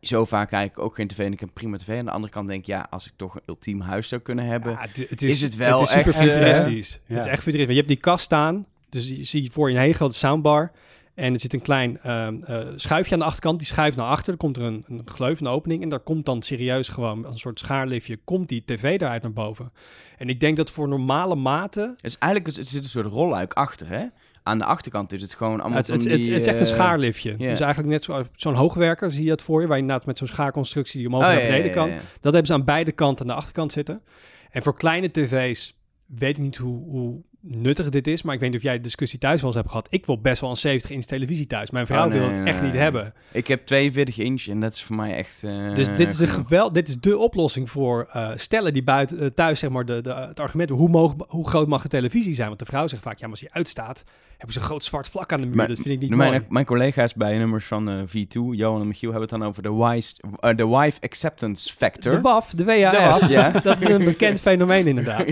zo 0.00 0.24
vaak 0.24 0.48
kijk 0.48 0.70
ik 0.70 0.78
ook 0.78 0.94
geen 0.94 1.08
tv 1.08 1.18
en 1.18 1.32
ik 1.32 1.40
heb 1.40 1.50
prima 1.52 1.76
tv. 1.76 1.98
Aan 1.98 2.04
de 2.04 2.10
andere 2.10 2.32
kant 2.32 2.48
denk 2.48 2.60
ik, 2.60 2.66
ja, 2.66 2.86
als 2.90 3.06
ik 3.06 3.12
toch 3.16 3.34
een 3.34 3.42
ultiem 3.46 3.80
huis 3.80 4.08
zou 4.08 4.20
kunnen 4.20 4.44
hebben. 4.44 4.76
Het, 4.76 5.06
het 5.08 5.22
is 5.22 5.40
het 5.40 5.56
wel 5.56 5.80
het 5.80 5.88
is 5.88 5.94
super 5.94 6.14
echt, 6.14 6.16
eh, 6.26 6.32
futuristisch. 6.32 7.00
ja. 7.06 7.14
Het 7.14 7.24
is 7.24 7.30
echt 7.30 7.42
futuristisch. 7.42 7.74
Je 7.74 7.82
hebt 7.82 7.88
die 7.88 8.00
kast 8.02 8.24
staan, 8.24 8.66
dus 8.88 9.08
je 9.08 9.24
ziet 9.24 9.52
voor 9.52 9.68
je 9.70 9.74
een 9.76 9.80
hele 9.82 9.94
grote 9.94 10.14
soundbar. 10.18 10.72
En 11.14 11.34
er 11.34 11.40
zit 11.40 11.52
een 11.52 11.62
klein 11.62 12.00
ehm, 12.02 12.42
eh, 12.42 12.58
schuifje 12.76 13.12
aan 13.12 13.18
de 13.18 13.24
achterkant. 13.24 13.58
Die 13.58 13.66
schuift 13.66 13.96
naar 13.96 14.06
achter. 14.06 14.32
Er 14.32 14.38
komt 14.38 14.56
er 14.56 14.62
een, 14.62 14.84
een 14.88 15.02
gleuf, 15.04 15.40
een 15.40 15.46
opening. 15.46 15.82
En 15.82 15.88
daar 15.88 16.00
komt 16.00 16.26
dan 16.26 16.42
serieus 16.42 16.88
gewoon 16.88 17.24
als 17.24 17.34
een 17.34 17.40
soort 17.40 17.58
schaarliftje... 17.58 18.18
komt 18.24 18.48
die 18.48 18.62
tv 18.64 18.82
eruit 19.00 19.22
naar 19.22 19.32
boven. 19.32 19.72
En 20.18 20.28
ik 20.28 20.40
denk 20.40 20.56
dat 20.56 20.70
voor 20.70 20.88
normale 20.88 21.34
maten... 21.34 21.88
Het 21.96 22.04
is 22.04 22.18
eigenlijk, 22.18 22.56
er 22.56 22.66
zit 22.66 22.84
een 22.84 22.90
soort 22.90 23.06
rolluik 23.06 23.52
achter, 23.52 23.88
hè? 23.88 24.06
Aan 24.42 24.58
de 24.58 24.64
achterkant 24.64 25.12
is 25.12 25.22
het 25.22 25.34
gewoon 25.34 25.60
allemaal 25.60 25.78
Het, 25.78 25.86
het, 25.86 26.04
het, 26.04 26.12
het 26.12 26.22
is 26.22 26.46
echt 26.46 26.58
een 26.58 26.66
eh, 26.66 26.72
schaarliftje. 26.72 27.36
Dus 27.36 27.60
eigenlijk 27.60 27.88
net 27.92 28.04
zo, 28.04 28.24
zo'n 28.36 28.54
hoogwerker 28.54 29.10
zie 29.10 29.24
je 29.24 29.30
het 29.30 29.42
voor 29.42 29.60
je... 29.60 29.66
waar 29.66 29.76
je 29.76 29.82
inderdaad 29.82 30.06
met 30.06 30.18
zo'n 30.18 30.26
schaarconstructie 30.26 30.98
die 30.98 31.08
omhoog 31.08 31.22
oh, 31.22 31.28
naar 31.28 31.38
ja, 31.38 31.44
ja, 31.44 31.50
beneden 31.50 31.70
ja, 31.70 31.76
kan. 31.76 31.90
Dat 32.20 32.32
hebben 32.32 32.46
ze 32.46 32.52
aan 32.52 32.64
beide 32.64 32.92
kanten 32.92 33.26
aan 33.26 33.32
de 33.34 33.38
achterkant 33.38 33.72
zitten. 33.72 34.02
En 34.50 34.62
voor 34.62 34.74
kleine 34.74 35.10
tv's 35.10 35.78
weet 36.06 36.36
ik 36.36 36.42
niet 36.42 36.56
hoe, 36.56 36.90
hoe 36.90 37.22
nuttig 37.46 37.88
dit 37.88 38.06
is. 38.06 38.22
Maar 38.22 38.34
ik 38.34 38.40
weet 38.40 38.48
niet 38.50 38.58
of 38.58 38.64
jij 38.64 38.76
de 38.76 38.82
discussie 38.82 39.18
thuis 39.18 39.40
wel 39.40 39.46
eens 39.50 39.58
hebt 39.58 39.70
gehad. 39.70 39.86
Ik 39.90 40.06
wil 40.06 40.20
best 40.20 40.40
wel 40.40 40.50
een 40.50 40.56
70 40.56 40.90
inch 40.90 41.04
televisie 41.04 41.46
thuis. 41.46 41.70
Mijn 41.70 41.86
vrouw 41.86 42.04
Oh, 42.04 42.10
nee, 42.10 42.18
wil 42.18 42.28
het 42.28 42.36
nee, 42.38 42.46
echt 42.46 42.60
nee, 42.60 42.70
niet 42.70 42.80
hebben. 42.80 43.14
Ik 43.32 43.46
heb 43.46 43.66
42 43.66 44.18
inch 44.18 44.46
en 44.46 44.60
dat 44.60 44.74
is 44.74 44.82
voor 44.82 44.96
mij 44.96 45.14
echt... 45.16 45.42
eh, 45.44 45.74
Dus 45.74 45.96
dit 45.96 46.20
is, 46.20 46.30
gewel, 46.30 46.72
dit 46.72 46.88
is 46.88 47.00
de 47.00 47.18
oplossing 47.18 47.70
voor 47.70 48.08
eh, 48.12 48.30
stellen 48.36 48.72
die 48.72 48.82
buiten 48.82 49.20
eh, 49.20 49.26
thuis 49.26 49.58
zeg 49.58 49.70
maar 49.70 49.86
de, 49.86 50.00
de, 50.00 50.14
het 50.14 50.40
argument 50.40 50.70
hoe, 50.70 50.88
moog, 50.88 51.14
hoe 51.28 51.48
groot 51.48 51.68
mag 51.68 51.82
de 51.82 51.88
televisie 51.88 52.34
zijn? 52.34 52.48
Want 52.48 52.58
de 52.58 52.64
vrouw 52.64 52.86
zegt 52.88 53.02
vaak 53.02 53.14
ja, 53.14 53.20
maar 53.22 53.30
als 53.30 53.40
die 53.40 53.52
uitstaat 53.52 54.04
hebben 54.36 54.52
ze 54.52 54.58
een 54.58 54.64
groot 54.64 54.84
zwart 54.84 55.08
vlak 55.08 55.32
aan 55.32 55.40
de 55.40 55.46
muur. 55.46 55.56
Maar- 55.56 55.68
dat 55.68 55.76
vind 55.76 55.88
ik 55.88 56.00
niet 56.00 56.10
mijn, 56.10 56.30
mooi. 56.32 56.44
mijn 56.48 56.64
collega's 56.64 57.14
bij 57.14 57.38
nummers 57.38 57.64
van 57.64 57.88
eh, 57.90 57.98
V2, 58.06 58.40
Johan 58.50 58.80
en 58.80 58.86
Michiel, 58.86 59.10
hebben 59.10 59.28
het 59.28 59.38
dan 59.38 59.48
over 59.48 59.62
de, 59.62 59.74
wise, 59.74 60.14
eh, 60.40 60.56
de 60.56 60.68
wife 60.68 61.00
acceptance 61.00 61.74
factor. 61.74 62.12
De 62.12 62.20
WAF, 62.20 62.50
de 62.50 62.64
WAF, 62.64 62.90
De 62.90 62.98
WAF, 62.98 63.28
ja. 63.28 63.50
dat 63.60 63.80
is 63.80 63.88
een 63.88 64.04
bekend 64.04 64.40
fenomeen 64.50 64.86
inderdaad. 64.86 65.24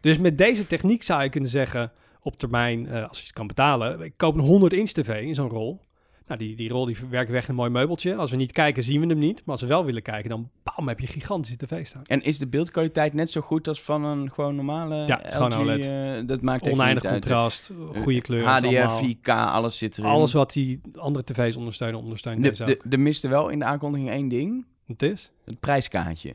Dus 0.00 0.18
met 0.18 0.38
deze 0.38 0.66
techniek 0.66 1.02
zou 1.02 1.22
je 1.22 1.28
kunnen 1.28 1.50
zeggen, 1.50 1.92
op 2.22 2.36
termijn, 2.36 2.86
eh, 2.88 3.08
als 3.08 3.18
je 3.18 3.24
het 3.24 3.32
kan 3.32 3.46
betalen, 3.46 4.00
ik 4.00 4.12
koop 4.16 4.34
een 4.34 4.40
100 4.40 4.72
inch 4.72 4.90
tv 4.90 5.22
in 5.22 5.34
zo'n 5.34 5.48
rol. 5.48 5.80
Nou, 6.30 6.42
die, 6.42 6.56
die 6.56 6.68
rol 6.68 6.84
die 6.86 6.96
werkt 7.10 7.30
weg 7.30 7.42
in 7.42 7.48
een 7.50 7.54
mooi 7.54 7.70
meubeltje. 7.70 8.14
Als 8.16 8.30
we 8.30 8.36
niet 8.36 8.52
kijken, 8.52 8.82
zien 8.82 9.00
we 9.00 9.06
hem 9.06 9.18
niet. 9.18 9.36
Maar 9.44 9.52
als 9.54 9.60
we 9.60 9.66
wel 9.66 9.84
willen 9.84 10.02
kijken, 10.02 10.30
dan 10.30 10.50
bam, 10.62 10.88
heb 10.88 11.00
je 11.00 11.06
gigantische 11.06 11.56
tv 11.56 11.86
staan. 11.86 12.02
En 12.04 12.22
is 12.22 12.38
de 12.38 12.46
beeldkwaliteit 12.46 13.14
net 13.14 13.30
zo 13.30 13.40
goed 13.40 13.68
als 13.68 13.82
van 13.82 14.04
een 14.04 14.30
gewoon 14.32 14.54
normale 14.54 14.94
Ja, 15.06 15.16
het 15.16 15.26
is 15.26 15.32
gewoon 15.34 15.52
LG, 15.52 15.58
OLED. 15.58 15.86
eh, 15.86 16.26
dat 16.26 16.40
maakt 16.42 16.68
Oneindig 16.68 17.04
uit, 17.04 17.12
contrast, 17.12 17.70
goede 18.02 18.20
kleuren. 18.20 18.48
HDR, 18.50 18.66
allemaal- 18.66 18.98
4K, 19.04 19.28
alles 19.28 19.78
zit 19.78 19.98
erin. 19.98 20.10
Alles 20.10 20.32
wat 20.32 20.52
die 20.52 20.80
andere 20.94 21.24
tv's 21.24 21.56
ondersteunen, 21.56 22.00
ondersteunt 22.00 22.42
de, 22.42 22.64
de, 22.64 22.72
ook. 22.76 22.90
de 22.90 22.98
miste 22.98 23.28
wel 23.28 23.48
in 23.48 23.58
de 23.58 23.64
aankondiging 23.64 24.10
één 24.10 24.28
ding. 24.28 24.64
Het 24.86 25.02
is? 25.02 25.30
Het 25.44 25.60
prijskaartje. 25.60 26.32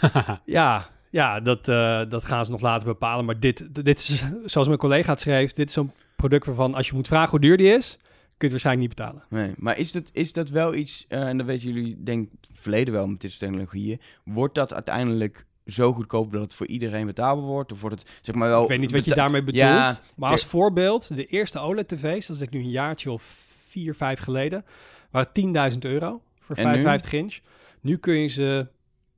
Ja, 0.44 0.86
ja 1.10 1.40
dat, 1.40 1.68
eh, 1.68 2.00
dat 2.08 2.24
gaan 2.24 2.44
ze 2.44 2.50
nog 2.50 2.60
later 2.60 2.86
bepalen. 2.86 3.24
Maar 3.24 3.40
dit, 3.40 3.84
dit 3.84 3.98
is, 3.98 4.24
zoals 4.44 4.66
mijn 4.66 4.78
collega 4.78 5.10
het 5.10 5.20
schreef, 5.20 5.52
dit 5.52 5.68
is 5.68 5.74
zo'n 5.74 5.92
product 6.16 6.46
waarvan 6.46 6.74
als 6.74 6.88
je 6.88 6.94
moet 6.94 7.06
vragen 7.08 7.30
hoe 7.30 7.40
duur 7.40 7.56
die 7.56 7.72
is, 7.76 7.98
je 8.38 8.44
het 8.44 8.50
waarschijnlijk 8.50 8.88
niet 8.88 8.96
betalen. 8.96 9.24
Nee, 9.28 9.54
maar 9.56 9.78
is 9.78 9.92
dat, 9.92 10.10
is 10.12 10.32
dat 10.32 10.48
wel 10.48 10.74
iets, 10.74 11.04
eh, 11.08 11.28
en 11.28 11.36
dat 11.36 11.46
weten 11.46 11.72
jullie 11.72 12.02
denk 12.02 12.32
ik 12.32 12.48
verleden 12.52 12.94
wel 12.94 13.06
met 13.06 13.20
dit 13.20 13.30
soort 13.30 13.42
technologieën, 13.42 14.00
wordt 14.24 14.54
dat 14.54 14.74
uiteindelijk 14.74 15.46
zo 15.66 15.92
goedkoop 15.92 16.32
dat 16.32 16.40
het 16.40 16.54
voor 16.54 16.66
iedereen 16.66 17.06
betaalbaar 17.06 17.44
wordt? 17.44 17.72
Of 17.72 17.80
wordt 17.80 17.98
het, 17.98 18.10
zeg 18.22 18.34
maar 18.34 18.48
wel... 18.48 18.62
ik 18.62 18.68
weet 18.68 18.80
niet 18.80 18.92
wat 18.92 19.04
je 19.04 19.14
daarmee 19.14 19.42
bedoelt. 19.44 19.64
Ja, 19.64 19.98
maar 20.16 20.30
als 20.30 20.44
voorbeeld, 20.44 21.16
de 21.16 21.24
eerste 21.24 21.58
OLED-tv's, 21.58 22.26
dat 22.26 22.36
is 22.36 22.42
ik 22.42 22.50
nu 22.50 22.58
een 22.58 22.70
jaartje 22.70 23.10
of 23.10 23.46
vier, 23.66 23.94
vijf 23.94 24.18
geleden, 24.18 24.64
waren 25.10 25.72
10.000 25.72 25.78
euro 25.78 26.22
voor 26.40 26.56
En 26.56 26.66
nu? 26.66 26.82
55 26.82 27.12
inch. 27.12 27.38
Nu 27.80 27.96
kun 27.96 28.14
je 28.14 28.28
ze 28.28 28.66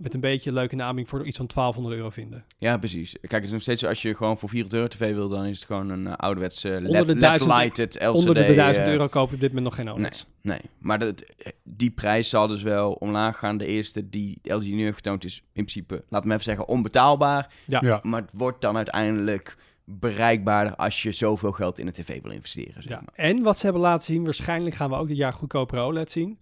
met 0.01 0.15
een 0.15 0.21
beetje 0.21 0.53
leuke 0.53 0.77
naming 0.77 1.09
voor 1.09 1.27
iets 1.27 1.37
van 1.37 1.47
1200 1.47 1.97
euro 1.97 2.11
vinden. 2.11 2.45
Ja, 2.59 2.79
precies. 2.79 3.13
Kijk, 3.21 3.33
het 3.33 3.45
is 3.45 3.51
nog 3.51 3.61
steeds 3.63 3.81
zo, 3.81 3.87
als 3.89 4.03
je 4.03 4.15
gewoon 4.15 4.39
voor 4.39 4.49
400 4.49 4.75
euro 4.83 4.89
tv 4.95 5.15
wil, 5.15 5.29
dan 5.29 5.45
is 5.45 5.57
het 5.59 5.67
gewoon 5.67 5.89
een 5.91 6.07
uh, 6.07 6.13
ouderwetse 6.17 6.69
de 6.69 6.81
LED, 6.89 7.21
duizend- 7.21 7.51
lighted 7.53 7.95
LCD. 7.95 8.15
Onder 8.17 8.35
de 8.35 8.55
1000 8.55 8.87
eh, 8.87 8.93
euro 8.93 9.09
koop 9.09 9.29
je 9.29 9.35
op 9.35 9.41
dit 9.41 9.49
moment 9.49 9.67
nog 9.67 9.75
geen 9.75 9.91
OLEDs. 9.91 10.27
Nee, 10.43 10.59
maar 10.79 10.99
dat, 10.99 11.25
die 11.65 11.91
prijs 11.91 12.29
zal 12.29 12.47
dus 12.47 12.63
wel 12.63 12.93
omlaag 12.93 13.39
gaan. 13.39 13.57
De 13.57 13.67
eerste 13.67 14.09
die 14.09 14.39
LG 14.43 14.63
nu 14.63 14.83
heeft 14.83 14.97
getoond 14.97 15.25
is 15.25 15.37
in 15.37 15.47
principe, 15.53 16.05
laten 16.09 16.29
we 16.29 16.35
even 16.35 16.45
zeggen, 16.47 16.69
onbetaalbaar. 16.69 17.53
Ja. 17.67 17.81
Ja. 17.85 18.01
Maar 18.03 18.21
het 18.23 18.31
wordt 18.35 18.61
dan 18.61 18.77
uiteindelijk 18.77 19.57
bereikbaarder 19.85 20.77
als 20.77 21.03
je 21.03 21.13
zoveel 21.13 21.53
geld 21.53 21.79
in 21.79 21.87
een 21.87 21.93
tv 21.93 22.23
wil 22.23 22.33
investeren. 22.33 22.83
Zeg 22.83 22.89
Ja. 22.91 22.97
maar. 23.05 23.27
En 23.27 23.43
wat 23.43 23.59
ze 23.59 23.65
hebben 23.65 23.83
laten 23.83 24.05
zien, 24.07 24.25
waarschijnlijk 24.25 24.75
gaan 24.75 24.91
we 24.91 24.97
ook 24.97 25.09
dit 25.09 25.17
jaar 25.17 25.33
goedkopere 25.33 25.81
OLED 25.81 26.11
zien. 26.11 26.39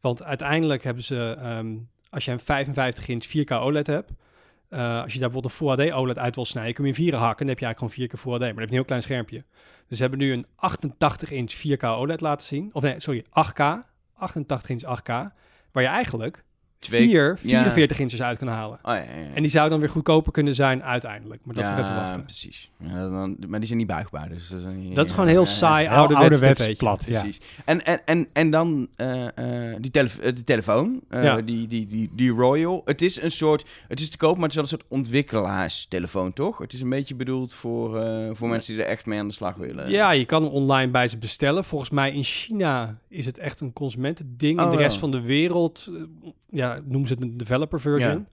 Want 0.00 0.22
uiteindelijk 0.22 0.82
hebben 0.84 1.02
ze, 1.04 1.36
ehm, 1.40 1.74
als 2.12 2.24
je 2.24 2.30
een 2.30 2.40
55 2.40 3.08
inch 3.08 3.24
4K 3.24 3.52
OLED 3.52 3.86
hebt, 3.86 4.10
eh, 4.68 5.02
als 5.02 5.12
je 5.12 5.18
daar 5.18 5.30
bijvoorbeeld 5.30 5.44
een 5.44 5.50
Full 5.50 5.86
HD 5.86 5.92
OLED 5.92 6.18
uit 6.18 6.34
wil 6.34 6.44
snijden, 6.44 6.74
kun 6.74 6.84
je 6.84 6.90
in 6.90 6.96
vieren 6.96 7.18
hakken. 7.18 7.38
Dan 7.38 7.48
heb 7.48 7.58
je 7.58 7.64
eigenlijk 7.64 7.94
gewoon 7.94 8.08
4 8.08 8.08
keer 8.08 8.18
Full 8.18 8.32
HD, 8.32 8.40
maar 8.40 8.48
dan 8.48 8.58
heb 8.58 8.68
je 8.68 8.70
een 8.70 8.80
heel 8.80 8.84
klein 8.84 9.02
schermpje. 9.02 9.44
Dus 9.88 9.96
ze 9.96 10.02
hebben 10.02 10.20
nu 10.20 10.32
een 10.32 10.46
88 10.56 11.30
inch 11.30 11.52
4K 11.52 11.84
OLED 11.84 12.20
laten 12.20 12.46
zien. 12.46 12.70
Of 12.72 12.82
nee, 12.82 13.00
sorry, 13.00 13.24
8K. 13.28 13.90
88 14.14 14.68
inch 14.70 14.82
8K. 14.82 15.32
Waar 15.72 15.82
je 15.82 15.88
eigenlijk 15.88 16.44
Twee- 16.82 17.02
vier 17.08 17.38
ja. 17.42 17.60
44 17.62 17.98
inches 17.98 18.22
uit 18.22 18.38
kan 18.38 18.48
halen. 18.48 18.78
Oh, 18.82 18.94
ja, 18.94 18.94
ja, 18.94 19.02
ja. 19.02 19.34
En 19.34 19.42
die 19.42 19.50
zou 19.50 19.70
dan 19.70 19.80
weer 19.80 19.88
goedkoper 19.88 20.32
kunnen 20.32 20.54
zijn 20.54 20.82
uiteindelijk. 20.82 21.40
Maar 21.44 21.54
dat 21.54 21.64
is 21.64 21.70
even 21.70 21.84
Ja, 21.84 21.94
wachten. 21.94 22.22
precies. 22.22 22.70
Ja, 22.78 23.08
dan, 23.08 23.36
maar 23.48 23.58
die 23.58 23.66
zijn 23.66 23.78
niet 23.78 23.86
buigbaar. 23.86 24.28
Dus 24.28 24.48
dat, 24.48 24.60
is, 24.60 24.66
niet- 24.74 24.94
Dat 24.94 25.06
is 25.06 25.12
gewoon 25.12 25.28
heel 25.28 25.40
ja, 25.44 25.46
saai, 25.46 25.88
Heel 25.88 25.96
ouderwets, 26.16 26.72
plat, 26.76 27.04
ja. 27.06 27.20
Precies. 27.20 27.40
En, 27.64 27.84
en, 27.84 28.00
en, 28.04 28.28
en 28.32 28.50
dan 28.50 28.88
eh, 28.96 29.24
eh, 29.24 29.76
die, 29.80 29.90
eh, 29.92 30.34
die 30.34 30.44
telefoon, 30.44 31.00
eh, 31.08 31.22
Ja. 31.24 31.40
die, 31.42 31.66
die, 31.66 31.86
die, 31.86 32.10
die 32.14 32.30
Royal. 32.30 32.82
Het 32.84 33.02
is 33.02 33.22
een 33.22 33.30
soort, 33.30 33.68
het 33.88 34.00
is 34.00 34.10
te 34.10 34.16
koop, 34.16 34.34
maar 34.34 34.48
het 34.48 34.50
is 34.50 34.54
wel 34.54 34.64
een 34.64 34.70
soort 34.70 34.84
ontwikkelaarstelefoon, 34.90 36.32
toch? 36.32 36.58
Het 36.58 36.72
is 36.72 36.80
een 36.80 36.88
beetje 36.88 37.14
bedoeld 37.14 37.52
voor, 37.52 37.98
eh, 37.98 38.30
voor 38.32 38.48
mensen 38.48 38.74
die 38.74 38.82
er 38.82 38.88
echt 38.88 39.06
mee 39.06 39.18
aan 39.18 39.28
de 39.28 39.34
slag 39.34 39.54
willen. 39.54 39.90
Ja, 39.90 40.10
je 40.10 40.24
kan 40.24 40.50
online 40.50 40.90
bij 40.90 41.08
ze 41.08 41.18
bestellen. 41.18 41.64
Volgens 41.64 41.90
mij 41.90 42.12
in 42.12 42.24
China 42.24 42.98
is 43.08 43.26
het 43.26 43.38
echt 43.38 43.60
een 43.60 43.72
consumentending. 43.72 44.58
Oh, 44.60 44.64
in 44.64 44.70
de 44.70 44.76
rest 44.82 44.94
ja. 44.94 45.00
van 45.00 45.10
de 45.10 45.20
wereld 45.20 45.88
eh, 45.94 46.02
ja, 46.76 46.82
noemen 46.84 47.08
ze 47.08 47.14
het 47.14 47.22
een 47.22 47.36
developer 47.36 47.80
version. 47.80 48.26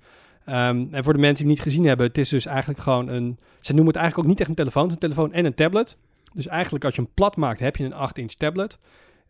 Ehm, 0.45 0.85
en 0.91 1.03
voor 1.03 1.13
de 1.13 1.19
mensen 1.19 1.45
die 1.45 1.55
het 1.55 1.65
niet 1.65 1.73
gezien 1.73 1.85
hebben, 1.87 2.07
het 2.07 2.17
is 2.17 2.29
dus 2.29 2.45
eigenlijk 2.45 2.79
gewoon 2.79 3.07
een... 3.07 3.37
Ze 3.59 3.73
noemen 3.73 3.93
het 3.93 3.95
eigenlijk 3.95 4.17
ook 4.17 4.31
niet 4.31 4.39
echt 4.39 4.49
een 4.49 4.55
telefoon, 4.55 4.83
het 4.83 4.91
is 4.91 4.95
een 4.95 5.09
telefoon 5.09 5.33
en 5.33 5.45
een 5.45 5.53
tablet. 5.53 5.97
Dus 6.33 6.47
eigenlijk 6.47 6.85
als 6.85 6.95
je 6.95 7.01
hem 7.01 7.11
plat 7.13 7.35
maakt, 7.35 7.59
heb 7.59 7.75
je 7.75 7.83
een 7.83 8.09
8-inch 8.09 8.33
tablet. 8.33 8.79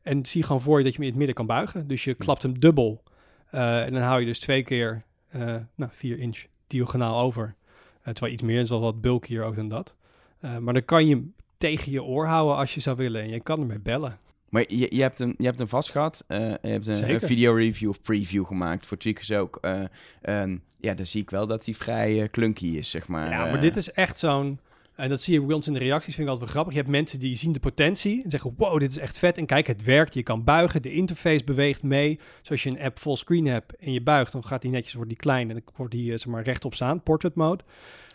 En 0.02 0.26
zie 0.26 0.44
gewoon 0.44 0.62
voor 0.62 0.78
je 0.78 0.84
dat 0.84 0.94
je 0.94 0.98
hem 1.00 1.08
in 1.08 1.10
het 1.10 1.18
midden 1.18 1.36
kan 1.36 1.46
buigen. 1.46 1.88
Dus 1.88 2.04
je 2.04 2.14
klapt 2.14 2.44
hem 2.44 2.60
dubbel. 2.60 3.04
Eh, 3.50 3.86
en 3.86 3.94
dan 3.94 4.02
hou 4.02 4.20
je 4.20 4.26
dus 4.26 4.40
twee 4.40 4.64
keer, 4.64 5.04
eh 5.30 5.56
nou, 5.76 5.92
4 5.94 6.20
inch 6.20 6.46
diagonaal 6.68 7.20
over. 7.20 7.56
Uh, 8.00 8.14
terwijl 8.14 8.34
iets 8.34 8.44
meer 8.44 8.62
is 8.62 8.70
wel 8.70 8.80
wat 8.80 9.02
bulkier 9.02 9.44
ook 9.44 9.56
dan 9.56 9.70
dat. 9.70 9.96
Maar 10.40 10.74
dan 10.74 10.86
kan 10.86 11.08
je 11.08 11.16
hem 11.16 11.34
tegen 11.58 11.92
je 11.92 12.04
oor 12.04 12.26
houden 12.26 12.56
als 12.56 12.74
je 12.74 12.80
zou 12.80 12.98
willen. 12.98 13.22
En 13.22 13.30
je 13.30 13.40
kan 13.40 13.60
ermee 13.60 13.80
bellen. 13.80 14.20
Maar 14.50 14.64
je, 14.68 14.96
je, 14.96 15.02
hebt 15.02 15.18
hem, 15.18 15.34
je 15.38 15.46
hebt 15.46 15.58
hem 15.60 15.68
vast 15.68 15.92
gehad. 15.92 16.24
eh, 16.28 16.40
je 16.40 16.58
hebt 16.62 16.88
een, 16.88 17.10
een 17.14 17.20
video 17.22 17.54
review 17.54 17.90
of 17.90 18.02
preview 18.02 18.46
gemaakt 18.46 18.86
voor 18.86 18.98
Tweakers 18.98 19.32
ook. 19.32 19.58
Eh, 19.62 19.82
ehm, 20.22 20.58
ja, 20.80 20.94
dan 20.94 21.06
zie 21.06 21.22
ik 21.22 21.30
wel 21.30 21.48
dat 21.48 21.66
hij 21.66 21.74
vrij 21.74 22.22
eh, 22.22 22.30
clunky 22.30 22.66
is, 22.68 22.90
zeg 22.90 23.08
maar. 23.08 23.30
ja, 23.30 23.46
Eh, 23.46 23.52
maar 23.52 23.62
dit 23.62 23.76
is 23.76 23.92
echt 23.92 24.20
zo'n... 24.20 24.60
En 24.96 25.10
dat 25.10 25.22
zie 25.22 25.34
je 25.34 25.42
bij 25.46 25.56
ons 25.56 25.68
in 25.68 25.74
de 25.74 25.80
reacties, 25.80 26.16
vind 26.16 26.28
ik 26.28 26.34
altijd 26.34 26.52
wel 26.52 26.54
grappig. 26.56 26.74
Je 26.74 26.80
hebt 26.80 26.92
mensen 26.92 27.20
die 27.20 27.36
zien 27.36 27.52
de 27.52 27.60
potentie 27.60 28.24
en 28.24 28.30
zeggen... 28.30 28.54
wow, 28.58 28.80
dit 28.80 28.92
is 28.92 28.98
echt 28.98 29.20
vet. 29.20 29.38
En 29.38 29.46
kijk, 29.46 29.68
het 29.68 29.84
werkt. 29.84 30.14
Je 30.14 30.24
kan 30.24 30.44
buigen. 30.44 30.82
De 30.82 30.92
interface 30.94 31.44
beweegt 31.44 31.84
mee. 31.84 32.20
Zoals 32.42 32.64
je 32.64 32.70
een 32.70 32.80
app 32.82 33.00
fullscreen 33.00 33.46
hebt 33.46 33.76
en 33.76 33.92
je 33.94 34.02
buigt... 34.02 34.32
dan 34.32 34.44
gaat 34.46 34.62
die 34.62 34.72
netjes, 34.72 34.94
wordt 34.94 35.10
die 35.10 35.18
klein 35.18 35.50
en 35.50 35.54
dan 35.54 35.64
wordt 35.76 35.92
die 35.94 36.12
eh, 36.12 36.18
zeg 36.18 36.26
maar, 36.28 36.44
rechtop 36.44 36.74
staan. 36.76 37.04
Portrait 37.04 37.36
mode. 37.36 37.64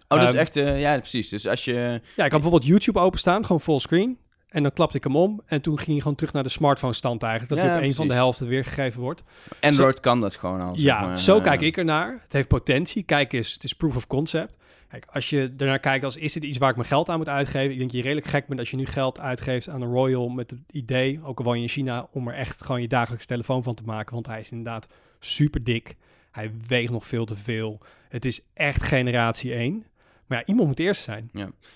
Oh, 0.09 0.19
dat 0.19 0.29
is 0.29 0.33
Ehm, 0.35 0.41
echt... 0.43 0.57
eh, 0.57 0.81
ja, 0.81 0.99
precies. 0.99 1.29
Dus 1.29 1.47
als 1.49 1.65
je... 1.65 1.73
Ja, 2.17 2.25
ik 2.25 2.31
kan 2.31 2.41
bijvoorbeeld 2.41 2.65
YouTube 2.67 2.99
openstaan, 2.99 3.45
gewoon 3.45 3.61
fullscreen. 3.61 4.19
En 4.55 4.63
dan 4.63 4.73
klapte 4.73 4.97
ik 4.97 5.05
hem 5.05 5.17
om. 5.17 5.43
En 5.47 5.61
toen 5.61 5.77
ging 5.77 5.91
hij 5.91 5.99
gewoon 5.99 6.15
terug 6.15 6.33
naar 6.33 6.43
de 6.43 6.49
smartphone 6.49 6.93
stand 6.93 7.23
eigenlijk. 7.23 7.53
Dat 7.55 7.63
Ja, 7.63 7.71
hij 7.71 7.77
op 7.79 7.85
een 7.85 7.95
van 7.95 8.09
de 8.09 8.15
helften 8.15 8.47
weergegeven 8.47 9.01
wordt. 9.01 9.23
Android 9.61 10.01
kan 10.01 10.21
dat 10.21 10.37
gewoon 10.37 10.61
al. 10.61 10.75
zeg 10.75 10.85
Ja, 10.85 11.01
maar. 11.01 11.19
zo 11.19 11.41
kijk 11.41 11.61
ik 11.61 11.77
ernaar. 11.77 12.19
Het 12.23 12.33
heeft 12.33 12.49
potentie. 12.49 13.03
Kijk 13.03 13.33
eens, 13.33 13.53
het 13.53 13.65
is 13.65 13.73
proof 13.73 13.97
of 13.97 14.07
concept. 14.07 14.57
Kijk, 14.89 15.07
als 15.13 15.31
je 15.31 15.55
ernaar 15.57 15.79
kijkt 15.79 16.05
als 16.05 16.17
is 16.17 16.33
dit 16.33 16.43
iets 16.43 16.59
waar 16.59 16.71
ik 16.71 16.77
mijn 16.77 16.89
geld 16.89 17.09
aan 17.09 17.19
moet 17.19 17.29
uitgeven? 17.29 17.73
Ik 17.73 17.79
denk 17.79 17.91
je 17.91 18.03
redelijk 18.03 18.27
gek 18.27 18.47
bent 18.47 18.61
als 18.61 18.71
je 18.71 18.77
nu 18.77 18.87
geld 18.87 19.21
uitgeeft 19.21 19.69
aan 19.69 19.83
een 19.83 19.93
Royal 19.93 20.29
met 20.29 20.51
het 20.51 20.61
idee, 20.71 21.21
ook 21.25 21.39
al 21.39 21.45
woon 21.45 21.57
je 21.57 21.63
in 21.63 21.69
China, 21.69 22.09
om 22.13 22.29
er 22.29 22.35
echt 22.35 22.65
gewoon 22.65 22.81
je 22.81 22.89
dagelijkse 22.89 23.29
telefoon 23.29 23.63
van 23.63 23.75
te 23.75 23.83
maken. 23.85 24.15
Want 24.15 24.27
hij 24.27 24.41
is 24.41 24.51
inderdaad 24.51 24.87
super 25.21 25.65
dik. 25.65 25.97
Hij 26.31 26.53
weegt 26.67 26.93
nog 26.93 27.07
veel 27.07 27.25
te 27.25 27.37
veel. 27.37 27.79
Het 28.09 28.25
is 28.25 28.41
echt 28.55 28.83
generatie 28.83 29.55
1. 29.55 29.85
Maar 30.27 30.39
ja, 30.39 30.45
iemand 30.47 30.69
moet 30.69 30.79
eerst 30.79 31.03
zijn. 31.03 31.31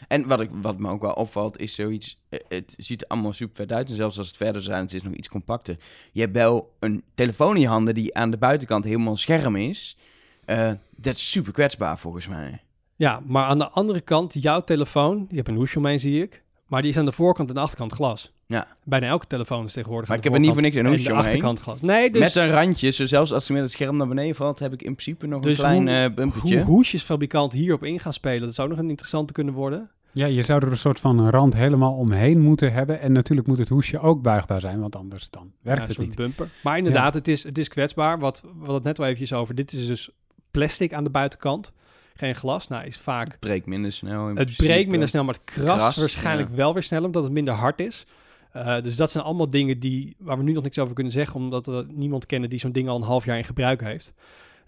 En 0.09 0.27
wat, 0.29 0.41
ik, 0.41 0.51
wat 0.53 0.79
me 0.79 0.91
ook 0.91 1.01
wel 1.01 1.13
opvalt, 1.13 1.61
is 1.61 1.75
zoiets... 1.75 2.21
eh, 2.29 2.39
Het 2.49 2.75
ziet 2.77 3.03
er 3.03 3.09
allemaal 3.09 3.33
super 3.33 3.57
vet 3.57 3.73
uit. 3.73 3.89
En 3.89 3.95
zelfs 3.97 4.19
als 4.19 4.27
het 4.27 4.37
verder 4.37 4.63
zijn, 4.63 4.81
het 4.83 4.93
is 4.93 5.03
nog 5.03 5.13
iets 5.13 5.29
compacter. 5.29 5.77
Je 6.13 6.21
hebt 6.21 6.33
wel 6.33 6.77
een 6.81 7.03
telefoon 7.15 7.55
in 7.55 7.61
je 7.61 7.69
handen 7.69 7.95
die 7.95 8.15
aan 8.17 8.31
de 8.31 8.37
buitenkant 8.39 8.85
helemaal 8.85 9.17
scherm 9.17 9.57
is. 9.57 9.97
Eh, 10.45 10.73
dat 10.97 11.15
is 11.15 11.31
super 11.31 11.53
kwetsbaar 11.53 11.99
volgens 11.99 12.29
mij. 12.29 12.63
Ja, 12.95 13.23
maar 13.27 13.45
aan 13.45 13.59
de 13.59 13.69
andere 13.69 14.01
kant, 14.01 14.43
jouw 14.43 14.61
telefoon, 14.61 15.27
je 15.29 15.37
hebt 15.37 15.49
een 15.49 15.55
hoesje 15.55 15.79
omheen 15.79 16.01
zie 16.01 16.23
ik, 16.23 16.43
maar 16.67 16.83
die 16.83 16.91
is 16.91 16.97
aan 16.99 17.05
de 17.05 17.13
voorkant 17.13 17.49
en 17.49 17.55
de 17.55 17.61
achterkant 17.61 17.93
glas. 17.93 18.33
Ja. 18.51 18.67
Bijna 18.85 19.07
elke 19.07 19.27
telefoon 19.27 19.65
is 19.65 19.73
tegenwoordig 19.73 20.09
Maar 20.09 20.17
aan 20.19 20.25
ik 20.25 20.31
de 20.31 20.37
heb 20.39 20.47
er 20.47 20.55
niet 20.55 20.55
voor 20.63 20.63
niks 20.71 20.77
een 20.77 20.85
en 20.87 20.91
hoesje 20.91 21.13
achterkant 21.27 21.59
glas. 21.61 21.81
Nee, 21.81 22.11
dus 22.11 22.23
Met 22.23 22.35
een 22.35 22.51
randje, 22.51 22.91
zo 22.91 23.07
zelfs 23.07 23.33
als 23.33 23.47
ze 23.47 23.53
met 23.53 23.63
het 23.63 23.71
scherm 23.71 23.97
naar 23.97 24.09
beneden 24.09 24.35
valt, 24.37 24.59
heb 24.59 24.73
ik 24.73 24.83
in 24.83 24.93
principe 24.93 25.27
nog 25.27 25.41
Dus 25.41 25.59
een 25.59 25.65
klein 25.65 25.83
hoe- 25.83 25.91
eh, 26.09 26.15
bumpertje. 26.15 26.57
hoe 26.57 26.65
hoesjesfabrikant 26.65 27.53
hierop 27.53 27.85
in 27.85 28.01
gaan 28.01 28.13
spelen, 28.13 28.41
dat 28.41 28.55
zou 28.55 28.69
nog 28.69 28.79
een 28.79 28.89
interessante 28.89 29.33
kunnen 29.33 29.55
worden. 29.55 29.91
Ja, 30.13 30.27
je 30.27 30.43
zou 30.43 30.63
er 30.65 30.71
een 30.71 30.79
soort 30.79 31.01
van 31.01 31.29
rand 31.31 31.55
helemaal 31.55 31.93
omheen 31.95 32.41
moeten 32.41 32.73
hebben. 32.73 33.01
En 33.01 33.13
natuurlijk 33.13 33.49
moet 33.49 33.59
het 33.59 33.69
hoesje 33.69 34.01
ook 34.01 34.23
buigbaar 34.23 34.61
zijn, 34.61 34.81
want 34.81 34.97
anders 34.97 35.31
dan 35.31 35.43
werkt 35.43 35.55
Ja, 35.63 35.73
een 35.73 35.81
het 35.81 35.93
soort 35.97 36.07
niet. 36.07 36.17
bumper. 36.17 36.49
Maar 36.63 36.79
inderdaad, 36.79 37.15
het, 37.15 37.29
is, 37.29 37.43
het 37.43 37.59
is 37.59 37.69
kwetsbaar. 37.69 38.19
Wat, 38.19 38.41
we 38.41 38.49
hadden 38.57 38.75
het 38.75 38.85
net 38.85 38.99
wel 38.99 39.07
eventjes 39.07 39.33
over. 39.39 39.55
Dit 39.55 39.73
is 39.73 39.87
dus 39.87 40.11
plastic 40.51 40.93
aan 40.93 41.05
de 41.05 41.11
buitenkant. 41.11 41.73
Geen 42.15 42.35
glas. 42.35 42.69
Nou, 42.69 42.85
is 42.87 42.97
vaak... 42.99 43.31
Het 43.31 43.41
breekt 43.41 43.67
minder 43.67 43.93
snel. 43.93 44.21
in 44.23 44.27
Het 44.27 44.35
principe. 44.35 44.63
breekt 44.65 44.91
minder 44.91 45.09
snel, 45.09 45.25
maar 45.25 45.35
het 45.35 45.45
krast, 45.45 45.79
Krast, 45.79 45.99
waarschijnlijk 45.99 46.49
ja. 46.51 46.57
wel 46.57 46.73
weer 46.75 46.83
sneller, 46.83 47.07
omdat 47.07 47.23
het 47.23 47.33
minder 47.33 47.55
hard 47.55 47.81
is. 47.81 48.07
Eh, 48.53 48.81
dus 48.83 48.97
dat 48.97 49.11
zijn 49.11 49.25
allemaal 49.25 49.51
dingen 49.51 49.79
die, 49.79 50.17
waar 50.19 50.37
we 50.37 50.43
nu 50.43 50.53
nog 50.53 50.63
niks 50.63 50.79
over 50.79 50.95
kunnen 50.95 51.13
zeggen, 51.13 51.41
omdat 51.41 51.67
we 51.67 51.87
niemand 51.93 52.27
kennen 52.27 52.49
die 52.51 52.59
zo'n 52.59 52.73
ding 52.73 52.89
al 52.89 52.97
een 52.97 53.03
half 53.03 53.25
jaar 53.25 53.37
in 53.39 53.45
gebruik 53.45 53.81
heeft. 53.81 54.13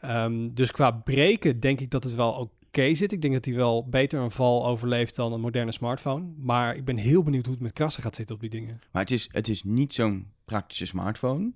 Ehm, 0.00 0.48
dus 0.54 0.70
qua 0.70 0.90
breken 0.90 1.60
denk 1.60 1.80
ik 1.80 1.90
dat 1.90 2.04
het 2.04 2.14
wel 2.14 2.32
oké 2.32 2.94
zit. 2.94 3.12
Ik 3.12 3.22
denk 3.22 3.34
dat 3.34 3.44
hij 3.44 3.54
wel 3.54 3.88
beter 3.88 4.20
een 4.20 4.30
val 4.30 4.66
overleeft 4.66 5.16
dan 5.16 5.32
een 5.32 5.40
moderne 5.40 5.72
smartphone. 5.72 6.24
Maar 6.38 6.76
ik 6.76 6.84
ben 6.84 6.96
heel 6.96 7.22
benieuwd 7.22 7.44
hoe 7.44 7.54
het 7.54 7.62
met 7.62 7.72
krassen 7.72 8.02
gaat 8.02 8.14
zitten 8.14 8.34
op 8.34 8.40
die 8.40 8.50
dingen. 8.50 8.80
Maar 8.92 9.02
het 9.02 9.10
is, 9.10 9.28
het 9.32 9.48
is 9.48 9.62
niet 9.62 9.92
zo'n 9.92 10.26
praktische 10.44 10.86
smartphone. 10.86 11.50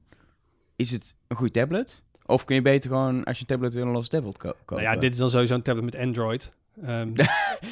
Is 0.77 0.91
het 0.91 1.17
een 1.29 1.37
goede 1.37 1.53
tablet? 1.53 2.03
Of 2.27 2.45
kun 2.45 2.55
je 2.55 2.63
beter 2.63 2.91
gewoon, 2.91 3.25
als 3.25 3.37
je 3.37 3.43
een 3.43 3.49
tablet 3.49 3.75
wil, 3.75 3.87
een 3.87 3.93
losse 3.93 4.11
tablet 4.11 4.39
ko- 4.39 4.49
kopen? 4.65 4.85
Nou 4.85 4.95
ja, 4.95 5.01
dit 5.01 5.13
is 5.13 5.19
dan 5.19 5.31
sowieso 5.31 5.55
een 5.55 5.63
tablet 5.63 5.85
met 5.85 5.97
Android. 5.97 6.57
Ehm, 6.83 7.09
is 7.17 7.27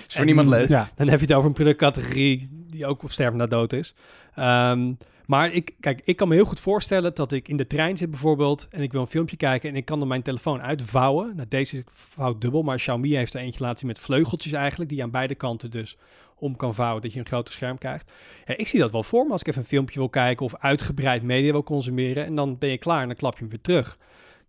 voor 0.08 0.20
en- 0.20 0.26
niemand 0.26 0.48
leuk. 0.48 0.68
Ja, 0.68 0.90
Dan 0.94 1.08
heb 1.08 1.18
je 1.20 1.26
het 1.26 1.34
over 1.34 1.48
een 1.48 1.54
productcategorie 1.54 2.48
die 2.70 2.86
ook 2.86 3.02
op 3.02 3.12
sterven 3.12 3.38
na 3.38 3.46
dood 3.46 3.72
is. 3.72 3.94
Ehm, 4.34 4.92
maar 5.26 5.52
ik, 5.52 5.74
kijk, 5.80 6.00
ik 6.04 6.16
kan 6.16 6.28
me 6.28 6.34
heel 6.34 6.44
goed 6.44 6.60
voorstellen 6.60 7.14
dat 7.14 7.32
ik 7.32 7.48
in 7.48 7.56
de 7.56 7.66
trein 7.66 7.96
zit 7.96 8.10
bijvoorbeeld 8.10 8.68
en 8.70 8.82
ik 8.82 8.92
wil 8.92 9.00
een 9.00 9.06
filmpje 9.06 9.36
kijken 9.36 9.68
en 9.70 9.76
ik 9.76 9.84
kan 9.84 9.98
dan 9.98 10.08
mijn 10.08 10.22
telefoon 10.22 10.62
uitvouwen. 10.62 11.32
Nou, 11.36 11.48
deze 11.48 11.84
vouwt 11.94 12.40
dubbel, 12.40 12.62
maar 12.62 12.76
Xiaomi 12.76 13.16
heeft 13.16 13.34
er 13.34 13.40
eentje 13.40 13.60
laten 13.62 13.78
zien 13.78 13.88
met 13.88 13.98
vleugeltjes 13.98 14.52
eigenlijk, 14.52 14.88
die 14.90 14.98
je 14.98 15.04
aan 15.04 15.10
beide 15.10 15.34
kanten 15.34 15.70
dus 15.70 15.96
om 16.36 16.56
kan 16.56 16.74
vouwen, 16.74 17.02
dat 17.02 17.12
je 17.12 17.18
een 17.18 17.26
groter 17.26 17.52
scherm 17.54 17.78
krijgt. 17.78 18.12
Ja, 18.46 18.56
ik 18.56 18.68
zie 18.68 18.80
dat 18.80 18.90
wel 18.92 19.02
voor 19.02 19.26
me 19.26 19.32
als 19.32 19.40
ik 19.40 19.46
even 19.46 19.60
een 19.60 19.66
filmpje 19.68 19.98
wil 19.98 20.08
kijken 20.08 20.46
of 20.46 20.54
uitgebreid 20.56 21.22
media 21.22 21.52
wil 21.52 21.62
consumeren 21.62 22.24
en 22.24 22.34
dan 22.34 22.58
ben 22.58 22.68
je 22.68 22.78
klaar 22.78 23.00
en 23.02 23.06
dan 23.06 23.16
klap 23.16 23.32
je 23.34 23.38
hem 23.40 23.48
weer 23.48 23.60
terug. 23.60 23.98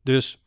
Dus 0.03 0.39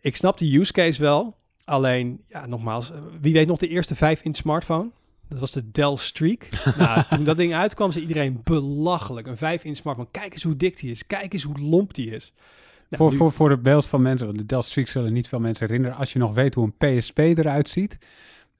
ik 0.00 0.16
snap 0.16 0.38
die 0.38 0.58
use 0.60 0.72
case 0.72 1.02
wel. 1.02 1.36
Alleen, 1.70 2.20
ja, 2.26 2.46
nogmaals, 2.46 2.90
eh, 2.90 2.98
wie 3.20 3.32
weet 3.32 3.46
nog 3.46 3.58
de 3.58 3.68
eerste 3.68 3.94
5-inch 3.94 4.36
smartphone? 4.36 4.90
Dat 5.28 5.40
was 5.40 5.52
de 5.52 5.70
Dell 5.70 5.96
Streak. 5.96 6.48
nou, 6.78 7.02
toen 7.10 7.24
dat 7.24 7.36
ding 7.36 7.54
uitkwam, 7.54 7.92
zei 7.92 8.06
iedereen 8.06 8.40
belachelijk. 8.44 9.26
Een 9.26 9.36
5-inch 9.36 9.76
smartphone. 9.76 10.08
Kijk 10.10 10.32
eens 10.32 10.42
hoe 10.42 10.56
dik 10.56 10.78
die 10.80 10.90
is. 10.90 11.06
Kijk 11.06 11.32
eens 11.32 11.42
hoe 11.42 11.58
lomp 11.58 11.94
die 11.94 12.10
is. 12.10 12.32
Nou, 12.88 13.02
voor, 13.02 13.10
nu- 13.10 13.16
voor, 13.16 13.32
voor 13.32 13.50
het 13.50 13.62
beeld 13.62 13.86
van 13.86 14.02
mensen, 14.02 14.26
want 14.26 14.38
de 14.38 14.46
Dell 14.46 14.62
Streak 14.62 14.88
zullen 14.88 15.12
niet 15.12 15.28
veel 15.28 15.40
mensen 15.40 15.66
herinneren. 15.66 15.96
Als 15.96 16.12
je 16.12 16.18
nog 16.18 16.34
weet 16.34 16.54
hoe 16.54 16.70
een 16.78 16.98
PSP 16.98 17.18
eruit 17.18 17.68
ziet. 17.68 17.98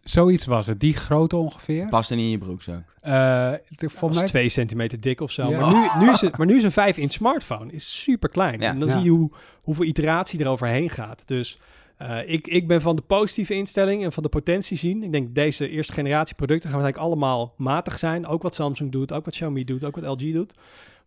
Zoiets 0.02 0.44
was 0.44 0.66
het, 0.66 0.80
die 0.80 0.94
grootte 0.94 1.36
ongeveer. 1.36 1.88
Past 1.88 2.10
er 2.10 2.16
niet 2.16 2.24
in 2.24 2.30
je 2.30 2.38
broekzak. 2.38 2.82
Eh, 3.00 3.50
was 3.68 3.92
volgens 3.92 4.20
mij 4.20 4.28
twee 4.28 4.48
centimeter 4.48 5.00
dik 5.00 5.20
of 5.20 5.30
zo. 5.30 5.50
Ja. 5.50 5.60
Maar, 5.60 5.72
nu, 5.98 6.04
nu 6.06 6.12
is 6.12 6.20
het, 6.20 6.36
maar 6.36 6.46
nu 6.46 6.56
is 6.56 6.62
een 6.76 6.94
5-inch 6.94 7.12
smartphone 7.12 7.72
is 7.72 8.00
super 8.02 8.28
klein. 8.28 8.60
Ja. 8.60 8.68
En 8.70 8.78
dan 8.78 8.88
Ja. 8.88 8.94
zie 8.94 9.02
je 9.02 9.10
hoe, 9.10 9.30
hoeveel 9.62 9.84
iteratie 9.84 10.40
er 10.40 10.48
overheen 10.48 10.90
gaat. 10.90 11.22
Dus 11.26 11.58
eh, 11.96 12.18
ik, 12.28 12.46
ik 12.46 12.68
ben 12.68 12.80
van 12.80 12.96
de 12.96 13.02
positieve 13.02 13.54
instelling 13.54 14.04
en 14.04 14.12
van 14.12 14.22
de 14.22 14.28
potentie 14.28 14.76
zien. 14.76 15.02
Ik 15.02 15.12
denk 15.12 15.34
deze 15.34 15.68
eerste 15.68 15.92
generatie 15.92 16.34
producten 16.34 16.70
gaan 16.70 16.78
eigenlijk 16.80 17.08
allemaal 17.10 17.54
matig 17.56 17.98
zijn. 17.98 18.26
Ook 18.26 18.42
wat 18.42 18.54
Samsung 18.54 18.92
doet, 18.92 19.12
ook 19.12 19.24
wat 19.24 19.34
Xiaomi 19.34 19.64
doet, 19.64 19.84
ook 19.84 19.96
wat 19.96 20.20
LG 20.20 20.32
doet. 20.32 20.54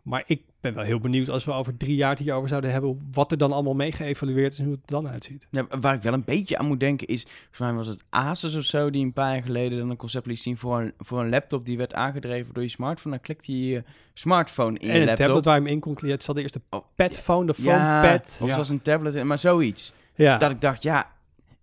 Maar 0.03 0.23
ik 0.25 0.41
ben 0.59 0.73
wel 0.73 0.83
heel 0.83 0.99
benieuwd 0.99 1.29
als 1.29 1.45
we 1.45 1.51
over 1.51 1.77
drie 1.77 1.95
jaar 1.95 2.09
het 2.09 2.19
hierover 2.19 2.49
zouden 2.49 2.71
hebben... 2.71 3.09
wat 3.11 3.31
er 3.31 3.37
dan 3.37 3.51
allemaal 3.51 3.73
mee 3.73 3.91
geëvalueerd 3.91 4.53
is 4.53 4.59
en 4.59 4.65
hoe 4.65 4.73
het 4.73 4.83
er 4.85 4.91
dan 5.01 5.07
uitziet. 5.07 5.47
Ja, 5.51 5.65
waar 5.81 5.93
ik 5.93 6.01
wel 6.01 6.13
een 6.13 6.23
beetje 6.23 6.57
aan 6.57 6.65
moet 6.65 6.79
denken 6.79 7.07
is, 7.07 7.21
volgens 7.23 7.59
mij 7.59 7.73
was 7.73 7.87
het 7.87 8.03
Asus 8.09 8.55
of 8.55 8.63
zo, 8.63 8.89
die 8.89 9.03
een 9.05 9.13
paar 9.13 9.33
jaar 9.33 9.43
geleden 9.43 9.77
dan 9.79 9.89
een 9.89 9.97
concept 9.97 10.25
liet 10.25 10.39
zien 10.39 10.57
voor 10.57 10.79
een, 10.81 10.93
voor 10.99 11.19
een 11.19 11.29
laptop 11.29 11.65
die 11.65 11.77
werd 11.77 11.93
aangedreven 11.93 12.53
door 12.53 12.63
je 12.63 12.69
smartphone. 12.69 13.15
Dan 13.15 13.23
klikte 13.23 13.51
je 13.59 13.67
je 13.67 13.83
smartphone 14.13 14.79
in 14.79 14.89
en 14.89 14.99
je 14.99 15.05
laptop. 15.05 15.25
tablet 15.25 15.45
waar 15.45 15.55
je 15.55 15.61
hem 15.61 15.69
in 15.71 15.79
kon 15.79 15.93
klikken. 15.93 16.11
Het 16.15 16.23
zal 16.23 16.33
de 16.33 16.41
eerste 16.41 16.61
Oh, 16.69 16.85
padphone, 16.95 17.45
de 17.45 17.53
ja, 17.61 18.01
PhonePad. 18.01 18.37
of 18.41 18.47
Ja. 18.47 18.53
zoals 18.53 18.69
een 18.69 18.81
tablet, 18.81 19.23
maar 19.23 19.39
zoiets. 19.39 19.93
Ja. 20.15 20.37
Dat 20.37 20.51
ik 20.51 20.61
dacht, 20.61 20.83
ja, 20.83 21.11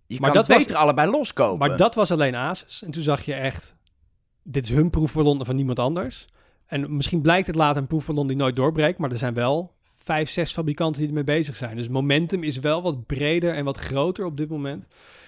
je 0.07 0.19
Maar 0.19 0.31
kan 0.31 0.37
dat 0.37 0.47
het 0.47 0.55
was- 0.55 0.65
beter 0.65 0.81
allebei 0.81 1.11
loskopen. 1.11 1.67
Maar 1.67 1.77
dat 1.77 1.95
was 1.95 2.11
alleen 2.11 2.35
Asus. 2.35 2.83
En 2.83 2.91
toen 2.91 3.03
zag 3.03 3.21
je 3.21 3.33
echt, 3.33 3.75
dit 4.43 4.63
is 4.63 4.69
hun 4.69 4.89
proefballon 4.89 5.45
van 5.45 5.55
niemand 5.55 5.79
anders. 5.79 6.27
En 6.71 6.95
misschien 6.95 7.21
blijkt 7.21 7.47
het 7.47 7.55
later 7.55 7.81
een 7.81 7.87
proefballon 7.87 8.27
die 8.27 8.35
nooit 8.35 8.55
doorbreekt. 8.55 8.97
Maar 8.97 9.11
er 9.11 9.17
zijn 9.17 9.33
wel 9.33 9.73
vijf, 9.93 10.29
zes 10.29 10.51
fabrikanten 10.51 10.99
die 10.99 11.09
ermee 11.09 11.23
bezig 11.23 11.55
zijn. 11.55 11.75
Dus 11.75 11.87
momentum 11.87 12.43
is 12.43 12.59
wel 12.59 12.81
wat 12.81 13.05
breder 13.05 13.53
en 13.53 13.65
wat 13.65 13.77
groter 13.77 14.25
op 14.25 14.37
dit 14.37 14.49
moment. 14.49 14.87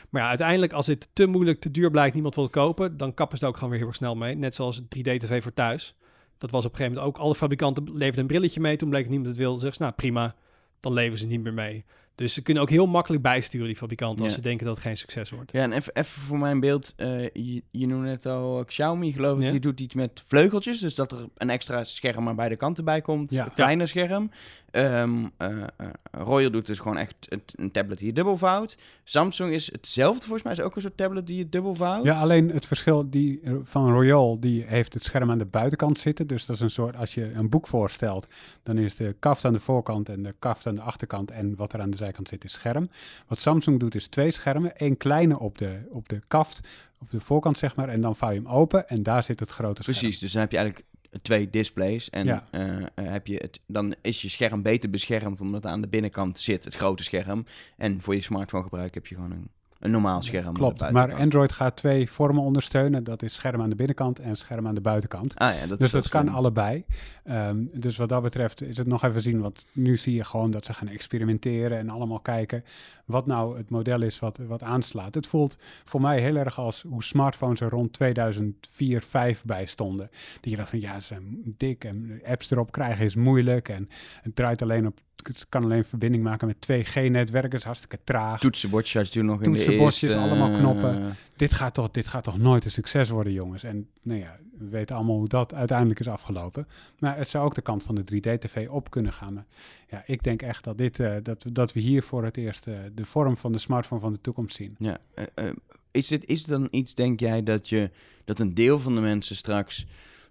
Maar 0.10 0.22
ja, 0.22 0.28
uiteindelijk 0.28 0.74
als 0.74 0.88
het 0.88 1.08
te 1.14 1.26
moeilijk, 1.26 1.60
te 1.60 1.72
duur 1.72 1.92
blijkt, 1.92 2.14
niemand 2.14 2.36
wil 2.36 2.50
kopen... 2.50 2.98
dan 2.98 3.14
kappen 3.14 3.38
ze 3.38 3.44
er 3.44 3.50
ook 3.50 3.56
gewoon 3.56 3.70
weer 3.70 3.80
heel 3.80 3.88
erg 3.88 3.98
snel 3.98 4.16
mee. 4.16 4.36
Net 4.36 4.56
zoals 4.56 4.76
het 4.76 4.86
3D-tv 4.98 5.44
voor 5.44 5.54
thuis. 5.54 5.96
Dat 6.38 6.52
was 6.52 6.66
op 6.66 6.72
een 6.72 6.78
gegeven 6.78 6.98
moment 6.98 7.16
ook, 7.16 7.24
alle 7.24 7.36
fabrikanten 7.36 7.84
leverden 7.84 8.22
een 8.22 8.28
brilletje 8.28 8.60
mee. 8.60 8.76
Toen 8.76 8.90
bleek 8.90 9.08
niemand 9.08 9.28
het 9.28 9.38
wilde. 9.38 9.60
Zeggen 9.60 9.76
ze, 9.76 9.82
nou 9.84 9.94
prima, 9.94 10.36
dan 10.80 10.94
leveren 10.94 11.18
ze 11.18 11.26
niet 11.26 11.44
meer 11.44 11.54
mee. 11.54 11.86
Dus 12.16 12.34
ze 12.34 12.42
kunnen 12.42 12.64
ook 12.64 12.70
heel 12.70 12.88
makkelijk 12.88 13.22
bijsturen, 13.24 13.68
die 13.68 13.76
fabrikanten, 13.76 14.20
als 14.24 14.30
Ja. 14.34 14.36
ze 14.42 14.42
denken 14.44 14.66
dat 14.66 14.76
het 14.76 14.86
geen 14.86 14.98
succes 14.98 15.30
wordt. 15.30 15.52
Ja, 15.52 15.62
en 15.64 15.72
even, 15.72 16.06
voor 16.06 16.38
mijn 16.38 16.60
beeld. 16.60 16.94
eh, 16.96 17.22
je, 17.34 17.64
je 17.72 17.88
noemde 17.88 18.08
net 18.08 18.26
al 18.26 18.64
Xiaomi, 18.66 19.12
geloof 19.14 19.38
ik. 19.38 19.44
Ja. 19.44 19.52
Die 19.52 19.60
doet 19.60 19.80
iets 19.80 19.94
met 19.96 20.24
vleugeltjes. 20.28 20.80
Dus 20.80 20.96
dat 20.96 21.12
er 21.12 21.28
een 21.38 21.50
extra 21.50 21.84
scherm 21.84 22.28
aan 22.28 22.36
beide 22.36 22.56
kanten 22.56 22.86
bij 22.86 23.02
komt. 23.02 23.32
Ja. 23.32 23.46
Een 23.46 23.54
kleiner 23.54 23.88
scherm. 23.88 24.32
Ehm 24.74 25.26
eh, 25.38 25.62
eh, 25.62 25.88
Royal 26.12 26.52
doet 26.52 26.68
dus 26.68 26.80
gewoon 26.80 26.98
echt 26.98 27.16
een 27.56 27.72
tablet 27.72 27.98
die 27.98 28.08
je 28.08 28.14
dubbel 28.14 28.38
vouwt. 28.38 28.78
Samsung 29.04 29.54
is 29.54 29.72
hetzelfde 29.72 30.22
volgens 30.22 30.44
mij. 30.44 30.52
Is 30.52 30.60
ook 30.60 30.76
een 30.76 30.82
soort 30.82 30.98
tablet 30.98 31.28
die 31.28 31.38
je 31.38 31.50
dubbel 31.50 31.76
vouwt. 31.76 32.04
Ja, 32.04 32.16
alleen 32.16 32.50
het 32.50 32.66
verschil 32.66 33.10
die, 33.10 33.42
van 33.64 33.90
Royal, 33.90 34.40
die 34.40 34.64
heeft 34.64 34.94
het 34.94 35.04
scherm 35.04 35.32
aan 35.32 35.38
de 35.38 35.46
buitenkant 35.46 36.00
zitten. 36.00 36.28
Dus 36.28 36.46
dat 36.46 36.56
is 36.56 36.62
een 36.62 36.70
soort, 36.70 36.96
als 36.96 37.14
je 37.14 37.34
een 37.34 37.50
boek 37.50 37.68
voorstelt, 37.68 38.28
dan 38.64 38.78
is 38.78 38.96
de 38.96 39.16
kaft 39.20 39.46
aan 39.46 39.54
de 39.54 39.60
voorkant 39.60 40.10
en 40.10 40.24
de 40.24 40.36
kaft 40.40 40.68
aan 40.68 40.76
de 40.76 40.82
achterkant. 40.82 41.32
En 41.32 41.56
wat 41.56 41.74
er 41.74 41.82
aan 41.82 41.92
de 41.92 41.98
zijkant 41.98 42.28
zit 42.28 42.44
is 42.44 42.52
scherm. 42.52 42.90
Wat 43.28 43.40
Samsung 43.40 43.80
doet 43.80 43.96
is 43.96 44.08
twee 44.08 44.32
schermen. 44.32 44.78
één 44.78 44.98
kleine 44.98 45.40
op 45.40 45.58
de, 45.58 45.80
op 45.90 46.10
de 46.10 46.20
kaft, 46.28 46.60
op 47.00 47.12
de 47.12 47.20
voorkant 47.20 47.58
zeg 47.58 47.76
maar. 47.76 47.90
En 47.90 48.02
dan 48.02 48.16
vouw 48.16 48.30
je 48.30 48.36
hem 48.36 48.48
open 48.48 48.90
en 48.90 49.04
daar 49.04 49.24
zit 49.24 49.40
het 49.40 49.50
grote 49.50 49.82
scherm. 49.82 49.98
Precies, 49.98 50.20
dus 50.20 50.32
dan 50.32 50.42
heb 50.42 50.52
je 50.52 50.58
eigenlijk 50.58 50.88
twee 51.22 51.50
displays. 51.50 52.10
En 52.10 52.26
Ja. 52.26 52.48
eh, 52.52 52.78
eh, 52.78 52.86
heb 52.96 53.28
je 53.28 53.36
het, 53.42 53.60
dan 53.68 53.96
is 54.02 54.22
je 54.22 54.30
scherm 54.30 54.62
beter 54.62 54.90
beschermd 54.90 55.42
omdat 55.42 55.66
aan 55.66 55.82
de 55.82 55.88
binnenkant 55.88 56.40
zit 56.40 56.64
het 56.64 56.76
grote 56.76 57.04
scherm. 57.04 57.46
En 57.78 58.02
voor 58.02 58.16
je 58.16 58.22
smartphone 58.22 58.64
gebruik 58.64 58.94
heb 58.94 59.08
je 59.08 59.16
gewoon 59.16 59.32
een, 59.32 59.50
een 59.84 59.92
normaal 59.92 60.22
scherm. 60.22 60.48
aan 60.48 60.54
de 60.54 60.60
Klopt, 60.60 60.92
maar. 60.92 61.14
Android 61.14 61.52
gaat 61.52 61.76
twee 61.76 62.10
vormen 62.10 62.44
ondersteunen. 62.44 63.04
Dat 63.04 63.22
is 63.22 63.34
scherm 63.34 63.62
aan 63.62 63.70
de 63.70 63.76
binnenkant 63.76 64.20
en 64.20 64.38
scherm 64.38 64.68
aan 64.68 64.76
de 64.76 64.82
buitenkant. 64.82 65.36
Ah 65.36 65.56
ja, 65.56 65.68
dat 65.68 65.80
Dus 65.80 65.92
dat 65.92 66.10
kan 66.10 66.30
allebei. 66.30 66.86
Ehm, 67.24 67.58
dus 67.74 67.98
wat 67.98 68.10
dat 68.10 68.22
betreft 68.22 68.62
is 68.62 68.78
het 68.78 68.88
nog 68.88 69.04
even 69.04 69.22
zien. 69.22 69.42
Want 69.42 69.66
nu 69.72 69.98
zie 69.98 70.16
je 70.16 70.24
gewoon 70.24 70.52
dat 70.52 70.66
ze 70.66 70.74
gaan 70.74 70.88
experimenteren 70.88 71.78
en 71.78 71.90
allemaal 71.90 72.20
kijken 72.20 72.64
wat 73.06 73.26
nou 73.26 73.58
het 73.58 73.70
model 73.70 74.02
is 74.02 74.20
wat, 74.20 74.38
wat 74.38 74.64
aanslaat. 74.64 75.16
Het 75.16 75.28
voelt 75.28 75.58
voor 75.84 76.02
mij 76.02 76.20
heel 76.20 76.36
erg 76.36 76.60
als 76.60 76.86
hoe 76.90 77.04
smartphones 77.04 77.60
er 77.60 77.70
rond 77.70 77.94
2004, 77.94 79.02
5 79.02 79.44
bij 79.46 79.66
stonden. 79.66 80.10
Dat 80.42 80.50
je 80.50 80.56
dacht 80.56 80.70
van 80.70 80.80
ja, 80.80 81.00
ze 81.00 81.06
zijn 81.06 81.42
dik 81.58 81.84
en 81.84 82.22
apps 82.26 82.52
erop 82.52 82.72
krijgen 82.72 83.06
is 83.06 83.16
moeilijk. 83.16 83.70
En 83.70 83.90
het 84.22 84.36
draait 84.36 84.62
alleen 84.62 84.88
op, 84.88 85.00
het 85.28 85.46
kan 85.50 85.64
alleen 85.64 85.86
verbinding 85.86 86.24
maken 86.24 86.48
met 86.48 86.56
2G-netwerken, 86.72 87.58
is 87.58 87.64
hartstikke 87.64 88.00
traag. 88.04 88.40
Toetsenbordjes 88.40 88.94
had 88.94 89.14
je 89.14 89.20
toen 89.20 89.26
nog 89.26 89.42
in 89.42 89.52
de 89.52 89.58
Toetsenbordjes, 89.58 90.02
eerste... 90.02 90.18
allemaal 90.18 90.52
knoppen. 90.52 91.16
dit 91.36 91.54
gaat, 91.54 91.74
toch, 91.74 91.92
dit 91.92 92.08
gaat 92.08 92.24
toch 92.24 92.38
nooit 92.38 92.66
een 92.66 92.72
succes 92.72 93.10
worden, 93.10 93.34
jongens. 93.34 93.64
En 93.64 93.88
nou 94.02 94.20
ja, 94.20 94.38
we 94.58 94.68
weten 94.70 94.96
allemaal 94.96 95.16
hoe 95.16 95.28
dat 95.28 95.54
uiteindelijk 95.54 96.00
is 96.00 96.08
afgelopen. 96.08 96.68
Maar 97.00 97.18
het 97.18 97.28
zou 97.28 97.46
ook 97.46 97.56
de 97.56 97.62
kant 97.62 97.84
van 97.84 97.96
de 97.96 98.04
3D-tv 98.04 98.68
op 98.70 98.90
kunnen 98.90 99.14
gaan. 99.14 99.34
Maar 99.34 99.46
ja, 99.90 100.04
ik 100.06 100.24
denk 100.24 100.42
echt 100.42 100.64
dat, 100.64 100.78
dit, 100.78 101.00
eh, 101.00 101.16
dat, 101.24 101.44
we- 101.44 101.52
dat 101.52 101.74
we 101.74 101.80
hier 101.80 102.04
voor 102.04 102.24
het 102.24 102.38
eerst 102.38 102.68
eh, 102.68 102.74
de 102.96 103.06
vorm 103.06 103.38
van 103.38 103.52
de 103.52 103.58
smartphone 103.60 104.02
van 104.02 104.14
de 104.14 104.22
toekomst 104.22 104.56
zien. 104.56 104.76
Ja, 104.80 104.98
eh, 105.16 105.50
is, 105.92 106.08
dit, 106.08 106.26
is 106.26 106.40
het 106.42 106.50
dan 106.50 106.68
iets, 106.72 106.96
denk 106.96 107.20
jij, 107.20 107.44
dat, 107.44 107.70
je, 107.70 107.90
dat 108.26 108.40
een 108.40 108.54
deel 108.54 108.80
van 108.80 108.96
de 108.96 109.02
mensen 109.02 109.36
straks 109.36 109.86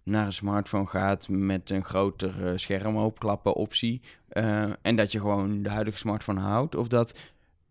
naar 0.04 0.26
een 0.26 0.32
smartphone 0.32 0.86
gaat 0.86 1.28
met 1.28 1.70
een 1.70 1.84
groter 1.84 2.46
eh, 2.46 2.52
scherm 2.56 2.96
opklappen 2.96 3.54
optie 3.54 4.00
eh, 4.32 4.70
en 4.82 4.96
dat 4.96 5.12
je 5.12 5.20
gewoon 5.20 5.62
de 5.62 5.68
huidige 5.70 5.98
smartphone 5.98 6.40
houdt? 6.40 6.74
Of 6.74 6.88
dat, 6.88 7.18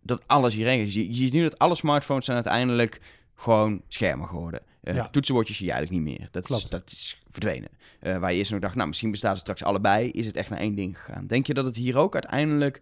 dat 0.01 0.21
alles 0.27 0.53
hierheen 0.53 0.85
is? 0.85 0.93
Je, 0.93 1.07
je 1.07 1.13
ziet 1.15 1.33
nu 1.33 1.41
dat 1.43 1.57
alle 1.59 1.75
smartphones 1.75 2.25
zijn 2.25 2.37
uiteindelijk 2.37 3.01
gewoon 3.35 3.81
schermen 3.87 4.27
geworden. 4.27 4.61
Eh, 4.81 4.95
Ja. 4.95 5.07
Toetsenbordjes 5.09 5.57
zie 5.57 5.65
je 5.65 5.71
eigenlijk 5.71 6.03
niet 6.03 6.17
meer. 6.17 6.27
Dat, 6.31 6.49
is, 6.49 6.63
dat 6.65 6.89
is 6.91 7.21
verdwenen. 7.29 7.69
Eh, 7.99 8.17
waar 8.17 8.31
je 8.31 8.37
eerst 8.37 8.51
nog 8.51 8.59
dacht, 8.59 8.75
nou 8.75 8.87
misschien 8.87 9.11
bestaat 9.11 9.31
het 9.31 9.39
straks 9.39 9.63
allebei, 9.63 10.09
is 10.09 10.25
het 10.25 10.35
echt 10.35 10.49
naar 10.49 10.59
één 10.59 10.75
ding 10.75 10.99
gegaan. 10.99 11.27
Denk 11.27 11.47
je 11.47 11.53
dat 11.53 11.65
het 11.65 11.75
hier 11.75 11.97
ook 11.97 12.13
uiteindelijk 12.13 12.81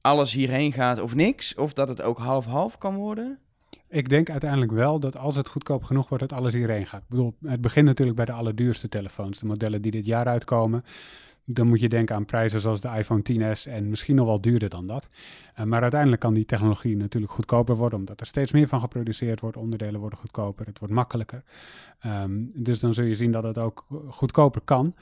alles 0.00 0.32
hierheen 0.32 0.72
gaat 0.72 1.00
of 1.00 1.14
niks? 1.14 1.54
Of 1.54 1.72
dat 1.72 1.88
het 1.88 2.02
ook 2.02 2.18
half-half 2.18 2.78
kan 2.78 2.94
worden? 2.94 3.38
Ik 3.88 4.08
denk 4.08 4.30
uiteindelijk 4.30 4.72
wel 4.72 5.00
dat 5.00 5.16
als 5.16 5.36
het 5.36 5.48
goedkoop 5.48 5.84
genoeg 5.84 6.08
wordt, 6.08 6.28
dat 6.28 6.38
alles 6.38 6.54
hierheen 6.54 6.86
gaat. 6.86 7.00
Ik 7.00 7.08
bedoel, 7.08 7.34
het 7.46 7.60
begint 7.60 7.86
natuurlijk 7.86 8.16
bij 8.16 8.26
de 8.26 8.32
allerduurste 8.32 8.88
telefoons. 8.88 9.38
De 9.38 9.46
modellen 9.46 9.82
die 9.82 9.90
dit 9.90 10.06
jaar 10.06 10.26
uitkomen. 10.26 10.84
Dan 11.48 11.66
moet 11.66 11.80
je 11.80 11.88
denken 11.88 12.14
aan 12.14 12.24
prijzen 12.24 12.60
zoals 12.60 12.80
de 12.80 12.88
iPhone 12.88 13.22
10s 13.32 13.72
en 13.72 13.88
misschien 13.88 14.14
nog 14.14 14.26
wel 14.26 14.40
duurder 14.40 14.68
dan 14.68 14.86
dat. 14.86 15.08
Uh, 15.58 15.64
maar 15.64 15.82
uiteindelijk 15.82 16.20
kan 16.20 16.34
die 16.34 16.44
technologie 16.44 16.96
natuurlijk 16.96 17.32
goedkoper 17.32 17.76
worden, 17.76 17.98
omdat 17.98 18.20
er 18.20 18.26
steeds 18.26 18.52
meer 18.52 18.68
van 18.68 18.80
geproduceerd 18.80 19.40
wordt. 19.40 19.56
Onderdelen 19.56 20.00
worden 20.00 20.18
goedkoper, 20.18 20.66
het 20.66 20.78
wordt 20.78 20.94
makkelijker. 20.94 21.42
Um, 22.06 22.50
dus 22.54 22.80
dan 22.80 22.94
zul 22.94 23.04
je 23.04 23.14
zien 23.14 23.32
dat 23.32 23.42
het 23.42 23.58
ook 23.58 23.86
goedkoper 24.08 24.60
kan. 24.64 24.94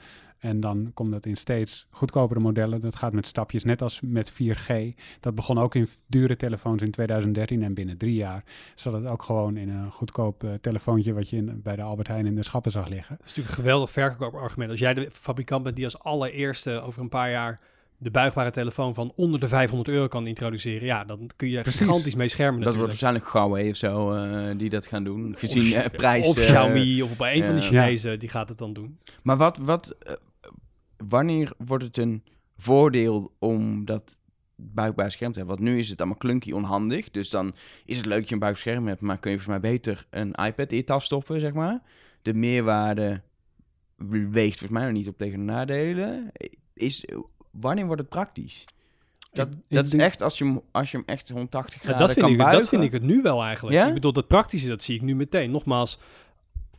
En 0.45 0.59
dan 0.59 0.91
komt 0.93 1.11
dat 1.11 1.25
in 1.25 1.35
steeds 1.35 1.87
goedkopere 1.89 2.39
modellen. 2.39 2.81
Dat 2.81 2.95
gaat 2.95 3.13
met 3.13 3.25
stapjes, 3.25 3.63
net 3.63 3.81
als 3.81 3.99
met 4.03 4.31
4G. 4.31 4.73
Dat 5.19 5.35
begon 5.35 5.57
ook 5.57 5.75
in 5.75 5.87
dure 6.07 6.35
telefoons 6.35 6.81
in 6.81 6.91
2013 6.91 7.63
en 7.63 7.73
binnen 7.73 7.97
drie 7.97 8.15
jaar 8.15 8.43
zat 8.75 8.93
het 8.93 9.05
ook 9.05 9.23
gewoon 9.23 9.57
in 9.57 9.69
een 9.69 9.91
goedkoop 9.91 10.43
uh, 10.43 10.51
telefoontje 10.61 11.13
wat 11.13 11.29
je 11.29 11.37
in, 11.37 11.61
bij 11.63 11.75
de 11.75 11.81
Albert 11.81 12.07
Heijn 12.07 12.25
in 12.25 12.35
de 12.35 12.43
schappen 12.43 12.71
zag 12.71 12.87
liggen. 12.87 13.15
Dat 13.17 13.25
is 13.25 13.31
natuurlijk 13.35 13.57
een 13.57 13.63
geweldig 13.63 13.91
verkoopargument. 13.91 14.69
Als 14.69 14.79
jij 14.79 14.93
de 14.93 15.09
fabrikant 15.11 15.63
bent 15.63 15.75
die 15.75 15.85
als 15.85 15.99
allereerste 15.99 16.81
over 16.81 17.01
een 17.01 17.09
paar 17.09 17.29
jaar 17.29 17.59
de 17.97 18.11
buigbare 18.11 18.51
telefoon 18.51 18.93
van 18.93 19.13
onder 19.15 19.39
de 19.39 19.47
500 19.47 19.89
euro 19.89 20.07
kan 20.07 20.27
introduceren, 20.27 20.85
ja, 20.85 21.03
dan 21.03 21.29
kun 21.35 21.49
je 21.49 21.61
Precies. 21.61 21.81
gigantisch 21.81 22.15
mee 22.15 22.27
schermen. 22.27 22.61
Dat 22.61 22.73
wordt 22.73 22.87
waarschijnlijk 22.89 23.31
Huawei 23.31 23.69
of 23.69 23.75
zo 23.75 24.13
uh, 24.13 24.57
die 24.57 24.69
dat 24.69 24.87
gaan 24.87 25.03
doen. 25.03 25.35
Gezien 25.37 25.65
uh, 25.65 25.85
prijs. 25.91 26.27
Of 26.27 26.35
Xiaomi 26.35 27.01
of 27.03 27.17
bij 27.17 27.35
een 27.35 27.43
van 27.43 27.55
de 27.55 27.61
Chinezen 27.61 28.11
ja. 28.11 28.17
die 28.17 28.29
gaat 28.29 28.49
het 28.49 28.57
dan 28.57 28.73
doen. 28.73 28.99
Maar 29.23 29.37
wat, 29.37 29.57
wat 29.57 29.95
wanneer 31.09 31.53
wordt 31.57 31.83
het 31.83 31.97
een 31.97 32.23
voordeel 32.57 33.31
om 33.39 33.85
dat 33.85 34.17
buikbaar 34.55 35.11
scherm 35.11 35.31
te 35.31 35.37
hebben? 35.37 35.57
Want 35.57 35.69
nu 35.69 35.79
is 35.79 35.89
het 35.89 35.99
allemaal 35.99 36.17
clunky 36.17 36.51
onhandig. 36.51 37.11
Dus 37.11 37.29
dan 37.29 37.53
is 37.85 37.97
het 37.97 38.05
leuk 38.05 38.19
dat 38.19 38.27
je 38.27 38.33
een 38.33 38.39
buikscherm 38.39 38.87
hebt, 38.87 39.01
maar 39.01 39.19
kun 39.19 39.31
je 39.31 39.39
volgens 39.39 39.61
mij 39.61 39.71
beter 39.71 40.05
een 40.09 40.33
iPad 40.33 40.71
in 40.71 40.77
je 40.77 40.83
tas 40.83 41.05
stoppen, 41.05 41.39
zeg 41.39 41.53
maar. 41.53 41.81
De 42.21 42.33
meerwaarde 42.33 43.21
weegt 44.31 44.59
volgens 44.59 44.79
mij 44.79 44.83
nog 44.83 44.93
niet 44.93 45.07
op 45.07 45.17
tegen 45.17 45.39
de 45.39 45.45
nadelen. 45.45 46.31
Is, 46.73 47.05
wanneer 47.51 47.85
wordt 47.85 48.01
het 48.01 48.09
praktisch? 48.09 48.65
Dat, 49.31 49.49
dat 49.67 49.85
is 49.85 49.93
echt 49.93 50.21
als 50.21 50.37
je, 50.37 50.45
hem, 50.45 50.61
als 50.71 50.91
je 50.91 50.97
hem 50.97 51.05
echt 51.05 51.29
180 51.29 51.81
graden 51.81 51.99
ja, 51.99 52.05
dat 52.05 52.13
vind 52.13 52.25
kan 52.25 52.31
ik, 52.31 52.37
buigen. 52.37 52.59
Dat 52.59 52.69
vind 52.69 52.83
ik 52.83 52.91
het 52.91 53.03
nu 53.03 53.21
wel 53.21 53.43
eigenlijk. 53.43 53.75
Ja? 53.75 53.87
Ik 53.87 53.93
bedoel, 53.93 54.13
dat 54.13 54.27
praktische, 54.27 54.67
dat 54.67 54.83
zie 54.83 54.95
ik 54.95 55.01
nu 55.01 55.15
meteen. 55.15 55.51
Nogmaals, 55.51 55.99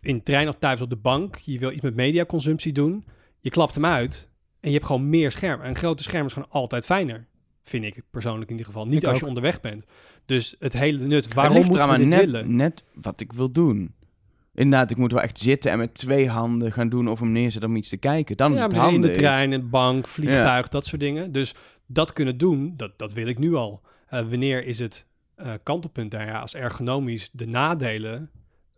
in 0.00 0.22
trein 0.22 0.48
of 0.48 0.54
thuis 0.54 0.80
op 0.80 0.90
de 0.90 0.96
bank, 0.96 1.36
je 1.36 1.58
wil 1.58 1.72
iets 1.72 1.80
met 1.80 1.94
mediaconsumptie 1.94 2.72
doen 2.72 3.04
je 3.46 3.52
klapt 3.52 3.74
hem 3.74 3.86
uit 3.86 4.30
en 4.60 4.68
je 4.68 4.74
hebt 4.74 4.86
gewoon 4.86 5.08
meer 5.08 5.30
scherm. 5.30 5.60
Een 5.60 5.76
grote 5.76 6.02
scherm 6.02 6.26
is 6.26 6.32
gewoon 6.32 6.50
altijd 6.50 6.84
fijner. 6.84 7.26
Vind 7.62 7.84
ik 7.84 8.02
persoonlijk 8.10 8.50
in 8.50 8.56
ieder 8.56 8.72
geval. 8.72 8.86
Niet 8.86 9.06
als 9.06 9.18
je 9.18 9.26
onderweg 9.26 9.60
bent. 9.60 9.84
Dus 10.24 10.56
het 10.58 10.72
hele 10.72 11.06
nut. 11.06 11.34
Waarom 11.34 11.64
moet 11.64 11.74
je 11.74 11.96
dit 11.96 12.06
net, 12.06 12.20
willen? 12.20 12.56
Net 12.56 12.84
wat 12.94 13.20
ik 13.20 13.32
wil 13.32 13.52
doen. 13.52 13.94
Inderdaad, 14.54 14.90
ik 14.90 14.96
moet 14.96 15.12
wel 15.12 15.22
echt 15.22 15.38
zitten 15.38 15.70
en 15.70 15.78
met 15.78 15.94
twee 15.94 16.28
handen 16.28 16.72
gaan 16.72 16.88
doen 16.88 17.08
of 17.08 17.20
hem 17.20 17.32
neerzetten 17.32 17.70
om 17.70 17.76
iets 17.76 17.88
te 17.88 17.96
kijken. 17.96 18.36
Dan 18.36 18.52
ja, 18.52 18.58
is 18.58 18.64
het 18.64 18.76
handig. 18.76 18.94
in 18.94 19.00
de 19.00 19.10
trein, 19.20 19.52
in 19.52 19.60
de 19.60 19.66
bank, 19.66 20.08
vliegtuig, 20.08 20.68
dat 20.68 20.86
soort 20.86 21.00
dingen. 21.00 21.32
Dus 21.32 21.54
dat 21.86 22.12
kunnen 22.12 22.38
doen, 22.38 22.74
dat, 22.76 22.98
dat 22.98 23.12
wil 23.12 23.26
ik 23.26 23.38
nu 23.38 23.54
al. 23.54 23.82
Uh, 24.10 24.20
wanneer 24.20 24.64
is 24.64 24.78
het 24.78 25.06
uh, 25.36 25.52
kantelpunt 25.62 26.10
daar? 26.10 26.26
Ja, 26.26 26.40
als 26.40 26.54
ergonomisch 26.54 27.30
de 27.32 27.46
nadelen 27.46 28.30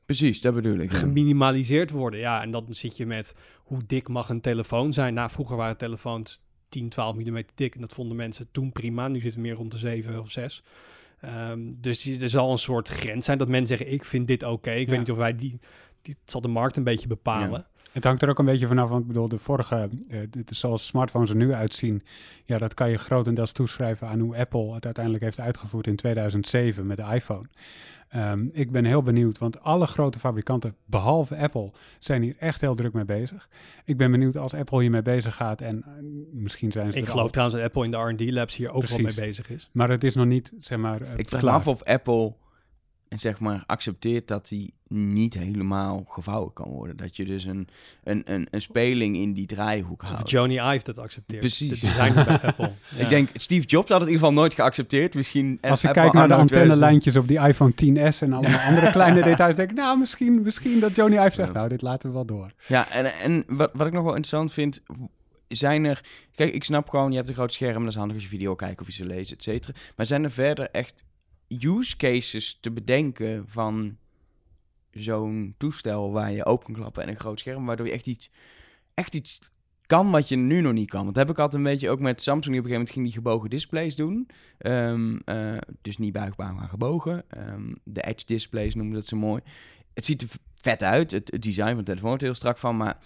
Precies, 0.08 0.40
dat 0.40 0.54
bedoel 0.54 0.78
ik. 0.78 0.90
Geminimaliseerd 0.90 1.90
worden. 1.90 2.20
Ja, 2.20 2.42
en 2.42 2.50
dan 2.50 2.66
zit 2.68 2.96
je 2.96 3.06
met 3.06 3.34
hoe 3.56 3.80
dik 3.86 4.08
mag 4.08 4.28
een 4.28 4.40
telefoon 4.40 4.92
zijn. 4.92 5.14
Nou, 5.14 5.30
vroeger 5.30 5.56
waren 5.56 5.76
telefoons 5.76 6.40
10, 6.68 6.88
12 6.88 7.14
mm 7.14 7.42
dik. 7.54 7.74
En 7.74 7.80
dat 7.80 7.92
vonden 7.92 8.16
mensen 8.16 8.48
toen 8.50 8.72
prima. 8.72 9.08
Nu 9.08 9.20
zitten 9.20 9.40
meer 9.40 9.54
rond 9.54 9.72
de 9.72 9.78
7 9.78 10.20
of 10.20 10.30
6. 10.30 10.62
Um, 11.50 11.76
dus 11.80 12.06
er 12.06 12.28
zal 12.28 12.50
een 12.50 12.58
soort 12.58 12.88
grens 12.88 13.24
zijn 13.24 13.38
dat 13.38 13.48
mensen 13.48 13.76
zeggen: 13.76 13.94
Ik 13.94 14.04
vind 14.04 14.26
dit 14.26 14.42
oké. 14.42 14.52
Okay. 14.52 14.80
Ik 14.80 14.84
ja. 14.84 14.90
weet 14.90 14.98
niet 14.98 15.10
of 15.10 15.16
wij 15.16 15.36
die, 15.36 15.58
die. 16.02 16.14
Het 16.20 16.30
zal 16.30 16.40
de 16.40 16.48
markt 16.48 16.76
een 16.76 16.84
beetje 16.84 17.08
bepalen. 17.08 17.50
Ja. 17.50 17.77
Het 17.92 18.04
hangt 18.04 18.22
er 18.22 18.28
ook 18.28 18.38
een 18.38 18.44
beetje 18.44 18.66
vanaf, 18.66 18.88
want 18.88 19.00
ik 19.00 19.06
bedoel, 19.06 19.28
de 19.28 19.38
vorige, 19.38 19.88
uh, 20.08 20.20
de, 20.30 20.44
zoals 20.46 20.86
smartphones 20.86 21.30
er 21.30 21.36
nu 21.36 21.52
uitzien, 21.52 22.02
ja, 22.44 22.58
dat 22.58 22.74
kan 22.74 22.90
je 22.90 22.98
grotendeels 22.98 23.52
toeschrijven 23.52 24.08
aan 24.08 24.20
hoe 24.20 24.36
Apple 24.36 24.74
het 24.74 24.84
uiteindelijk 24.84 25.24
heeft 25.24 25.40
uitgevoerd 25.40 25.86
in 25.86 25.96
2007 25.96 26.86
met 26.86 26.96
de 26.96 27.06
iPhone. 27.14 27.46
Um, 28.16 28.50
ik 28.52 28.70
ben 28.70 28.84
heel 28.84 29.02
benieuwd, 29.02 29.38
want 29.38 29.60
alle 29.60 29.86
grote 29.86 30.18
fabrikanten, 30.18 30.76
behalve 30.84 31.36
Apple, 31.36 31.70
zijn 31.98 32.22
hier 32.22 32.36
echt 32.38 32.60
heel 32.60 32.74
druk 32.74 32.92
mee 32.92 33.04
bezig. 33.04 33.48
Ik 33.84 33.96
ben 33.96 34.10
benieuwd 34.10 34.36
als 34.36 34.54
Apple 34.54 34.80
hiermee 34.80 35.02
bezig 35.02 35.34
gaat 35.34 35.60
en 35.60 35.84
uh, 35.86 35.92
misschien 36.32 36.72
zijn 36.72 36.92
ze. 36.92 36.98
Ik 36.98 37.08
geloof 37.08 37.24
al... 37.24 37.30
trouwens 37.30 37.58
dat 37.58 37.66
Apple 37.66 37.84
in 37.84 37.90
de 37.90 38.24
RD 38.24 38.30
labs 38.30 38.56
hier 38.56 38.70
ook 38.70 38.78
Precies. 38.78 38.96
wel 38.96 39.06
mee 39.06 39.26
bezig 39.26 39.50
is. 39.50 39.70
Maar 39.72 39.90
het 39.90 40.04
is 40.04 40.14
nog 40.14 40.26
niet, 40.26 40.52
zeg 40.58 40.78
maar. 40.78 41.02
Uh, 41.02 41.08
ik 41.16 41.28
vraag 41.28 41.42
me 41.42 41.50
af 41.50 41.66
of 41.66 41.84
Apple 41.84 42.34
en 43.08 43.18
zeg 43.18 43.40
maar 43.40 43.62
accepteert 43.66 44.28
dat 44.28 44.48
hij 44.48 44.70
niet 44.88 45.34
helemaal 45.34 46.04
gevouwen 46.08 46.52
kan 46.52 46.68
worden. 46.68 46.96
Dat 46.96 47.16
je 47.16 47.24
dus 47.24 47.44
een, 47.44 47.68
een, 48.04 48.22
een, 48.24 48.46
een 48.50 48.60
speling 48.60 49.16
in 49.16 49.32
die 49.32 49.46
draaihoek 49.46 50.02
houdt. 50.02 50.22
Of 50.22 50.30
Johnny 50.30 50.58
Ive 50.58 50.84
dat 50.84 50.98
accepteert. 50.98 51.40
Precies. 51.40 51.80
De 51.80 51.86
designer 51.86 52.24
bij 52.24 52.40
Apple. 52.40 52.72
Ja. 52.96 53.02
Ik 53.02 53.08
denk, 53.08 53.28
Steve 53.34 53.66
Jobs 53.66 53.88
had 53.88 54.00
het 54.00 54.08
in 54.08 54.14
ieder 54.14 54.26
geval 54.26 54.42
nooit 54.42 54.54
geaccepteerd. 54.54 55.14
Misschien 55.14 55.58
Als 55.60 55.84
ik 55.84 55.92
kijk 55.92 56.12
naar 56.12 56.28
de 56.28 56.34
antennelijntjes 56.34 57.16
op 57.16 57.28
die 57.28 57.38
iPhone 57.38 57.72
10s 57.72 58.18
en 58.18 58.32
allemaal 58.32 58.60
andere 58.68 58.90
kleine 58.90 59.22
details, 59.22 59.56
denk 59.56 59.70
ik, 59.70 59.76
nou, 59.76 59.98
misschien, 59.98 60.42
misschien 60.42 60.80
dat 60.80 60.94
Johnny 60.94 61.16
Ive 61.16 61.34
zegt, 61.34 61.52
nou, 61.52 61.68
dit 61.68 61.82
laten 61.82 62.08
we 62.08 62.14
wel 62.14 62.26
door. 62.26 62.52
Ja, 62.66 62.90
en, 62.90 63.04
en 63.04 63.44
wat, 63.46 63.70
wat 63.72 63.86
ik 63.86 63.92
nog 63.92 64.02
wel 64.02 64.14
interessant 64.14 64.52
vind, 64.52 64.82
zijn 65.48 65.84
er... 65.84 66.04
Kijk, 66.34 66.52
ik 66.52 66.64
snap 66.64 66.88
gewoon, 66.88 67.10
je 67.10 67.16
hebt 67.16 67.28
een 67.28 67.34
groot 67.34 67.52
scherm, 67.52 67.82
dat 67.82 67.92
is 67.92 67.98
handig 67.98 68.14
als 68.14 68.24
je 68.24 68.30
video 68.30 68.54
kijkt 68.54 68.80
of 68.80 68.88
iets 68.88 68.98
lezen, 68.98 69.36
et 69.36 69.42
cetera. 69.42 69.78
Maar 69.96 70.06
zijn 70.06 70.24
er 70.24 70.30
verder 70.30 70.68
echt 70.70 71.04
use 71.48 71.96
cases 71.96 72.58
te 72.60 72.70
bedenken 72.70 73.44
van 73.48 73.96
zo'n 75.00 75.54
toestel 75.58 76.12
waar 76.12 76.32
je 76.32 76.44
open 76.44 76.66
kan 76.66 76.74
klappen 76.74 77.02
en 77.02 77.08
een 77.08 77.20
groot 77.20 77.40
scherm, 77.40 77.66
waardoor 77.66 77.86
je 77.86 77.92
echt 77.92 78.06
iets, 78.06 78.30
echt 78.94 79.14
iets 79.14 79.38
kan 79.86 80.10
wat 80.10 80.28
je 80.28 80.36
nu 80.36 80.60
nog 80.60 80.72
niet 80.72 80.90
kan. 80.90 81.02
Want 81.02 81.14
dat 81.14 81.26
heb 81.26 81.36
ik 81.36 81.42
altijd 81.42 81.62
een 81.62 81.70
beetje 81.70 81.90
ook 81.90 82.00
met 82.00 82.22
Samsung. 82.22 82.54
Die 82.54 82.58
op 82.60 82.64
een 82.64 82.72
gegeven 82.72 82.94
moment 82.94 82.94
ging 82.94 83.04
die 83.04 83.14
gebogen 83.14 83.50
displays 83.50 83.96
doen. 83.96 84.28
Um, 84.58 85.20
uh, 85.24 85.58
dus 85.82 85.98
niet 85.98 86.12
buigbaar, 86.12 86.54
maar 86.54 86.68
gebogen. 86.68 87.24
Um, 87.36 87.78
de 87.84 88.02
edge 88.02 88.26
displays 88.26 88.74
noemen 88.74 88.94
dat 88.94 89.06
zo 89.06 89.16
mooi. 89.16 89.42
Het 89.94 90.04
ziet 90.04 90.22
er 90.22 90.28
vet 90.54 90.82
uit. 90.82 91.10
Het, 91.10 91.30
het 91.30 91.42
design 91.42 91.68
van 91.68 91.78
de 91.78 91.84
telefoon 91.84 92.08
wordt 92.08 92.22
heel 92.22 92.34
strak 92.34 92.58
van, 92.58 92.76
maar 92.76 92.98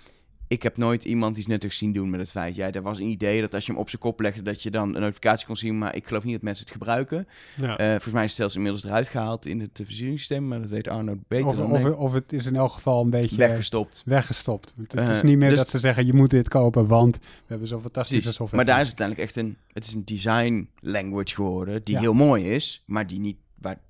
ik 0.53 0.62
heb 0.62 0.77
nooit 0.77 1.05
iemand 1.05 1.37
iets 1.37 1.47
nuttigs 1.47 1.79
zien 1.79 1.93
doen 1.93 2.11
met 2.11 2.21
het 2.21 2.31
feit. 2.31 2.55
Ja, 2.55 2.73
er 2.73 2.83
was 2.83 2.99
een 2.99 3.07
idee 3.07 3.41
dat 3.41 3.55
als 3.55 3.67
je 3.67 3.73
hem 3.73 3.81
op 3.81 3.88
zijn 3.88 4.03
kop 4.03 4.21
legde, 4.21 4.43
dat 4.43 4.62
je 4.62 4.71
dan 4.71 4.95
een 4.95 5.01
notificatie 5.01 5.47
kon 5.47 5.57
zien. 5.57 5.79
Maar 5.79 5.97
ik 5.97 6.07
geloof 6.07 6.25
niet 6.25 6.33
dat 6.33 6.43
mensen 6.43 6.65
het 6.65 6.73
gebruiken. 6.73 7.29
Ja. 7.57 7.81
Uh, 7.81 7.87
volgens 7.87 8.12
mij 8.12 8.25
is 8.25 8.29
het 8.29 8.38
zelfs 8.38 8.55
inmiddels 8.55 8.85
eruit 8.85 9.09
gehaald 9.09 9.47
in 9.47 9.61
het 9.61 9.81
verzuuringssysteem. 9.85 10.49
Maar 10.49 10.61
dat 10.61 10.71
weet 10.71 10.88
Arno 10.88 11.19
beter 11.29 11.47
of, 11.47 11.57
dan 11.57 11.71
of, 11.71 11.85
of, 11.85 12.12
het 12.12 12.33
is 12.33 12.47
in 12.47 12.57
elk 12.57 12.73
geval 12.73 13.03
een 13.03 13.11
beetje 13.11 13.37
weggestopt. 13.37 14.03
Weggestopt. 14.05 14.75
Het 14.77 14.95
uh, 14.95 15.11
is 15.11 15.23
niet 15.23 15.38
meer 15.38 15.49
dus 15.49 15.59
dat 15.59 15.69
ze 15.69 15.79
zeggen, 15.79 16.07
je 16.07 16.15
moet 16.15 16.31
dit 16.31 16.49
kopen, 16.49 16.87
want 16.87 17.19
we 17.19 17.25
hebben 17.47 17.69
zo'n 17.69 17.81
fantastische 17.81 18.23
precies. 18.23 18.37
software. 18.37 18.65
Maar 18.65 18.75
daar 18.75 18.85
is 18.85 18.91
het 18.91 19.01
uiteindelijk 19.01 19.37
echt 19.37 19.47
een... 19.47 19.57
Het 19.73 19.85
is 19.87 19.93
een 19.95 20.05
design 20.05 20.69
language 20.81 21.35
geworden, 21.35 21.85
die 21.85 21.95
ja. 21.95 22.01
heel 22.01 22.15
mooi 22.15 22.45
is, 22.45 22.83
maar 22.87 23.07
die 23.07 23.21
niet... 23.21 23.37
Waar 23.59 23.75
geen, 23.75 23.81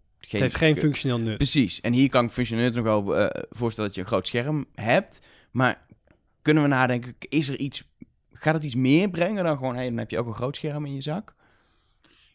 het 0.41 0.41
heeft 0.41 0.57
geen 0.57 0.77
functioneel 0.77 1.19
nut. 1.19 1.37
Precies. 1.37 1.81
En 1.81 1.93
hier 1.93 2.09
kan 2.09 2.25
ik 2.25 2.31
functioneel 2.31 2.71
nog 2.71 2.85
wel 2.85 3.21
uh, 3.21 3.27
voorstellen 3.51 3.89
dat 3.89 3.95
je 3.95 4.01
een 4.01 4.13
groot 4.13 4.27
scherm 4.27 4.67
hebt. 4.75 5.21
Maar 5.51 5.81
kunnen 6.43 6.63
we 6.63 6.69
nadenken, 6.69 7.15
is 7.19 7.49
er 7.49 7.59
iets, 7.59 7.89
gaat 8.33 8.55
het 8.55 8.65
iets 8.65 8.75
meer 8.75 9.11
brengen 9.11 9.45
dan 9.45 9.57
gewoon, 9.57 9.75
hey, 9.75 9.89
dan 9.89 9.99
heb 9.99 10.11
je 10.11 10.19
ook 10.19 10.27
een 10.27 10.35
groot 10.35 10.57
scherm 10.57 10.87
in 10.87 10.95
je 10.95 11.01
zak? 11.01 11.35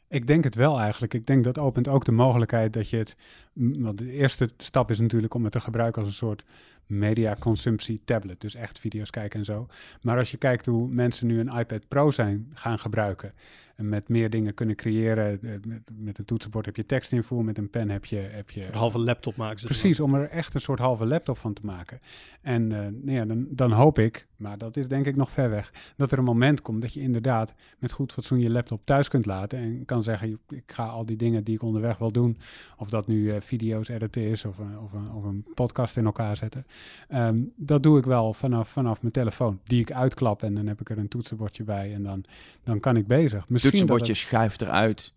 Ik 0.09 0.27
denk 0.27 0.43
het 0.43 0.55
wel 0.55 0.79
eigenlijk. 0.79 1.13
Ik 1.13 1.25
denk 1.25 1.43
dat 1.43 1.57
opent 1.57 1.87
ook 1.87 2.05
de 2.05 2.11
mogelijkheid 2.11 2.73
dat 2.73 2.89
je 2.89 2.97
het. 2.97 3.15
Want 3.53 3.97
de 3.97 4.11
eerste 4.11 4.49
stap 4.57 4.91
is 4.91 4.99
natuurlijk 4.99 5.33
om 5.33 5.43
het 5.43 5.51
te 5.51 5.59
gebruiken 5.59 6.01
als 6.01 6.09
een 6.09 6.17
soort 6.17 6.43
mediaconsumptie 6.87 8.01
tablet. 8.05 8.41
Dus 8.41 8.55
echt 8.55 8.79
video's 8.79 9.09
kijken 9.09 9.39
en 9.39 9.45
zo. 9.45 9.67
Maar 10.01 10.17
als 10.17 10.31
je 10.31 10.37
kijkt 10.37 10.65
hoe 10.65 10.87
mensen 10.87 11.27
nu 11.27 11.39
een 11.39 11.59
iPad 11.59 11.87
Pro 11.87 12.11
zijn 12.11 12.51
gaan 12.53 12.79
gebruiken. 12.79 13.33
En 13.77 13.89
met 13.89 14.07
meer 14.07 14.29
dingen 14.29 14.53
kunnen 14.53 14.75
creëren. 14.75 15.39
Met, 15.65 15.81
met 15.97 16.17
een 16.17 16.25
toetsenbord 16.25 16.65
heb 16.65 16.75
je 16.75 16.85
tekstinvoer. 16.85 17.43
Met 17.43 17.57
een 17.57 17.69
pen 17.69 17.89
heb 17.89 18.05
je... 18.05 18.17
Heb 18.17 18.49
je 18.49 18.65
een 18.65 18.73
halve 18.73 18.99
laptop 18.99 19.35
maken 19.35 19.59
ze 19.59 19.65
Precies, 19.65 19.99
om 19.99 20.15
er 20.15 20.29
echt 20.29 20.53
een 20.53 20.61
soort 20.61 20.79
halve 20.79 21.05
laptop 21.05 21.37
van 21.37 21.53
te 21.53 21.61
maken. 21.65 21.99
En 22.41 22.63
uh, 22.63 22.77
nou 22.77 23.11
ja, 23.11 23.25
dan, 23.25 23.47
dan 23.49 23.71
hoop 23.71 23.99
ik, 23.99 24.27
maar 24.35 24.57
dat 24.57 24.77
is 24.77 24.87
denk 24.87 25.05
ik 25.05 25.15
nog 25.15 25.31
ver 25.31 25.49
weg... 25.49 25.73
dat 25.95 26.11
er 26.11 26.17
een 26.17 26.23
moment 26.23 26.61
komt 26.61 26.81
dat 26.81 26.93
je 26.93 27.01
inderdaad 27.01 27.53
met 27.79 27.91
goed 27.91 28.13
fatsoen 28.13 28.39
je 28.39 28.49
laptop 28.49 28.81
thuis 28.85 29.07
kunt 29.07 29.25
laten. 29.25 29.59
En 29.59 29.85
kan 29.85 30.03
zeggen, 30.03 30.39
ik 30.49 30.71
ga 30.71 30.85
al 30.85 31.05
die 31.05 31.17
dingen 31.17 31.43
die 31.43 31.55
ik 31.55 31.61
onderweg 31.61 31.97
wil 31.97 32.11
doen... 32.11 32.37
of 32.77 32.89
dat 32.89 33.07
nu 33.07 33.33
uh, 33.33 33.35
video's 33.39 33.87
editen 33.87 34.21
is 34.21 34.45
of, 34.45 34.59
uh, 34.59 34.83
of, 34.83 34.93
of, 35.13 35.23
een 35.23 35.45
podcast 35.53 35.97
in 35.97 36.05
elkaar 36.05 36.37
zetten... 36.37 36.65
Um, 37.13 37.51
dat 37.55 37.83
doe 37.83 37.97
ik 37.97 38.05
wel 38.05 38.33
vanaf, 38.33 38.69
vanaf 38.69 39.01
mijn 39.01 39.13
telefoon, 39.13 39.59
die 39.63 39.81
ik 39.81 39.91
uitklap 39.91 40.43
en 40.43 40.55
dan 40.55 40.67
heb 40.67 40.81
ik 40.81 40.89
er 40.89 40.97
een 40.97 41.07
toetsenbordje 41.07 41.63
bij 41.63 41.93
en 41.93 42.03
dan, 42.03 42.23
dan 42.63 42.79
kan 42.79 42.95
ik 42.95 43.07
bezig. 43.07 43.49
Misschien 43.49 43.71
toetsenbordje 43.71 44.13
het... 44.13 44.21
schuift 44.21 44.61
eruit. 44.61 45.13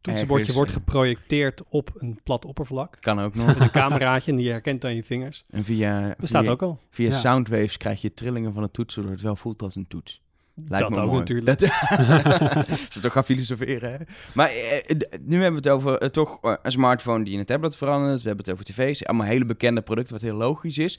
Toetsenbordje 0.00 0.46
Ergens, 0.46 0.56
wordt 0.56 0.72
geprojecteerd 0.72 1.62
op 1.68 1.90
een 1.98 2.20
plat 2.22 2.44
oppervlak. 2.44 2.96
Kan 3.00 3.20
ook 3.20 3.34
nog. 3.34 3.46
Met 3.46 3.60
een 3.60 3.70
cameraatje 3.70 4.30
en 4.30 4.36
die 4.36 4.50
herkent 4.50 4.80
dan 4.80 4.94
je 4.94 5.04
vingers. 5.04 5.44
En 5.50 5.64
via, 5.64 6.14
Bestaat 6.18 6.42
via, 6.42 6.52
ook 6.52 6.62
al. 6.62 6.80
Via 6.90 7.08
ja. 7.08 7.14
soundwaves 7.14 7.76
krijg 7.76 8.00
je 8.00 8.14
trillingen 8.14 8.52
van 8.52 8.62
het 8.62 8.72
toetsen, 8.72 9.02
zodat 9.02 9.16
het 9.16 9.26
wel 9.26 9.36
voelt 9.36 9.62
als 9.62 9.76
een 9.76 9.86
toets. 9.86 10.20
Lijkt 10.68 10.88
dat 10.88 10.96
me 10.96 11.02
ook 11.04 11.06
mooi. 11.10 11.18
natuurlijk. 11.18 11.46
Dat, 11.46 11.60
ze 12.92 13.00
toch 13.00 13.12
gaan 13.12 13.24
filosoferen, 13.24 13.90
hè? 13.92 13.96
Maar 14.34 14.48
eh, 14.48 14.96
d- 14.96 15.18
nu 15.26 15.42
hebben 15.42 15.62
we 15.62 15.68
het 15.68 15.76
over 15.78 15.98
eh, 15.98 16.08
toch 16.08 16.38
eh, 16.42 16.52
een 16.62 16.70
smartphone 16.70 17.24
die 17.24 17.32
in 17.32 17.38
een 17.38 17.44
tablet 17.44 17.76
verandert. 17.76 18.22
We 18.22 18.26
hebben 18.28 18.44
het 18.46 18.54
over 18.54 18.64
tv's. 18.74 19.04
Allemaal 19.04 19.26
hele 19.26 19.44
bekende 19.44 19.82
producten, 19.82 20.14
wat 20.14 20.22
heel 20.22 20.36
logisch 20.36 20.78
is. 20.78 20.98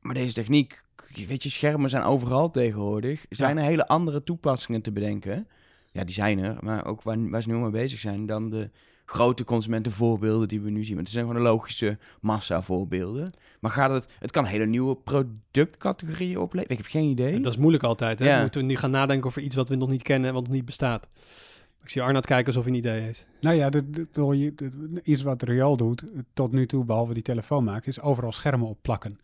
Maar 0.00 0.14
deze 0.14 0.34
techniek, 0.34 0.82
weet 1.26 1.42
je, 1.42 1.48
schermen 1.50 1.90
zijn 1.90 2.02
overal 2.02 2.50
tegenwoordig. 2.50 3.26
Zijn 3.28 3.58
er 3.58 3.64
hele 3.64 3.86
andere 3.88 4.22
toepassingen 4.22 4.82
te 4.82 4.92
bedenken? 4.92 5.48
Ja, 5.92 6.04
die 6.04 6.14
zijn 6.14 6.38
er. 6.38 6.56
Maar 6.60 6.86
ook 6.86 7.02
waar, 7.02 7.30
waar 7.30 7.42
ze 7.42 7.48
nu 7.48 7.54
mee 7.56 7.70
bezig 7.70 8.00
zijn 8.00 8.26
dan 8.26 8.50
de 8.50 8.70
grote 9.04 9.44
consumentenvoorbeelden 9.44 10.48
die 10.48 10.60
we 10.60 10.70
nu 10.70 10.84
zien. 10.84 10.94
Want 10.94 11.06
het 11.06 11.16
zijn 11.16 11.26
gewoon 11.26 11.42
de 11.42 11.48
logische 11.48 11.98
massa-voorbeelden. 12.20 13.32
Maar 13.60 13.70
gaat 13.70 13.90
het... 13.90 14.08
Het 14.18 14.30
kan 14.30 14.44
hele 14.44 14.66
nieuwe 14.66 14.96
productcategorieën 14.96 16.38
opleveren. 16.38 16.76
Ik 16.76 16.82
heb 16.82 16.90
geen 16.92 17.08
idee. 17.10 17.40
Dat 17.40 17.52
is 17.52 17.58
moeilijk 17.58 17.82
altijd. 17.84 18.18
Hè? 18.18 18.26
Ja. 18.26 18.40
Moeten 18.40 18.60
we 18.60 18.66
nu 18.66 18.76
gaan 18.76 18.90
nadenken 18.90 19.26
over 19.26 19.42
iets 19.42 19.54
wat 19.54 19.68
we 19.68 19.76
nog 19.76 19.88
niet 19.88 20.02
kennen 20.02 20.28
en 20.28 20.34
wat 20.34 20.42
nog 20.44 20.52
niet 20.52 20.64
bestaat. 20.64 21.08
Ik 21.82 21.90
zie 21.90 22.02
Arnoud 22.02 22.26
kijken 22.26 22.46
alsof 22.46 22.62
hij 22.64 22.72
een 22.72 22.78
idee 22.78 23.00
heeft. 23.00 23.26
Nou 23.40 23.56
ja, 23.56 23.70
dat, 23.70 23.84
dat 24.12 24.34
iets 25.02 25.22
wat 25.22 25.42
Riool 25.42 25.76
doet 25.76 26.04
tot 26.34 26.52
nu 26.52 26.66
toe, 26.66 26.84
behalve 26.84 27.14
die 27.14 27.22
telefoon 27.22 27.64
maken, 27.64 27.88
is 27.88 28.00
overal 28.00 28.32
schermen 28.32 28.68
opplakken. 28.68 29.18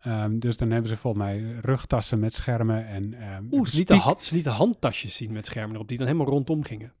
Ehm, 0.00 0.38
dus 0.38 0.56
dan 0.56 0.70
hebben 0.70 0.90
ze 0.90 0.96
volgens 0.96 1.24
mij 1.24 1.44
rugtassen 1.60 2.20
met 2.20 2.34
schermen 2.34 2.86
en 2.86 3.14
ehm, 3.14 3.44
Oeh, 3.50 3.66
ze 3.66 3.76
lieten, 3.76 3.96
speak- 3.96 4.16
ha- 4.16 4.22
ze 4.24 4.34
lieten 4.34 4.52
handtasjes 4.52 5.16
zien 5.16 5.32
met 5.32 5.46
schermen 5.46 5.74
erop 5.74 5.88
die 5.88 5.98
dan 5.98 6.06
helemaal 6.06 6.28
rondom 6.28 6.64
gingen. 6.64 6.92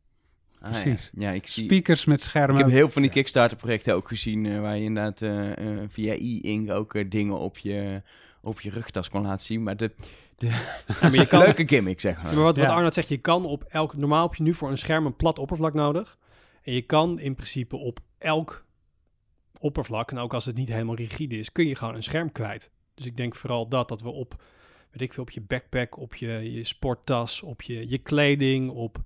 Ah, 0.62 0.70
precies. 0.70 1.10
Ja, 1.14 1.28
ja 1.28 1.34
ik 1.34 1.46
zie... 1.46 1.64
speakers 1.64 2.04
met 2.04 2.22
schermen. 2.22 2.56
Ik 2.56 2.62
heb 2.62 2.70
heel 2.70 2.78
veel 2.78 2.90
van 2.90 3.02
die 3.02 3.10
Kickstarter-projecten 3.10 3.94
ook 3.94 4.08
gezien, 4.08 4.46
eh, 4.46 4.60
waar 4.60 4.76
je 4.76 4.84
inderdaad 4.84 5.22
eh, 5.22 5.50
eh, 5.50 5.88
via 5.88 6.12
e-ink 6.12 6.70
ook 6.70 7.10
dingen 7.10 7.38
op 7.38 7.58
je, 7.58 8.02
op 8.40 8.60
je 8.60 8.70
rugtas 8.70 9.08
kon 9.08 9.22
laten 9.22 9.46
zien. 9.46 9.62
Maar 9.62 9.76
de, 9.76 9.90
Ja, 10.48 10.58
maar 11.00 11.14
je 11.14 11.26
kan, 11.26 11.38
leuke 11.38 11.68
gimmick, 11.68 12.00
zeg 12.00 12.22
maar. 12.22 12.34
maar 12.34 12.42
wat, 12.42 12.56
wat. 12.56 12.68
Arnoud 12.68 12.94
zegt, 12.94 13.08
je 13.08 13.18
kan 13.18 13.44
op 13.44 13.64
elk... 13.68 13.96
Normaal 13.96 14.26
heb 14.26 14.34
je 14.34 14.42
nu 14.42 14.54
voor 14.54 14.70
een 14.70 14.78
scherm 14.78 15.06
een 15.06 15.16
plat 15.16 15.38
oppervlak 15.38 15.74
nodig. 15.74 16.18
En 16.62 16.72
je 16.72 16.82
kan 16.82 17.18
in 17.18 17.34
principe 17.34 17.76
op 17.76 18.00
elk 18.18 18.64
oppervlak, 19.58 20.10
en 20.10 20.18
ook 20.18 20.34
als 20.34 20.44
het 20.44 20.56
niet 20.56 20.68
helemaal 20.68 20.94
rigide 20.94 21.38
is, 21.38 21.52
kun 21.52 21.66
je 21.66 21.74
gewoon 21.74 21.94
een 21.94 22.02
scherm 22.02 22.32
kwijt. 22.32 22.70
Dus 22.94 23.06
ik 23.06 23.16
denk 23.16 23.34
vooral 23.34 23.68
dat, 23.68 23.88
dat 23.88 24.02
we 24.02 24.08
op, 24.08 24.42
weet 24.90 25.02
ik 25.02 25.12
veel, 25.12 25.22
op 25.22 25.30
je 25.30 25.40
backpack, 25.40 25.98
op 25.98 26.14
je, 26.14 26.52
je 26.52 26.64
sporttas, 26.64 27.42
op 27.42 27.62
je, 27.62 27.88
je 27.88 27.98
kleding, 27.98 28.70
op... 28.70 29.02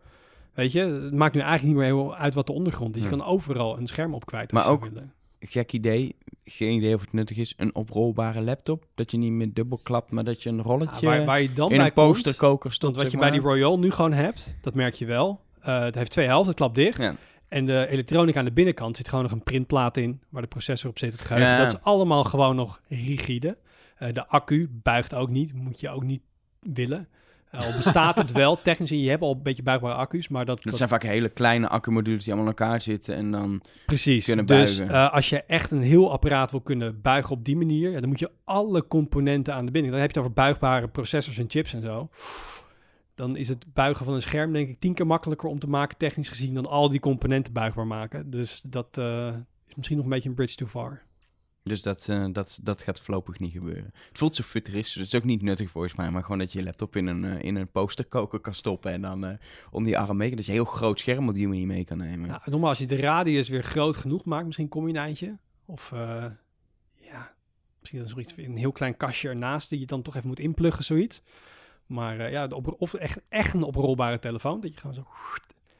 Weet 0.57 0.73
je, 0.73 0.81
het 0.81 1.15
maakt 1.15 1.35
nu 1.35 1.41
eigenlijk 1.41 1.69
niet 1.69 1.85
meer 1.85 1.95
heel 1.95 2.17
uit 2.17 2.35
wat 2.35 2.47
de 2.47 2.53
ondergrond 2.53 2.97
is. 2.97 3.03
Je 3.03 3.09
Ja. 3.09 3.17
kan 3.17 3.27
overal 3.27 3.79
een 3.79 3.87
scherm 3.87 4.15
op 4.15 4.27
kwijt 4.27 4.53
als 4.53 4.63
Maar 4.63 4.73
ook-. 4.73 4.89
Gek 5.41 5.73
idee, 5.73 6.17
geen 6.45 6.77
idee 6.77 6.95
of 6.95 7.01
het 7.01 7.13
nuttig 7.13 7.37
is. 7.37 7.55
Een 7.57 7.75
oprolbare 7.75 8.41
laptop, 8.41 8.87
dat 8.95 9.11
je 9.11 9.17
niet 9.17 9.33
meer 9.33 9.53
dubbel 9.53 9.81
klapt, 9.83 10.11
maar 10.11 10.25
dat 10.25 10.43
je 10.43 10.49
een 10.49 10.57
Ja, 10.57 10.63
rolletje 10.63 11.07
waar, 11.07 11.25
waar 11.25 11.43
je 11.43 11.53
dan 11.53 11.71
in 11.71 11.77
bij 11.77 11.87
een 11.87 11.93
posterkoker 11.93 12.77
Want 12.81 12.97
wat 12.97 13.11
je 13.11 13.19
bij 13.19 13.31
die. 13.31 13.41
Royal 13.41 13.79
nu 13.79 13.91
gewoon 13.91 14.13
hebt, 14.13 14.57
dat 14.61 14.75
merk 14.75 14.95
je 14.95 15.07
wel. 15.07 15.41
Eh, 15.61 15.81
het 15.81 15.95
heeft 15.95 16.11
twee 16.11 16.27
helften, 16.27 16.49
het 16.49 16.57
klapt 16.57 16.75
dicht. 16.75 17.03
Ja. 17.03 17.17
En 17.49 17.67
de 17.67 17.87
elektronica 17.89 18.39
aan 18.39 18.45
de 18.45 18.53
binnenkant 18.53 18.97
zit 18.97 19.09
gewoon 19.09 19.25
nog 19.25 19.33
een 19.33 19.43
printplaat 19.43 19.97
in, 19.97 20.21
waar 20.29 20.43
de 20.43 20.49
processor 20.49 20.91
op 20.91 20.99
zit, 20.99 21.13
het 21.13 21.23
geheugen. 21.23 21.53
Ja. 21.53 21.59
Dat 21.59 21.73
is 21.75 21.81
allemaal 21.83 22.25
gewoon 22.25 22.57
nog 22.57 22.81
rigide. 22.89 23.57
Eh, 23.97 24.13
de 24.13 24.27
accu 24.27 24.69
buigt 24.83 25.15
ook 25.15 25.31
niet, 25.31 25.55
moet 25.55 25.81
je 25.81 25.89
ook 25.89 26.05
niet 26.05 26.23
willen. 26.61 27.09
Eh, 27.51 27.67
al 27.67 27.73
bestaat 27.77 28.19
het 28.19 28.33
wel, 28.33 28.63
technisch, 28.63 28.91
en 28.91 29.01
je 29.01 29.11
hebt 29.11 29.23
al 29.23 29.33
een 29.33 29.43
beetje 29.43 29.63
buigbare 29.63 29.95
accu's, 29.95 30.29
maar 30.29 30.45
dat... 30.45 30.57
Dat 30.57 30.65
dat- 30.65 30.77
zijn 30.77 30.89
vaak 30.89 31.03
hele 31.03 31.29
kleine 31.29 31.69
accumodules 31.69 32.25
die 32.25 32.33
allemaal 32.33 32.53
in 32.53 32.59
elkaar 32.59 32.81
zitten 32.81 33.15
en 33.15 33.31
dan... 33.31 33.63
Precies. 33.87 34.25
kunnen 34.25 34.47
dus 34.47 34.77
buigen. 34.77 34.97
eh, 34.97 35.13
als 35.13 35.29
je 35.29 35.43
echt 35.43 35.71
een 35.71 35.83
heel 35.83 36.13
apparaat 36.13 36.51
wil 36.51 36.61
kunnen 36.61 37.01
buigen 37.03 37.33
op 37.33 37.45
die 37.45 37.57
manier, 37.57 37.91
ja, 37.91 38.01
dan 38.01 38.09
moet 38.09 38.19
je 38.19 38.31
alle 38.45 38.87
componenten 38.87 39.55
aan 39.55 39.67
de 39.67 39.73
binnenkant. 39.73 39.93
Dan 39.93 40.01
heb 40.01 40.11
je 40.11 40.19
het 40.21 40.29
over 40.29 40.33
buigbare 40.45 40.89
processors 40.89 41.39
en 41.39 41.45
chips 41.49 41.75
en 41.75 41.81
zo. 41.83 42.09
Dan 43.15 43.37
is 43.37 43.49
het 43.49 43.65
buigen 43.73 44.05
van 44.05 44.15
een 44.15 44.23
scherm 44.23 44.53
denk 44.53 44.69
ik 44.69 44.81
tien 44.81 44.95
keer 44.95 45.07
makkelijker 45.07 45.49
om 45.49 45.59
te 45.59 45.69
maken, 45.69 45.97
technisch 45.97 46.29
gezien, 46.29 46.55
dan 46.55 46.67
al 46.67 46.89
die 46.89 47.01
componenten 47.01 47.53
buigbaar 47.53 47.87
maken. 47.87 48.31
Dus 48.31 48.63
dat 48.67 48.99
eh, 48.99 49.27
is 49.69 49.75
misschien 49.75 49.97
nog 49.97 50.07
een 50.07 50.13
beetje 50.13 50.29
een 50.29 50.35
bridge 50.35 50.57
too 50.57 50.69
far. 50.69 51.03
Dus 51.67 51.83
dat, 51.83 52.09
eh, 52.09 52.27
dat, 52.33 52.59
dat 52.63 52.83
gaat 52.83 53.01
voorlopig 53.01 53.39
niet 53.39 53.53
gebeuren. 53.53 53.85
Het 53.85 54.19
voelt 54.19 54.35
zo 54.35 54.43
futuristisch. 54.43 54.95
Het 54.95 55.07
is 55.07 55.15
ook 55.15 55.25
niet 55.25 55.43
nuttig 55.43 55.71
volgens 55.71 55.95
mij. 55.95 56.11
Maar 56.11 56.23
gewoon 56.23 56.39
dat 56.39 56.53
je 56.53 56.59
je 56.59 56.65
laptop 56.65 56.97
in 56.97 57.07
een, 57.07 57.25
eh, 57.25 57.43
in 57.43 57.57
een 57.57 57.71
posterkoker 57.71 58.41
kan 58.41 58.55
stoppen. 58.55 58.93
En 58.93 59.01
dan 59.01 59.25
eh 59.25 59.39
onder 59.71 59.91
je 59.91 59.99
arm 59.99 60.17
mee. 60.17 60.37
Dat 60.37 60.45
je 60.45 60.53
een 60.53 60.59
heel 60.59 60.67
groot 60.67 61.01
scherm 61.01 61.29
op 61.29 61.35
die 61.35 61.49
manier 61.49 61.67
mee 61.67 61.85
kan 61.85 61.99
nemen. 61.99 62.29
Nou, 62.29 62.41
normaal 62.45 62.69
als 62.69 62.79
je 62.79 62.87
de 62.87 62.97
radius 62.97 63.49
weer 63.49 63.63
groot 63.63 63.97
genoeg 63.97 64.25
maakt, 64.25 64.47
misschien 64.47 64.69
kom 64.69 64.83
je 64.83 64.95
een 64.95 65.01
eindje. 65.01 65.39
Of 65.65 65.91
ja, 66.95 67.35
misschien 67.81 68.01
is 68.01 68.11
zoiets, 68.11 68.37
een 68.37 68.57
heel 68.57 68.73
klein 68.73 68.97
kastje 68.97 69.29
ernaast 69.29 69.69
die 69.69 69.79
je 69.79 69.87
dan 69.87 70.03
toch 70.03 70.17
even 70.17 70.29
moet 70.29 70.39
inpluggen, 70.39 70.85
zoiets. 70.85 71.23
Maar 71.87 72.31
ja, 72.31 72.47
de 72.47 72.79
of 72.79 72.95
echt, 72.95 73.21
echt 73.29 73.55
een 73.55 73.63
oprolbare 73.63 74.19
telefoon, 74.19 74.61
dat 74.61 74.75
je 74.75 74.81
gewoon 74.81 74.95
zo 74.95 75.07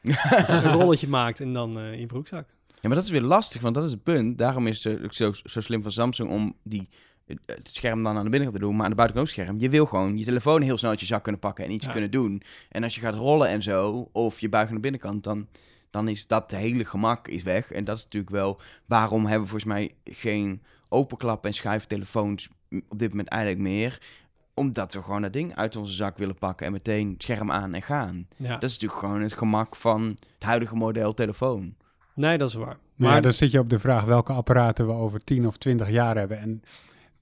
een 0.53 0.71
rolletje 0.71 1.07
maakt 1.07 1.39
en 1.39 1.53
dan 1.53 1.79
in 1.79 1.99
je 1.99 2.05
broekzak. 2.05 2.56
Ja, 2.81 2.87
maar 2.87 2.95
dat 2.95 3.03
is 3.03 3.09
weer 3.09 3.21
lastig, 3.21 3.61
want 3.61 3.75
dat 3.75 3.83
is 3.85 3.91
het 3.91 4.03
punt. 4.03 4.37
Daarom 4.37 4.67
is 4.67 4.83
het 4.83 5.15
zo, 5.15 5.31
zo 5.43 5.61
slim 5.61 5.81
van 5.81 5.91
Samsung 5.91 6.29
om 6.29 6.55
die, 6.63 6.89
het 7.45 7.69
scherm 7.69 8.03
dan 8.03 8.17
aan 8.17 8.23
de 8.23 8.29
binnenkant 8.29 8.53
te 8.61 8.65
doen, 8.67 8.75
maar 8.75 8.83
aan 8.83 8.89
de 8.89 8.95
buitenkant 8.95 9.27
ook 9.29 9.33
scherm. 9.35 9.59
Je 9.59 9.69
wil 9.69 9.85
gewoon 9.85 10.17
je 10.17 10.25
telefoon 10.25 10.61
heel 10.61 10.77
snel 10.77 10.89
uit 10.91 10.99
je 10.99 11.05
zak 11.05 11.23
kunnen 11.23 11.41
pakken 11.41 11.65
en 11.65 11.71
iets 11.71 11.85
Ja. 11.85 11.91
kunnen 11.91 12.11
doen. 12.11 12.41
En 12.69 12.83
als 12.83 12.95
je 12.95 13.01
gaat 13.01 13.13
rollen 13.15 13.47
en 13.47 13.63
zo, 13.63 14.09
of 14.11 14.39
je 14.39 14.49
buigt 14.49 14.69
aan 14.69 14.75
de 14.75 14.81
binnenkant, 14.81 15.23
dan, 15.23 15.47
dan 15.89 16.07
is 16.07 16.27
dat 16.27 16.51
hele 16.51 16.85
gemak 16.85 17.27
is 17.27 17.43
weg. 17.43 17.71
En 17.71 17.83
dat 17.83 17.97
is 17.97 18.03
natuurlijk 18.03 18.31
wel, 18.31 18.59
waarom 18.85 19.21
hebben 19.25 19.41
we 19.41 19.49
volgens 19.49 19.71
mij 19.73 19.95
geen 20.03 20.61
openklap- 20.89 21.45
en 21.45 21.53
schuiftelefoons 21.53 22.49
op 22.89 22.99
dit 22.99 23.09
moment 23.09 23.27
eigenlijk 23.27 23.61
meer? 23.61 24.01
Omdat 24.53 24.93
we 24.93 25.01
gewoon 25.01 25.21
dat 25.21 25.33
ding 25.33 25.55
uit 25.55 25.75
onze 25.75 25.93
zak 25.93 26.17
willen 26.17 26.37
pakken 26.37 26.65
en 26.65 26.71
meteen 26.71 27.15
scherm 27.17 27.51
aan 27.51 27.73
en 27.73 27.81
gaan. 27.81 28.27
Ja, 28.37 28.53
Dat 28.53 28.63
is 28.63 28.73
natuurlijk 28.73 28.99
gewoon 28.99 29.21
het 29.21 29.33
gemak 29.33 29.75
van 29.75 30.03
het 30.33 30.43
huidige 30.43 30.75
model 30.75 31.13
telefoon. 31.13 31.75
Nee, 32.17 32.37
dat 32.37 32.49
is 32.49 32.55
waar. 32.55 32.77
Maar 32.95 33.15
ja, 33.15 33.21
dan 33.21 33.33
zit 33.33 33.51
je 33.51 33.59
op 33.59 33.69
de 33.69 33.79
vraag 33.79 34.03
welke 34.03 34.33
apparaten 34.33 34.87
we 34.87 34.93
over 34.93 35.23
10 35.23 35.47
of 35.47 35.57
20 35.57 35.89
jaar 35.89 36.17
hebben. 36.17 36.39
En 36.39 36.63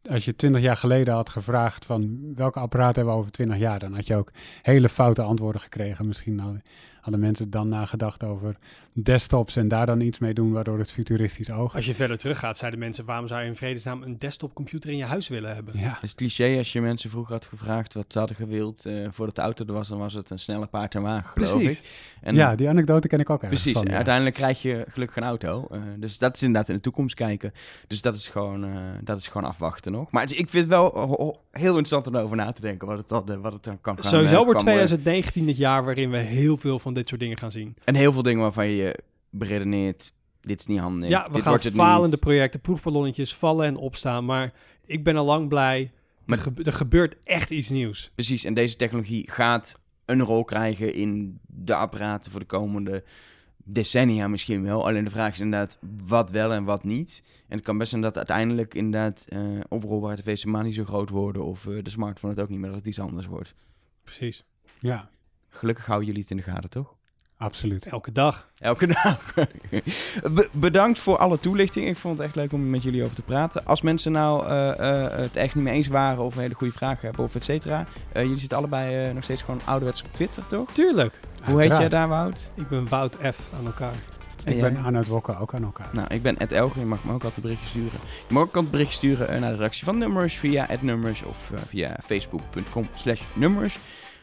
als 0.10 0.26
je 0.26 0.36
20 0.36 0.62
jaar 0.62 0.78
geleden 0.78 1.14
had 1.14 1.30
gevraagd 1.30 1.86
van 1.86 2.34
welke 2.36 2.60
apparaten 2.60 2.96
hebben 2.96 3.14
we 3.14 3.20
over 3.20 3.32
20 3.32 3.58
jaar, 3.58 3.80
dan 3.80 3.94
had 3.94 4.08
je 4.08 4.16
ook 4.16 4.32
hele 4.62 4.90
foute 4.90 5.22
antwoorden 5.22 5.62
gekregen. 5.62 6.08
Misschien 6.08 6.64
hadden, 7.06 7.20
mensen 7.22 7.50
dan 7.50 7.68
nagedacht 7.70 8.24
over 8.24 8.56
desktops 8.94 9.56
en 9.56 9.68
daar 9.68 9.86
dan 9.86 10.02
iets 10.02 10.20
mee 10.20 10.34
doen 10.34 10.52
waardoor 10.52 10.78
het 10.80 10.92
futuristisch 10.92 11.50
oog. 11.52 11.76
als 11.76 11.86
je 11.86 11.96
verder 11.96 12.18
teruggaat, 12.18 12.58
zeiden 12.58 12.80
mensen, 12.80 13.06
waarom 13.06 13.28
zou 13.28 13.42
je 13.42 13.48
in 13.48 13.56
vredesnaam 13.56 14.04
een 14.04 14.18
desktopcomputer 14.18 14.90
in 14.90 14.98
je 14.98 15.04
huis 15.04 15.28
willen 15.28 15.54
hebben? 15.56 15.80
Ja, 15.80 15.90
Het 15.94 16.04
is 16.04 16.16
cliché 16.16 16.58
als 16.58 16.74
je 16.74 16.82
mensen 16.82 17.10
vroeger 17.10 17.34
had 17.34 17.46
gevraagd 17.46 17.94
wat 17.94 18.06
ze 18.08 18.18
hadden 18.18 18.38
gewild 18.38 18.86
eh, 18.86 19.08
voordat 19.12 19.36
de 19.36 19.42
auto 19.42 19.66
er 19.66 19.74
was, 19.74 19.88
dan 19.88 19.98
was 19.98 20.14
het 20.14 20.30
een 20.30 20.40
snelle 20.40 20.68
paard 20.68 20.96
en 20.96 21.02
wagen, 21.02 21.30
geloof 21.30 21.52
Precies. 21.64 21.80
ik. 21.80 22.14
En 22.22 22.36
ja, 22.36 22.56
die 22.56 22.70
anekdote 22.70 23.08
ken 23.08 23.20
ik 23.20 23.30
ook 23.30 23.40
precies. 23.40 23.74
van, 23.74 23.86
ja. 23.90 23.96
Uiteindelijk 23.96 24.36
krijg 24.36 24.62
je 24.62 24.86
gelukkig 24.90 25.18
een 25.18 25.24
auto. 25.24 25.68
eh, 25.72 25.80
dus 25.98 26.18
dat 26.18 26.36
is 26.36 26.42
inderdaad 26.44 26.70
in 26.70 26.76
de 26.76 26.82
toekomst 26.82 27.16
kijken. 27.16 27.52
Dus 27.88 28.02
dat 28.02 28.16
is 28.16 28.28
gewoon, 28.28 28.64
eh, 28.64 28.72
dat 29.02 29.18
is 29.18 29.28
gewoon 29.28 29.48
afwachten 29.50 29.92
nog. 29.92 30.12
Maar 30.12 30.24
ik 30.24 30.36
vind 30.50 30.52
het 30.54 30.68
wel 30.68 31.40
heel 31.60 31.68
interessant 31.78 32.08
om 32.08 32.16
erover 32.16 32.38
na 32.38 32.52
te 32.52 32.62
denken 32.62 32.88
wat 32.88 32.98
het 32.98 33.10
dan, 33.10 33.30
eh, 33.30 33.38
wat 33.42 33.54
het 33.54 33.64
dan 33.64 33.82
kan 33.82 33.96
gaan. 34.02 34.12
Sowieso 34.12 34.40
eh, 34.40 34.44
wordt 34.46 34.64
kan 34.64 34.74
worden. 34.74 34.86
2019 34.88 35.48
het 35.48 35.58
jaar 35.58 35.84
waarin 35.84 36.10
we 36.10 36.18
heel 36.18 36.58
veel 36.58 36.80
van 36.80 36.94
dit 36.94 37.08
soort 37.08 37.22
dingen 37.22 37.38
gaan 37.38 37.52
zien. 37.52 37.76
En 37.84 37.96
heel 37.96 38.14
veel 38.14 38.22
dingen 38.24 38.42
waarvan 38.42 38.68
je 38.70 39.00
beredeneert, 39.30 40.14
dit 40.42 40.60
is 40.60 40.66
niet 40.66 40.80
handig. 40.80 41.10
Ja, 41.10 41.26
we 41.26 41.32
dit 41.32 41.42
gaan 41.42 41.50
wordt 41.50 41.64
het 41.64 41.74
falende 41.74 42.08
niet. 42.10 42.20
projecten, 42.20 42.60
proefballonnetjes, 42.60 43.36
vallen 43.36 43.66
en 43.66 43.76
opstaan. 43.78 44.26
Maar 44.26 44.52
ik 44.86 45.04
ben 45.04 45.16
al 45.18 45.26
lang 45.26 45.48
blij. 45.48 45.92
Er, 46.28 46.38
gebe- 46.38 46.64
er 46.64 46.74
gebeurt 46.74 47.16
echt 47.24 47.50
iets 47.50 47.70
nieuws. 47.70 48.12
Precies, 48.16 48.44
en 48.44 48.54
deze 48.54 48.76
technologie 48.76 49.32
gaat 49.32 49.80
een 50.06 50.24
rol 50.24 50.44
krijgen 50.44 50.94
in 50.94 51.40
de 51.48 51.76
apparaten 51.76 52.32
voor 52.32 52.40
de 52.40 52.46
komende 52.46 53.04
decennia 53.68 54.28
misschien 54.28 54.64
wel. 54.64 54.86
Alleen 54.88 55.04
de 55.04 55.10
vraag 55.10 55.34
is 55.34 55.40
inderdaad 55.40 55.78
wat 56.08 56.30
wel 56.30 56.54
en 56.54 56.64
wat 56.64 56.84
niet. 56.84 57.24
En 57.48 57.56
het 57.56 57.66
kan 57.66 57.78
best 57.78 57.90
zijn 57.90 58.02
dat 58.02 58.18
uiteindelijk 58.18 58.74
inderdaad 58.74 59.26
eh 59.30 59.40
oprolbare 59.70 60.16
tv's 60.22 60.44
helemaal 60.44 60.64
niet 60.66 60.76
zo 60.76 60.84
groot 60.84 61.10
worden... 61.10 61.44
of 61.46 61.68
eh, 61.68 61.84
de 61.84 61.90
smartphone 61.90 62.34
het 62.34 62.42
ook 62.42 62.50
niet 62.50 62.60
meer, 62.60 62.70
dat 62.70 62.78
het 62.78 62.88
iets 62.88 63.00
anders 63.00 63.28
wordt. 63.28 63.54
Precies. 64.04 64.46
ja, 64.80 65.10
Gelukkig 65.50 65.86
houden 65.86 66.08
jullie 66.08 66.22
het 66.22 66.32
in 66.32 66.38
de 66.38 66.44
gaten, 66.44 66.70
toch? 66.70 66.94
absoluut. 67.38 67.86
Elke 67.86 68.12
dag. 68.12 68.50
Elke 68.60 68.88
dag. 68.88 69.34
Be- 70.36 70.50
bedankt 70.52 71.00
voor 71.00 71.18
alle 71.18 71.40
toelichting. 71.40 71.88
Ik 71.88 71.98
vond 71.98 72.18
het 72.18 72.28
echt 72.28 72.36
leuk 72.36 72.52
om 72.54 72.70
met 72.70 72.84
jullie 72.84 73.04
over 73.04 73.16
te 73.16 73.22
praten. 73.22 73.66
Als 73.66 73.82
mensen 73.82 74.12
nou 74.12 74.46
eh, 74.48 75.04
eh, 75.06 75.18
het 75.20 75.36
echt 75.36 75.56
niet 75.56 75.64
mee 75.64 75.74
eens 75.74 75.88
waren 75.88 76.24
of 76.24 76.36
een 76.36 76.42
hele 76.42 76.54
goede 76.54 76.74
vragen 76.74 77.06
hebben 77.06 77.26
of 77.26 77.36
et 77.36 77.44
cetera. 77.44 77.86
eh, 78.12 78.22
jullie 78.24 78.38
zitten 78.40 78.58
allebei 78.58 79.14
nog 79.14 79.24
steeds 79.24 79.42
gewoon 79.42 79.62
ouderwets 79.66 80.04
op 80.04 80.14
Twitter, 80.14 80.48
toch? 80.48 80.72
Tuurlijk. 80.74 81.20
Hoe 81.46 81.62
heet 81.62 81.70
jij 81.70 81.90
daar, 81.90 82.08
Wout? 82.08 82.50
Ik 82.54 82.68
ben 82.70 82.90
Wout 82.90 83.16
F. 83.16 83.40
aan 83.60 83.66
elkaar. 83.66 83.94
En 84.44 84.52
Ik 84.54 84.60
jij? 84.60 84.72
ben 84.74 84.84
Arnoud 84.84 85.08
Wokke 85.08 85.38
ook 85.40 85.54
aan 85.54 85.64
elkaar. 85.64 85.90
Nou, 85.92 86.08
ik 86.10 86.22
ben 86.22 86.38
Ed 86.38 86.52
Elger. 86.52 86.80
Je 86.80 86.86
mag 86.86 87.04
me 87.04 87.14
ook 87.14 87.24
altijd 87.24 87.36
een 87.36 87.42
berichtje 87.42 87.68
sturen. 87.68 88.00
Je 88.28 88.34
mag 88.34 88.44
ook 88.44 88.48
altijd 88.48 88.66
een 88.66 88.72
berichtje 88.72 88.98
sturen 88.98 89.28
eh, 89.30 89.40
naar 89.40 89.50
de 89.50 89.56
redactie 89.56 89.84
van 89.86 89.98
Nummers 89.98 90.36
via 90.36 90.68
Nummers 90.82 91.24
of 91.24 91.36
eh, 91.54 91.60
via 91.68 91.98
facebook.com 92.06 92.88
slash 92.96 93.22
nummers. 93.34 93.78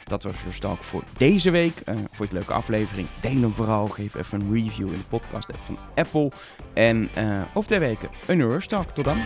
Dat 0.04 0.22
was 0.22 0.36
Your 0.38 0.54
Stalk 0.54 0.82
voor 0.82 1.02
deze 1.18 1.50
week. 1.50 1.80
Eh 1.84 1.94
vond 1.94 2.08
je 2.08 2.18
het 2.18 2.30
een 2.30 2.36
leuke 2.36 2.52
aflevering? 2.52 3.06
Deel 3.20 3.40
hem 3.40 3.52
vooral. 3.52 3.86
Geef 3.86 4.14
even 4.14 4.40
een 4.40 4.52
review 4.52 4.86
in 4.86 4.92
de 4.98 5.04
podcast 5.08 5.48
app 5.52 5.62
van 5.64 5.78
Apple. 5.94 6.30
En 6.74 7.08
eh 7.14 7.24
over 7.54 7.68
twee 7.68 7.78
weken 7.78 8.08
een 8.26 8.38
Your 8.38 8.62
Stalk. 8.62 8.90
Tot 8.90 9.04
dan. 9.04 9.18